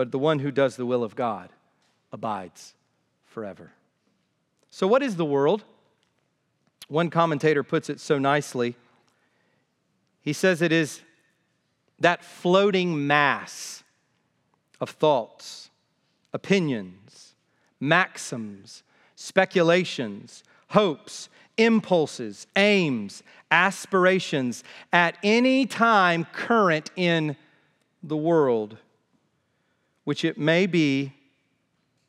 But 0.00 0.12
the 0.12 0.18
one 0.18 0.38
who 0.38 0.50
does 0.50 0.76
the 0.76 0.86
will 0.86 1.04
of 1.04 1.14
God 1.14 1.50
abides 2.10 2.72
forever. 3.26 3.72
So, 4.70 4.86
what 4.86 5.02
is 5.02 5.16
the 5.16 5.26
world? 5.26 5.62
One 6.88 7.10
commentator 7.10 7.62
puts 7.62 7.90
it 7.90 8.00
so 8.00 8.18
nicely. 8.18 8.76
He 10.22 10.32
says 10.32 10.62
it 10.62 10.72
is 10.72 11.02
that 11.98 12.24
floating 12.24 13.06
mass 13.06 13.84
of 14.80 14.88
thoughts, 14.88 15.68
opinions, 16.32 17.34
maxims, 17.78 18.82
speculations, 19.16 20.42
hopes, 20.68 21.28
impulses, 21.58 22.46
aims, 22.56 23.22
aspirations 23.50 24.64
at 24.94 25.18
any 25.22 25.66
time 25.66 26.24
current 26.32 26.90
in 26.96 27.36
the 28.02 28.16
world 28.16 28.78
which 30.04 30.24
it 30.24 30.38
may 30.38 30.66
be 30.66 31.12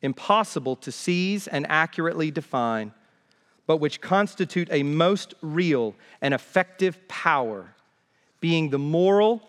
impossible 0.00 0.76
to 0.76 0.90
seize 0.90 1.46
and 1.46 1.66
accurately 1.68 2.30
define, 2.30 2.92
but 3.66 3.76
which 3.76 4.00
constitute 4.00 4.68
a 4.70 4.82
most 4.82 5.34
real 5.40 5.94
and 6.20 6.34
effective 6.34 7.06
power, 7.08 7.74
being 8.40 8.70
the 8.70 8.78
moral 8.78 9.42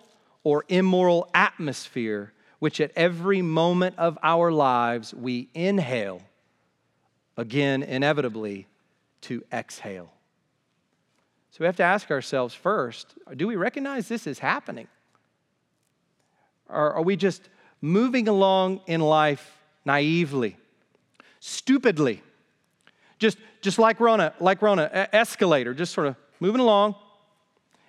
or 0.43 0.65
immoral 0.67 1.29
atmosphere 1.33 2.33
which 2.63 2.79
at 2.79 2.93
every 2.95 3.41
moment 3.41 3.93
of 3.97 4.17
our 4.23 4.49
lives 4.49 5.13
we 5.13 5.49
inhale 5.53 6.21
again, 7.35 7.83
inevitably, 7.83 8.67
to 9.19 9.43
exhale. 9.51 10.13
So 11.51 11.57
we 11.59 11.65
have 11.65 11.75
to 11.75 11.83
ask 11.83 12.09
ourselves 12.09 12.53
first 12.53 13.15
do 13.35 13.47
we 13.47 13.57
recognize 13.57 14.07
this 14.07 14.25
is 14.25 14.39
happening? 14.39 14.87
Or 16.69 16.93
are 16.93 17.01
we 17.01 17.17
just 17.17 17.49
moving 17.83 18.29
along 18.29 18.79
in 18.87 19.01
life 19.01 19.59
naively, 19.83 20.55
stupidly? 21.41 22.23
Just, 23.19 23.37
just 23.61 23.77
like 23.77 23.99
we're 23.99 24.09
on 24.09 24.21
a, 24.21 24.33
like 24.39 24.61
we're 24.61 24.69
on 24.69 24.79
an 24.79 25.07
escalator, 25.11 25.73
just 25.73 25.93
sort 25.93 26.07
of 26.07 26.15
moving 26.39 26.61
along, 26.61 26.95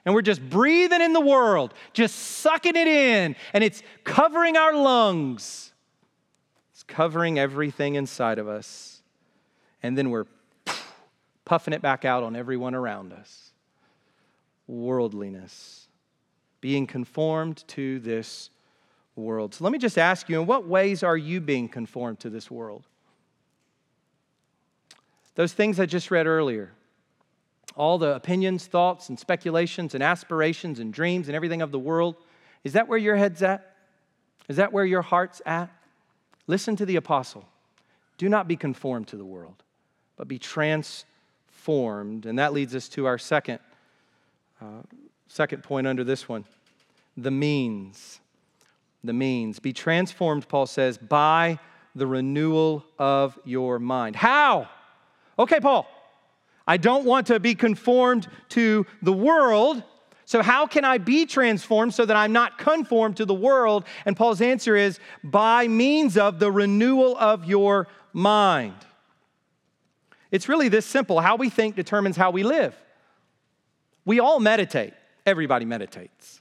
and 0.05 0.15
we're 0.15 0.23
just 0.23 0.43
breathing 0.51 1.01
in 1.01 1.13
the 1.13 1.21
world, 1.21 1.73
just 1.93 2.17
sucking 2.17 2.77
it 2.77 2.89
in, 2.89 3.37
and 3.53 3.65
it's 3.65 3.83
covering 4.03 4.57
our 4.57 4.75
lungs. 4.75 5.73
It's 6.73 6.83
covering 6.83 7.39
everything 7.39 7.95
inside 7.95 8.39
of 8.39 8.49
us. 8.49 9.01
And 9.83 9.97
then 9.97 10.11
we're 10.11 10.27
puffing 11.45 11.73
it 11.73 11.81
back 11.81 12.05
out 12.05 12.25
on 12.25 12.35
everyone 12.35 12.75
around 12.75 13.13
us. 13.13 13.53
Worldliness, 14.67 15.87
being 16.61 16.87
conformed 16.87 17.63
to 17.69 18.01
this 18.01 18.51
world. 19.17 19.55
So 19.55 19.65
let 19.65 19.73
me 19.73 19.79
just 19.79 19.99
ask 19.99 20.29
you 20.29 20.41
in 20.41 20.47
what 20.47 20.67
ways 20.67 21.03
are 21.03 21.17
you 21.17 21.41
being 21.41 21.69
conformed 21.69 22.21
to 22.21 22.31
this 22.31 22.51
world? 22.51 22.87
Those 25.35 25.53
things 25.53 25.81
I 25.81 25.87
just 25.87 26.11
read 26.11 26.27
earlier 26.27 26.73
all 27.77 27.99
the 27.99 28.15
opinions, 28.15 28.67
thoughts, 28.67 29.09
and 29.09 29.19
speculations, 29.19 29.95
and 29.95 30.03
aspirations, 30.03 30.79
and 30.79 30.93
dreams, 30.93 31.29
and 31.29 31.35
everything 31.35 31.61
of 31.61 31.73
the 31.73 31.79
world? 31.79 32.15
Is 32.63 32.75
that 32.75 32.89
where 32.89 32.99
your 32.99 33.17
head's 33.17 33.43
at? 33.43 33.75
Is 34.49 34.57
that 34.57 34.73
where 34.73 34.85
your 34.85 35.03
heart's 35.03 35.43
at? 35.45 35.71
Listen 36.47 36.77
to 36.77 36.87
the 36.87 36.97
apostle. 36.97 37.45
Do 38.17 38.29
not 38.29 38.47
be 38.47 38.57
conformed 38.57 39.09
to 39.09 39.17
the 39.17 39.25
world, 39.25 39.63
but 40.17 40.29
be 40.29 40.39
transformed. 40.39 42.27
And 42.27 42.39
that 42.39 42.53
leads 42.53 42.75
us 42.75 42.89
to 42.91 43.07
our 43.07 43.19
second, 43.19 43.59
uh, 44.61 44.83
second 45.27 45.63
point 45.63 45.87
under 45.87 46.05
this 46.05 46.29
one 46.29 46.45
the 47.17 47.31
means. 47.31 48.21
The 49.05 49.13
means. 49.13 49.59
Be 49.61 49.73
transformed, 49.73 50.49
Paul 50.49 50.67
says, 50.67 50.99
by 50.99 51.59
the 51.95 52.07
renewal 52.07 52.85
of 52.99 53.39
your 53.45 53.79
mind. 53.79 54.17
How? 54.17 54.69
Okay, 55.39 55.61
Paul, 55.61 55.87
I 56.67 56.79
don't 56.79 57.05
want 57.05 57.27
to 57.29 57.39
be 57.39 57.55
conformed 57.55 58.27
to 58.51 58.87
the 59.03 59.13
world. 59.13 59.83
So, 60.25 60.43
how 60.43 60.67
can 60.67 60.87
I 60.87 60.97
be 60.97 61.27
transformed 61.27 61.93
so 61.93 62.07
that 62.07 62.17
I'm 62.17 62.33
not 62.33 62.57
conformed 62.57 63.19
to 63.19 63.27
the 63.27 63.35
world? 63.35 63.85
And 64.07 64.17
Paul's 64.17 64.41
answer 64.41 64.75
is 64.75 64.99
by 65.23 65.69
means 65.69 66.17
of 66.17 66.39
the 66.39 66.51
renewal 66.51 67.17
of 67.19 67.45
your 67.45 67.89
mind. 68.15 68.75
It's 70.31 70.49
really 70.49 70.69
this 70.69 70.87
simple 70.87 71.21
how 71.21 71.37
we 71.37 71.51
think 71.51 71.77
determines 71.77 72.17
how 72.17 72.31
we 72.31 72.43
live. 72.43 72.75
We 74.07 74.19
all 74.19 74.41
meditate, 74.41 74.95
everybody 75.27 75.67
meditates. 75.67 76.41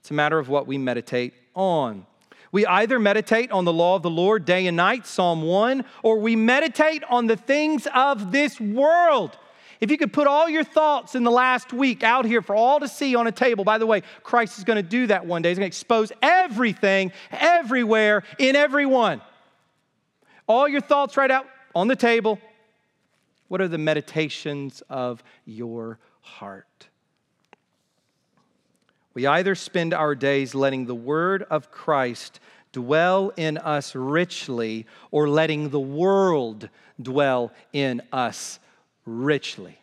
It's 0.00 0.10
a 0.10 0.14
matter 0.14 0.38
of 0.38 0.48
what 0.48 0.66
we 0.66 0.78
meditate 0.78 1.34
on. 1.54 2.06
We 2.52 2.66
either 2.66 2.98
meditate 2.98 3.52
on 3.52 3.64
the 3.64 3.72
law 3.72 3.96
of 3.96 4.02
the 4.02 4.10
Lord 4.10 4.44
day 4.44 4.66
and 4.66 4.76
night, 4.76 5.06
Psalm 5.06 5.42
1, 5.42 5.84
or 6.02 6.18
we 6.18 6.34
meditate 6.34 7.04
on 7.08 7.26
the 7.26 7.36
things 7.36 7.86
of 7.94 8.32
this 8.32 8.60
world. 8.60 9.38
If 9.80 9.90
you 9.90 9.96
could 9.96 10.12
put 10.12 10.26
all 10.26 10.48
your 10.48 10.64
thoughts 10.64 11.14
in 11.14 11.22
the 11.24 11.30
last 11.30 11.72
week 11.72 12.02
out 12.02 12.26
here 12.26 12.42
for 12.42 12.54
all 12.54 12.80
to 12.80 12.88
see 12.88 13.14
on 13.14 13.26
a 13.26 13.32
table, 13.32 13.64
by 13.64 13.78
the 13.78 13.86
way, 13.86 14.02
Christ 14.22 14.58
is 14.58 14.64
going 14.64 14.76
to 14.76 14.82
do 14.82 15.06
that 15.06 15.24
one 15.24 15.42
day. 15.42 15.48
He's 15.48 15.58
going 15.58 15.70
to 15.70 15.74
expose 15.74 16.12
everything, 16.20 17.12
everywhere, 17.30 18.24
in 18.38 18.56
everyone. 18.56 19.22
All 20.46 20.68
your 20.68 20.82
thoughts 20.82 21.16
right 21.16 21.30
out 21.30 21.46
on 21.74 21.88
the 21.88 21.96
table. 21.96 22.38
What 23.48 23.60
are 23.60 23.68
the 23.68 23.78
meditations 23.78 24.82
of 24.90 25.22
your 25.44 25.98
heart? 26.20 26.89
We 29.14 29.26
either 29.26 29.54
spend 29.54 29.92
our 29.92 30.14
days 30.14 30.54
letting 30.54 30.86
the 30.86 30.94
word 30.94 31.42
of 31.50 31.70
Christ 31.70 32.38
dwell 32.72 33.32
in 33.36 33.58
us 33.58 33.94
richly 33.94 34.86
or 35.10 35.28
letting 35.28 35.70
the 35.70 35.80
world 35.80 36.68
dwell 37.00 37.52
in 37.72 38.02
us 38.12 38.60
richly. 39.04 39.78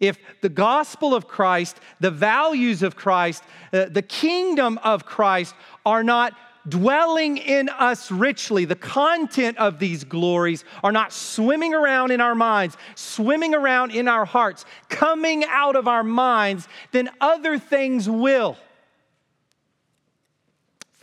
If 0.00 0.18
the 0.40 0.48
gospel 0.48 1.14
of 1.14 1.28
Christ, 1.28 1.78
the 2.00 2.10
values 2.10 2.82
of 2.82 2.96
Christ, 2.96 3.44
uh, 3.72 3.86
the 3.86 4.02
kingdom 4.02 4.78
of 4.82 5.06
Christ 5.06 5.54
are 5.86 6.02
not 6.02 6.34
dwelling 6.68 7.36
in 7.36 7.68
us 7.68 8.10
richly, 8.10 8.64
the 8.64 8.74
content 8.74 9.56
of 9.58 9.78
these 9.78 10.02
glories 10.02 10.64
are 10.82 10.92
not 10.92 11.12
swimming 11.12 11.74
around 11.74 12.10
in 12.10 12.20
our 12.20 12.34
minds, 12.34 12.76
swimming 12.96 13.54
around 13.54 13.92
in 13.92 14.08
our 14.08 14.24
hearts, 14.24 14.64
coming 14.88 15.44
out 15.44 15.76
of 15.76 15.86
our 15.86 16.02
minds, 16.02 16.66
then 16.90 17.10
other 17.20 17.58
things 17.58 18.08
will 18.08 18.56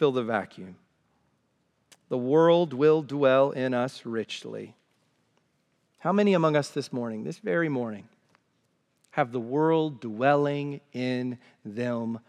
fill 0.01 0.11
the 0.11 0.23
vacuum. 0.23 0.77
The 2.09 2.17
world 2.17 2.73
will 2.73 3.03
dwell 3.03 3.51
in 3.51 3.75
us 3.75 4.03
richly. 4.03 4.73
How 5.99 6.11
many 6.11 6.33
among 6.33 6.55
us 6.55 6.69
this 6.69 6.91
morning, 6.91 7.23
this 7.23 7.37
very 7.37 7.69
morning, 7.69 8.09
have 9.11 9.31
the 9.31 9.39
world 9.39 10.01
dwelling 10.01 10.81
in 10.91 11.37
them 11.63 12.19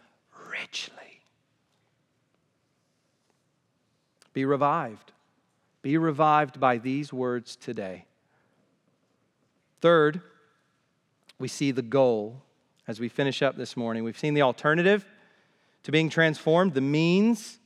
richly? 0.51 1.23
Be 4.33 4.45
revived. 4.45 5.11
Be 5.81 5.97
revived 5.97 6.59
by 6.59 6.77
these 6.77 7.11
words 7.11 7.55
today. 7.55 8.05
Third, 9.81 10.21
we 11.39 11.47
see 11.47 11.71
the 11.71 11.81
goal 11.81 12.43
as 12.87 12.99
we 12.99 13.09
finish 13.09 13.41
up 13.41 13.57
this 13.57 13.75
morning. 13.75 14.03
We've 14.03 14.15
seen 14.15 14.35
the 14.35 14.43
alternative 14.43 15.07
to 15.81 15.91
being 15.91 16.11
transformed, 16.11 16.75
the 16.75 16.81
means, 16.81 17.57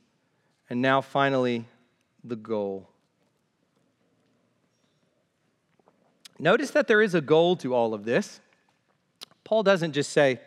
and 0.70 0.82
now, 0.82 1.00
finally, 1.00 1.64
the 2.24 2.36
goal. 2.36 2.88
Notice 6.38 6.70
that 6.72 6.86
there 6.86 7.02
is 7.02 7.14
a 7.14 7.20
goal 7.20 7.56
to 7.56 7.74
all 7.74 7.94
of 7.94 8.04
this. 8.04 8.40
Paul 9.44 9.62
doesn't 9.62 9.92
just 9.92 10.12
say, 10.12 10.40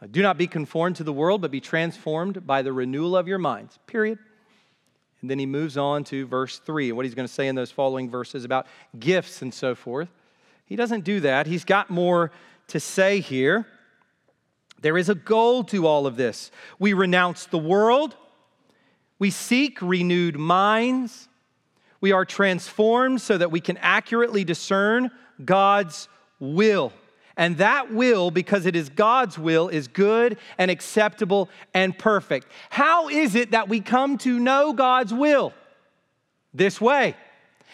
uh, 0.00 0.06
Do 0.10 0.22
not 0.22 0.38
be 0.38 0.46
conformed 0.46 0.96
to 0.96 1.04
the 1.04 1.12
world, 1.12 1.42
but 1.42 1.50
be 1.50 1.60
transformed 1.60 2.46
by 2.46 2.62
the 2.62 2.72
renewal 2.72 3.16
of 3.16 3.28
your 3.28 3.38
minds, 3.38 3.78
period. 3.86 4.18
And 5.20 5.30
then 5.30 5.38
he 5.38 5.46
moves 5.46 5.76
on 5.76 6.04
to 6.04 6.26
verse 6.26 6.58
3 6.58 6.90
and 6.90 6.96
what 6.96 7.06
he's 7.06 7.14
going 7.14 7.26
to 7.26 7.32
say 7.32 7.48
in 7.48 7.54
those 7.54 7.70
following 7.70 8.10
verses 8.10 8.44
about 8.44 8.66
gifts 8.98 9.42
and 9.42 9.52
so 9.52 9.74
forth. 9.74 10.08
He 10.66 10.76
doesn't 10.76 11.04
do 11.04 11.20
that. 11.20 11.46
He's 11.46 11.64
got 11.64 11.90
more 11.90 12.30
to 12.68 12.80
say 12.80 13.20
here. 13.20 13.66
There 14.80 14.98
is 14.98 15.08
a 15.08 15.14
goal 15.14 15.64
to 15.64 15.86
all 15.86 16.06
of 16.06 16.16
this. 16.16 16.50
We 16.78 16.92
renounce 16.92 17.46
the 17.46 17.58
world, 17.58 18.16
we 19.18 19.30
seek 19.30 19.80
renewed 19.80 20.38
minds. 20.38 21.28
We 22.00 22.12
are 22.12 22.24
transformed 22.24 23.20
so 23.20 23.38
that 23.38 23.50
we 23.50 23.60
can 23.60 23.76
accurately 23.78 24.44
discern 24.44 25.10
God's 25.44 26.08
will. 26.38 26.92
And 27.36 27.58
that 27.58 27.92
will, 27.92 28.30
because 28.30 28.66
it 28.66 28.76
is 28.76 28.88
God's 28.88 29.38
will, 29.38 29.68
is 29.68 29.88
good 29.88 30.38
and 30.58 30.70
acceptable 30.70 31.48
and 31.72 31.96
perfect. 31.98 32.46
How 32.70 33.08
is 33.08 33.34
it 33.34 33.50
that 33.50 33.68
we 33.68 33.80
come 33.80 34.18
to 34.18 34.38
know 34.38 34.72
God's 34.72 35.12
will? 35.12 35.52
This 36.52 36.80
way. 36.80 37.16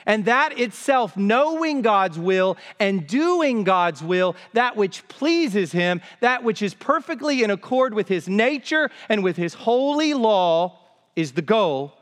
And 0.07 0.25
that 0.25 0.59
itself, 0.59 1.15
knowing 1.15 1.83
God's 1.83 2.19
will 2.19 2.57
and 2.79 3.07
doing 3.07 3.65
God's 3.65 4.03
will, 4.03 4.35
that 4.55 4.77
which 4.77 5.07
pleases 5.09 5.73
Him, 5.73 6.01
that 6.21 6.43
which 6.43 6.63
is 6.63 6.73
perfectly 6.73 7.43
in 7.43 7.51
accord 7.51 7.93
with 7.93 8.09
His 8.09 8.29
nature 8.29 8.91
and 9.11 9.23
with 9.23 9.37
His 9.37 9.53
holy 9.53 10.15
law, 10.15 10.80
is 11.17 11.33
the 11.33 11.43
goal 11.43 11.95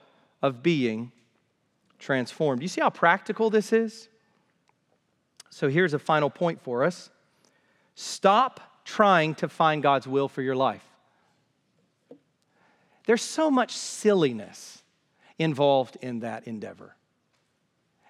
of 0.42 0.62
being 0.62 1.12
transformed. 1.98 2.62
You 2.62 2.68
see 2.68 2.80
how 2.80 2.90
practical 2.90 3.50
this 3.50 3.72
is? 3.72 4.08
So 5.50 5.68
here's 5.68 5.94
a 5.94 5.98
final 5.98 6.30
point 6.30 6.60
for 6.60 6.84
us 6.84 7.10
stop 7.94 8.60
trying 8.84 9.34
to 9.34 9.48
find 9.48 9.82
God's 9.82 10.06
will 10.06 10.28
for 10.28 10.42
your 10.42 10.56
life. 10.56 10.84
There's 13.06 13.22
so 13.22 13.50
much 13.50 13.72
silliness 13.72 14.82
involved 15.38 15.96
in 16.00 16.20
that 16.20 16.46
endeavor. 16.46 16.94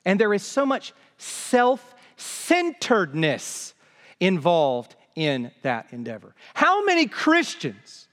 And 0.04 0.18
there 0.18 0.34
is 0.34 0.42
so 0.42 0.66
much 0.66 0.92
self 1.16 1.94
centeredness 2.16 3.74
involved 4.20 4.96
in 5.14 5.50
that 5.62 5.86
endeavor. 5.92 6.34
How 6.54 6.84
many 6.84 7.06
Christians 7.06 8.08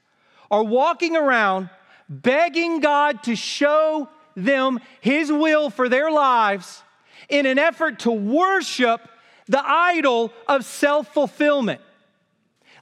are 0.50 0.62
walking 0.62 1.16
around 1.16 1.70
begging 2.08 2.80
God 2.80 3.22
to 3.24 3.36
show 3.36 4.08
them 4.34 4.80
His 5.00 5.30
will 5.32 5.70
for 5.70 5.88
their 5.88 6.10
lives 6.10 6.82
in 7.28 7.46
an 7.46 7.58
effort 7.58 8.00
to 8.00 8.10
worship 8.10 9.00
the 9.48 9.62
idol 9.64 10.32
of 10.46 10.64
self 10.64 11.12
fulfillment. 11.12 11.80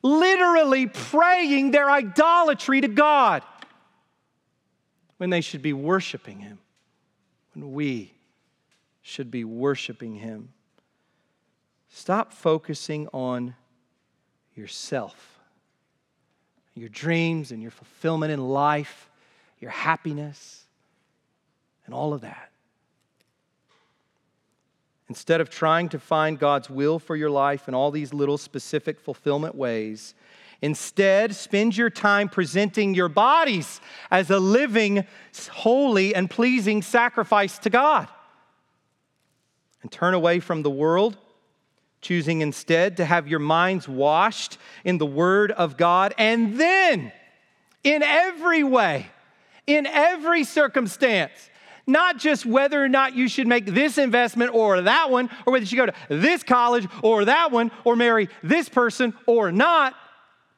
Literally 0.03 0.87
praying 0.87 1.71
their 1.71 1.91
idolatry 1.91 2.83
to 2.83 2.89
God 2.89 3.43
when 5.17 5.31
they 5.31 5.41
should 5.41 5.63
be 5.63 5.73
worshiping 5.73 6.41
Him, 6.41 6.59
when 7.55 7.73
we 7.73 8.13
should 9.01 9.31
be 9.31 9.45
worshiping 9.45 10.17
Him. 10.17 10.51
Stop 11.89 12.33
focusing 12.33 13.09
on 13.13 13.55
yourself, 14.55 15.41
your 16.75 16.89
dreams, 16.89 17.53
and 17.53 17.63
your 17.63 17.71
fulfillment 17.71 18.33
in 18.33 18.41
life, 18.41 19.09
your 19.65 19.71
happiness, 19.71 20.67
and 21.87 21.95
all 21.95 22.13
of 22.13 22.21
that. 22.21 22.51
Instead 25.09 25.41
of 25.41 25.49
trying 25.49 25.89
to 25.89 25.99
find 25.99 26.39
God's 26.39 26.69
will 26.69 26.99
for 26.99 27.17
your 27.17 27.31
life 27.31 27.67
in 27.67 27.73
all 27.73 27.91
these 27.91 28.13
little 28.13 28.37
specific 28.37 29.01
fulfillment 29.01 29.55
ways, 29.55 30.15
instead 30.61 31.35
spend 31.35 31.79
your 31.79 31.89
time 31.89 32.29
presenting 32.29 32.93
your 32.93 33.09
bodies 33.09 33.81
as 34.11 34.29
a 34.29 34.39
living, 34.39 35.07
holy, 35.51 36.15
and 36.15 36.29
pleasing 36.29 36.83
sacrifice 36.83 37.57
to 37.61 37.71
God. 37.71 38.07
And 39.81 39.91
turn 39.91 40.13
away 40.13 40.41
from 40.41 40.63
the 40.63 40.69
world, 40.69 41.17
choosing 42.03 42.43
instead 42.43 42.99
to 42.99 43.07
have 43.07 43.29
your 43.29 43.39
minds 43.39 43.89
washed 43.89 44.59
in 44.85 44.99
the 44.99 45.07
Word 45.07 45.53
of 45.53 45.79
God, 45.79 46.13
and 46.19 46.61
then 46.61 47.13
in 47.83 48.03
every 48.03 48.63
way, 48.63 49.07
in 49.67 49.87
every 49.87 50.45
circumstance, 50.45 51.51
not 51.87 52.19
just 52.19 52.47
whether 52.47 52.83
or 52.83 52.89
not 52.89 53.15
you 53.15 53.29
should 53.29 53.47
make 53.47 53.67
this 53.67 53.99
investment 53.99 54.55
or 54.55 54.83
that 54.83 55.11
one, 55.11 55.31
or 55.47 55.53
whether 55.53 55.63
you 55.63 55.67
should 55.67 55.77
go 55.77 55.87
to 55.87 55.95
this 56.09 56.43
college 56.43 56.87
or 57.03 57.25
that 57.27 57.53
one, 57.53 57.71
or 57.85 57.97
marry 57.97 58.29
this 58.43 58.69
person 58.69 59.15
or 59.27 59.53
not. 59.53 59.95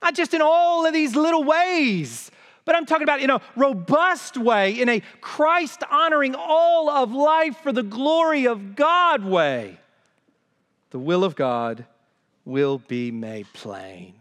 Not 0.02 0.14
just 0.14 0.34
in 0.34 0.42
all 0.42 0.86
of 0.86 0.92
these 0.92 1.16
little 1.16 1.42
ways, 1.42 2.30
but 2.64 2.74
I'm 2.74 2.84
talking 2.84 3.04
about 3.04 3.20
in 3.20 3.30
a 3.30 3.40
robust 3.56 4.36
way, 4.36 4.80
in 4.80 4.88
a 4.88 5.00
Christ 5.20 5.82
honoring 5.90 6.34
all 6.36 6.90
of 6.90 7.12
life 7.12 7.56
for 7.62 7.72
the 7.72 7.82
glory 7.82 8.46
of 8.46 8.76
God 8.76 9.24
way. 9.24 9.78
The 10.90 10.98
will 10.98 11.24
of 11.24 11.36
God 11.36 11.86
will 12.44 12.78
be 12.78 13.10
made 13.10 13.46
plain. 13.52 14.14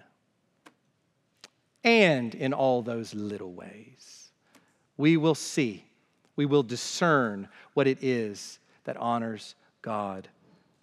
And 1.84 2.34
in 2.34 2.54
all 2.54 2.82
those 2.82 3.14
little 3.14 3.54
ways, 3.54 4.15
we 4.98 5.18
will 5.18 5.36
see 5.36 5.86
we 6.36 6.46
will 6.46 6.64
discern 6.64 7.48
what 7.74 7.88
it 7.88 8.04
is 8.04 8.60
that 8.84 8.98
honors 8.98 9.56
God 9.82 10.28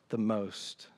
the 0.09 0.19
most. 0.19 0.89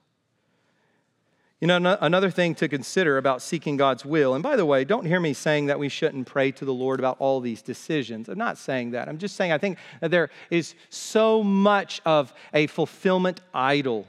You 1.61 1.69
know, 1.69 1.97
another 2.01 2.31
thing 2.31 2.55
to 2.57 2.69
consider 2.69 3.17
about 3.17 3.41
seeking 3.41 3.77
God's 3.77 4.05
will, 4.05 4.35
and 4.35 4.43
by 4.43 4.55
the 4.57 4.67
way, 4.67 4.85
don't 4.85 5.07
hear 5.07 5.21
me 5.21 5.33
saying 5.33 5.67
that 5.67 5.79
we 5.79 5.89
shouldn't 5.89 6.27
pray 6.27 6.53
to 6.53 6.65
the 6.65 6.75
Lord 6.75 6.99
about 6.99 7.17
all 7.21 7.41
these 7.41 7.63
decisions. 7.63 8.29
I'm 8.29 8.37
not 8.37 8.59
saying 8.59 8.91
that. 8.91 9.09
I'm 9.09 9.19
just 9.19 9.35
saying 9.37 9.51
I 9.51 9.59
think 9.59 9.79
that 10.01 10.11
there 10.11 10.31
is 10.51 10.75
so 10.91 11.43
much 11.43 12.03
of 12.05 12.35
a 12.53 12.67
fulfillment 12.67 13.41
idol 13.55 14.07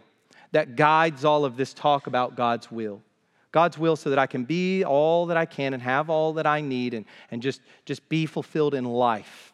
that 0.52 0.76
guides 0.76 1.24
all 1.24 1.46
of 1.46 1.56
this 1.56 1.74
talk 1.74 2.08
about 2.08 2.36
God's 2.36 2.70
will. 2.72 3.02
God's 3.56 3.78
will 3.78 3.96
so 3.96 4.10
that 4.10 4.20
I 4.20 4.28
can 4.28 4.44
be 4.44 4.84
all 4.84 5.28
that 5.28 5.38
I 5.38 5.46
can 5.46 5.74
and 5.74 5.82
have 5.82 6.10
all 6.10 6.34
that 6.34 6.46
I 6.46 6.60
need 6.60 6.94
and, 6.94 7.06
and 7.32 7.42
just, 7.42 7.62
just 7.86 8.10
be 8.10 8.26
fulfilled 8.26 8.74
in 8.74 8.84
life. 8.84 9.54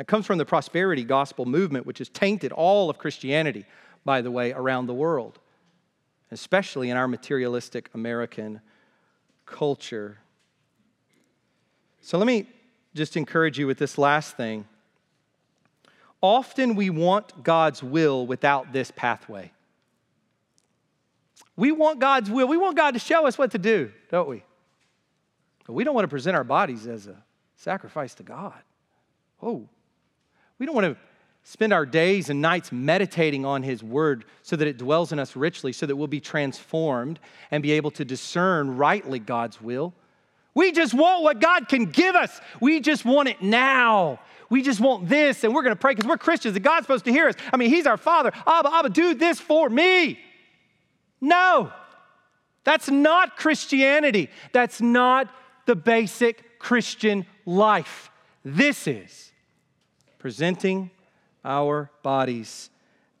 It 0.00 0.06
comes 0.06 0.24
from 0.24 0.38
the 0.38 0.46
prosperity 0.46 1.04
gospel 1.04 1.44
movement, 1.44 1.84
which 1.84 1.98
has 1.98 2.08
tainted 2.08 2.52
all 2.52 2.88
of 2.88 2.96
Christianity, 2.96 3.66
by 4.06 4.22
the 4.22 4.30
way, 4.30 4.54
around 4.54 4.86
the 4.86 4.94
world, 4.94 5.38
especially 6.30 6.88
in 6.88 6.96
our 6.96 7.06
materialistic 7.06 7.90
American 7.92 8.62
culture. 9.44 10.16
So 12.00 12.16
let 12.16 12.26
me 12.26 12.46
just 12.94 13.18
encourage 13.18 13.58
you 13.58 13.66
with 13.66 13.76
this 13.76 13.98
last 13.98 14.38
thing. 14.38 14.64
Often 16.22 16.76
we 16.76 16.88
want 16.88 17.44
God's 17.44 17.82
will 17.82 18.26
without 18.26 18.72
this 18.72 18.90
pathway. 18.90 19.52
We 21.56 21.72
want 21.72 22.00
God's 22.00 22.30
will. 22.30 22.46
We 22.46 22.58
want 22.58 22.76
God 22.76 22.92
to 22.92 23.00
show 23.00 23.26
us 23.26 23.38
what 23.38 23.52
to 23.52 23.58
do, 23.58 23.90
don't 24.10 24.28
we? 24.28 24.42
But 25.66 25.72
we 25.72 25.84
don't 25.84 25.94
want 25.94 26.04
to 26.04 26.08
present 26.08 26.36
our 26.36 26.44
bodies 26.44 26.86
as 26.86 27.06
a 27.06 27.16
sacrifice 27.56 28.14
to 28.14 28.22
God. 28.22 28.60
Oh, 29.42 29.68
we 30.58 30.66
don't 30.66 30.74
want 30.74 30.86
to 30.86 30.96
spend 31.42 31.72
our 31.72 31.86
days 31.86 32.28
and 32.28 32.42
nights 32.42 32.72
meditating 32.72 33.44
on 33.44 33.62
His 33.62 33.82
Word 33.82 34.24
so 34.42 34.56
that 34.56 34.66
it 34.66 34.76
dwells 34.76 35.12
in 35.12 35.18
us 35.18 35.36
richly, 35.36 35.72
so 35.72 35.86
that 35.86 35.96
we'll 35.96 36.08
be 36.08 36.20
transformed 36.20 37.18
and 37.50 37.62
be 37.62 37.72
able 37.72 37.90
to 37.92 38.04
discern 38.04 38.76
rightly 38.76 39.18
God's 39.18 39.60
will. 39.60 39.94
We 40.54 40.72
just 40.72 40.94
want 40.94 41.22
what 41.22 41.40
God 41.40 41.68
can 41.68 41.86
give 41.86 42.16
us. 42.16 42.40
We 42.60 42.80
just 42.80 43.04
want 43.04 43.28
it 43.28 43.42
now. 43.42 44.20
We 44.48 44.62
just 44.62 44.80
want 44.80 45.08
this, 45.08 45.44
and 45.44 45.54
we're 45.54 45.62
going 45.62 45.74
to 45.74 45.80
pray 45.80 45.92
because 45.92 46.08
we're 46.08 46.18
Christians 46.18 46.56
and 46.56 46.64
God's 46.64 46.86
supposed 46.86 47.04
to 47.04 47.12
hear 47.12 47.28
us. 47.28 47.34
I 47.52 47.56
mean, 47.56 47.70
He's 47.70 47.86
our 47.86 47.96
Father. 47.96 48.32
Abba, 48.46 48.72
Abba, 48.72 48.90
do 48.90 49.14
this 49.14 49.40
for 49.40 49.68
me. 49.68 50.18
No, 51.20 51.72
that's 52.64 52.90
not 52.90 53.36
Christianity. 53.36 54.28
That's 54.52 54.80
not 54.80 55.32
the 55.66 55.76
basic 55.76 56.58
Christian 56.58 57.26
life. 57.44 58.10
This 58.44 58.86
is 58.86 59.32
presenting 60.18 60.90
our 61.44 61.90
bodies 62.02 62.70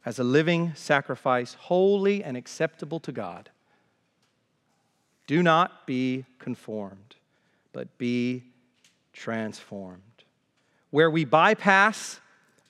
as 0.04 0.18
a 0.18 0.24
living 0.24 0.72
sacrifice, 0.74 1.54
holy 1.54 2.22
and 2.22 2.36
acceptable 2.36 3.00
to 3.00 3.12
God. 3.12 3.50
Do 5.26 5.42
not 5.42 5.86
be 5.86 6.24
conformed, 6.38 7.16
but 7.72 7.98
be 7.98 8.44
transformed. 9.12 10.02
Where 10.90 11.10
we 11.10 11.24
bypass 11.24 12.20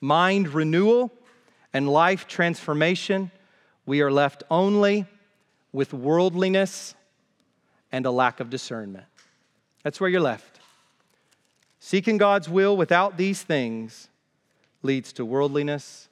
mind 0.01 0.49
renewal 0.49 1.11
and 1.73 1.87
life 1.87 2.27
transformation, 2.27 3.31
we 3.85 4.01
are 4.01 4.11
left 4.11 4.43
only 4.49 5.05
with 5.77 5.93
worldliness 5.93 6.95
and 7.91 8.07
a 8.07 8.09
lack 8.09 8.39
of 8.39 8.49
discernment. 8.49 9.05
That's 9.83 10.01
where 10.01 10.09
you're 10.09 10.19
left. 10.19 10.59
Seeking 11.79 12.17
God's 12.17 12.49
will 12.49 12.75
without 12.75 13.15
these 13.15 13.43
things 13.43 14.09
leads 14.81 15.13
to 15.13 15.23
worldliness 15.23 16.09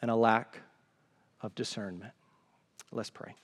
and 0.00 0.10
a 0.10 0.16
lack 0.16 0.62
of 1.42 1.54
discernment. 1.54 2.14
Let's 2.92 3.10
pray. 3.10 3.34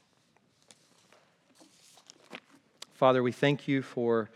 Father, 2.94 3.22
we 3.22 3.30
thank 3.30 3.68
you 3.68 3.82
for 3.82 4.30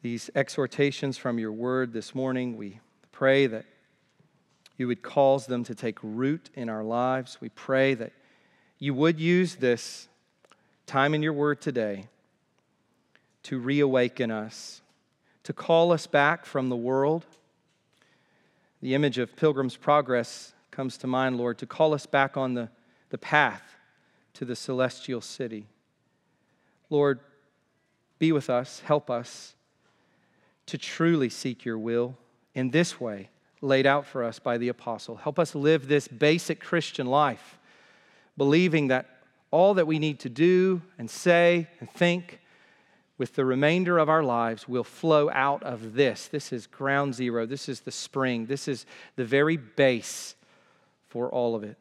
these 0.00 0.30
exhortations 0.36 1.18
from 1.18 1.40
your 1.40 1.50
word 1.50 1.92
this 1.92 2.14
morning. 2.14 2.56
We 2.56 2.78
pray 3.10 3.48
that 3.48 3.64
you 4.76 4.86
would 4.86 5.02
cause 5.02 5.46
them 5.46 5.64
to 5.64 5.74
take 5.74 5.98
root 6.04 6.50
in 6.54 6.68
our 6.68 6.84
lives. 6.84 7.38
We 7.40 7.48
pray 7.48 7.94
that 7.94 8.12
you 8.80 8.92
would 8.94 9.20
use 9.20 9.54
this 9.54 10.08
time 10.86 11.14
in 11.14 11.22
your 11.22 11.32
word 11.32 11.60
today 11.60 12.06
to 13.44 13.60
reawaken 13.60 14.32
us, 14.32 14.82
to 15.44 15.52
call 15.52 15.92
us 15.92 16.08
back 16.08 16.44
from 16.44 16.68
the 16.68 16.76
world 16.76 17.24
the 18.82 18.94
image 18.94 19.18
of 19.18 19.36
Pilgrim's 19.36 19.76
Progress 19.76 20.54
comes 20.70 20.96
to 20.98 21.06
mind, 21.06 21.36
Lord, 21.36 21.58
to 21.58 21.66
call 21.66 21.92
us 21.92 22.06
back 22.06 22.36
on 22.36 22.54
the, 22.54 22.70
the 23.10 23.18
path 23.18 23.62
to 24.34 24.44
the 24.44 24.56
celestial 24.56 25.20
city. 25.20 25.66
Lord, 26.88 27.20
be 28.18 28.32
with 28.32 28.48
us, 28.48 28.80
help 28.80 29.10
us 29.10 29.54
to 30.66 30.78
truly 30.78 31.28
seek 31.28 31.64
your 31.64 31.78
will 31.78 32.16
in 32.54 32.70
this 32.70 33.00
way 33.00 33.28
laid 33.62 33.84
out 33.84 34.06
for 34.06 34.24
us 34.24 34.38
by 34.38 34.56
the 34.56 34.68
apostle. 34.68 35.16
Help 35.16 35.38
us 35.38 35.54
live 35.54 35.86
this 35.86 36.08
basic 36.08 36.60
Christian 36.60 37.06
life, 37.06 37.58
believing 38.36 38.88
that 38.88 39.06
all 39.50 39.74
that 39.74 39.86
we 39.86 39.98
need 39.98 40.20
to 40.20 40.28
do 40.28 40.82
and 40.98 41.10
say 41.10 41.66
and 41.80 41.90
think 41.90 42.40
with 43.18 43.34
the 43.34 43.44
remainder 43.44 43.98
of 43.98 44.08
our 44.08 44.22
lives 44.22 44.66
will 44.66 44.84
flow 44.84 45.28
out 45.30 45.62
of 45.62 45.92
this. 45.94 46.28
This 46.28 46.52
is 46.52 46.66
ground 46.66 47.14
zero. 47.14 47.44
This 47.44 47.68
is 47.68 47.80
the 47.80 47.90
spring. 47.90 48.46
This 48.46 48.66
is 48.66 48.86
the 49.16 49.24
very 49.24 49.58
base 49.58 50.34
for 51.08 51.28
all 51.28 51.54
of 51.54 51.62
it. 51.62 51.76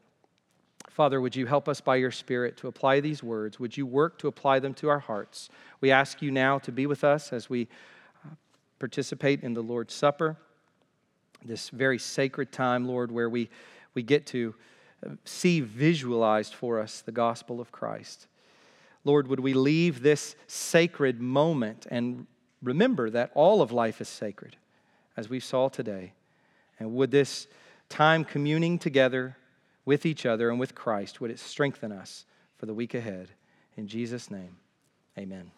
Father, 0.90 1.22
would 1.22 1.38
you 1.38 1.46
help 1.46 1.70
us 1.70 1.80
by 1.80 1.96
your 1.96 2.12
Spirit 2.12 2.58
to 2.58 2.68
apply 2.68 3.00
these 3.00 3.24
words? 3.24 3.58
Would 3.58 3.78
you 3.78 3.86
work 3.86 4.18
to 4.20 4.28
apply 4.28 4.60
them 4.60 4.74
to 4.74 4.90
our 4.90 5.00
hearts? 5.00 5.50
We 5.80 5.92
ask 5.92 6.22
you 6.22 6.30
now 6.30 6.60
to 6.60 6.74
be 6.74 6.86
with 6.88 7.06
us 7.06 7.32
as 7.32 7.50
we 7.50 7.70
uh, 8.26 8.32
participate 8.80 9.42
in 9.42 9.54
the 9.54 9.62
Lord's 9.62 9.94
Supper, 9.94 10.36
this 11.46 11.70
very 11.70 12.00
sacred 12.00 12.52
time, 12.52 12.86
Lord, 12.86 13.14
where 13.14 13.30
we, 13.30 13.50
we 13.94 14.04
get 14.04 14.26
to 14.28 14.54
see 15.26 15.62
visualized 15.62 16.54
for 16.54 16.80
us 16.80 17.02
the 17.02 17.12
gospel 17.12 17.62
of 17.62 17.72
Christ. 17.72 18.28
Lord, 19.04 19.28
would 19.28 19.40
we 19.40 19.54
leave 19.54 20.02
this 20.02 20.36
sacred 20.48 21.22
moment 21.22 21.88
and 21.90 22.28
remember 22.62 23.10
that 23.10 23.32
all 23.34 23.62
of 23.62 23.72
life 23.72 24.02
is 24.02 24.10
sacred, 24.10 24.58
as 25.16 25.30
we 25.30 25.40
saw 25.40 25.70
today. 25.70 26.14
And 26.80 26.94
would 26.94 27.12
this 27.12 27.48
time 27.88 28.24
communing 28.24 28.78
together 28.78 29.38
with 29.86 30.06
each 30.06 30.26
other 30.26 30.50
and 30.50 30.60
with 30.60 30.76
Christ, 30.76 31.22
would 31.22 31.32
it 31.32 31.40
strengthen 31.40 31.92
us 31.92 32.26
for 32.58 32.66
the 32.66 32.74
week 32.74 32.94
ahead? 32.94 33.30
In 33.76 33.88
Jesus' 33.88 34.30
name, 34.30 34.58
amen. 35.18 35.52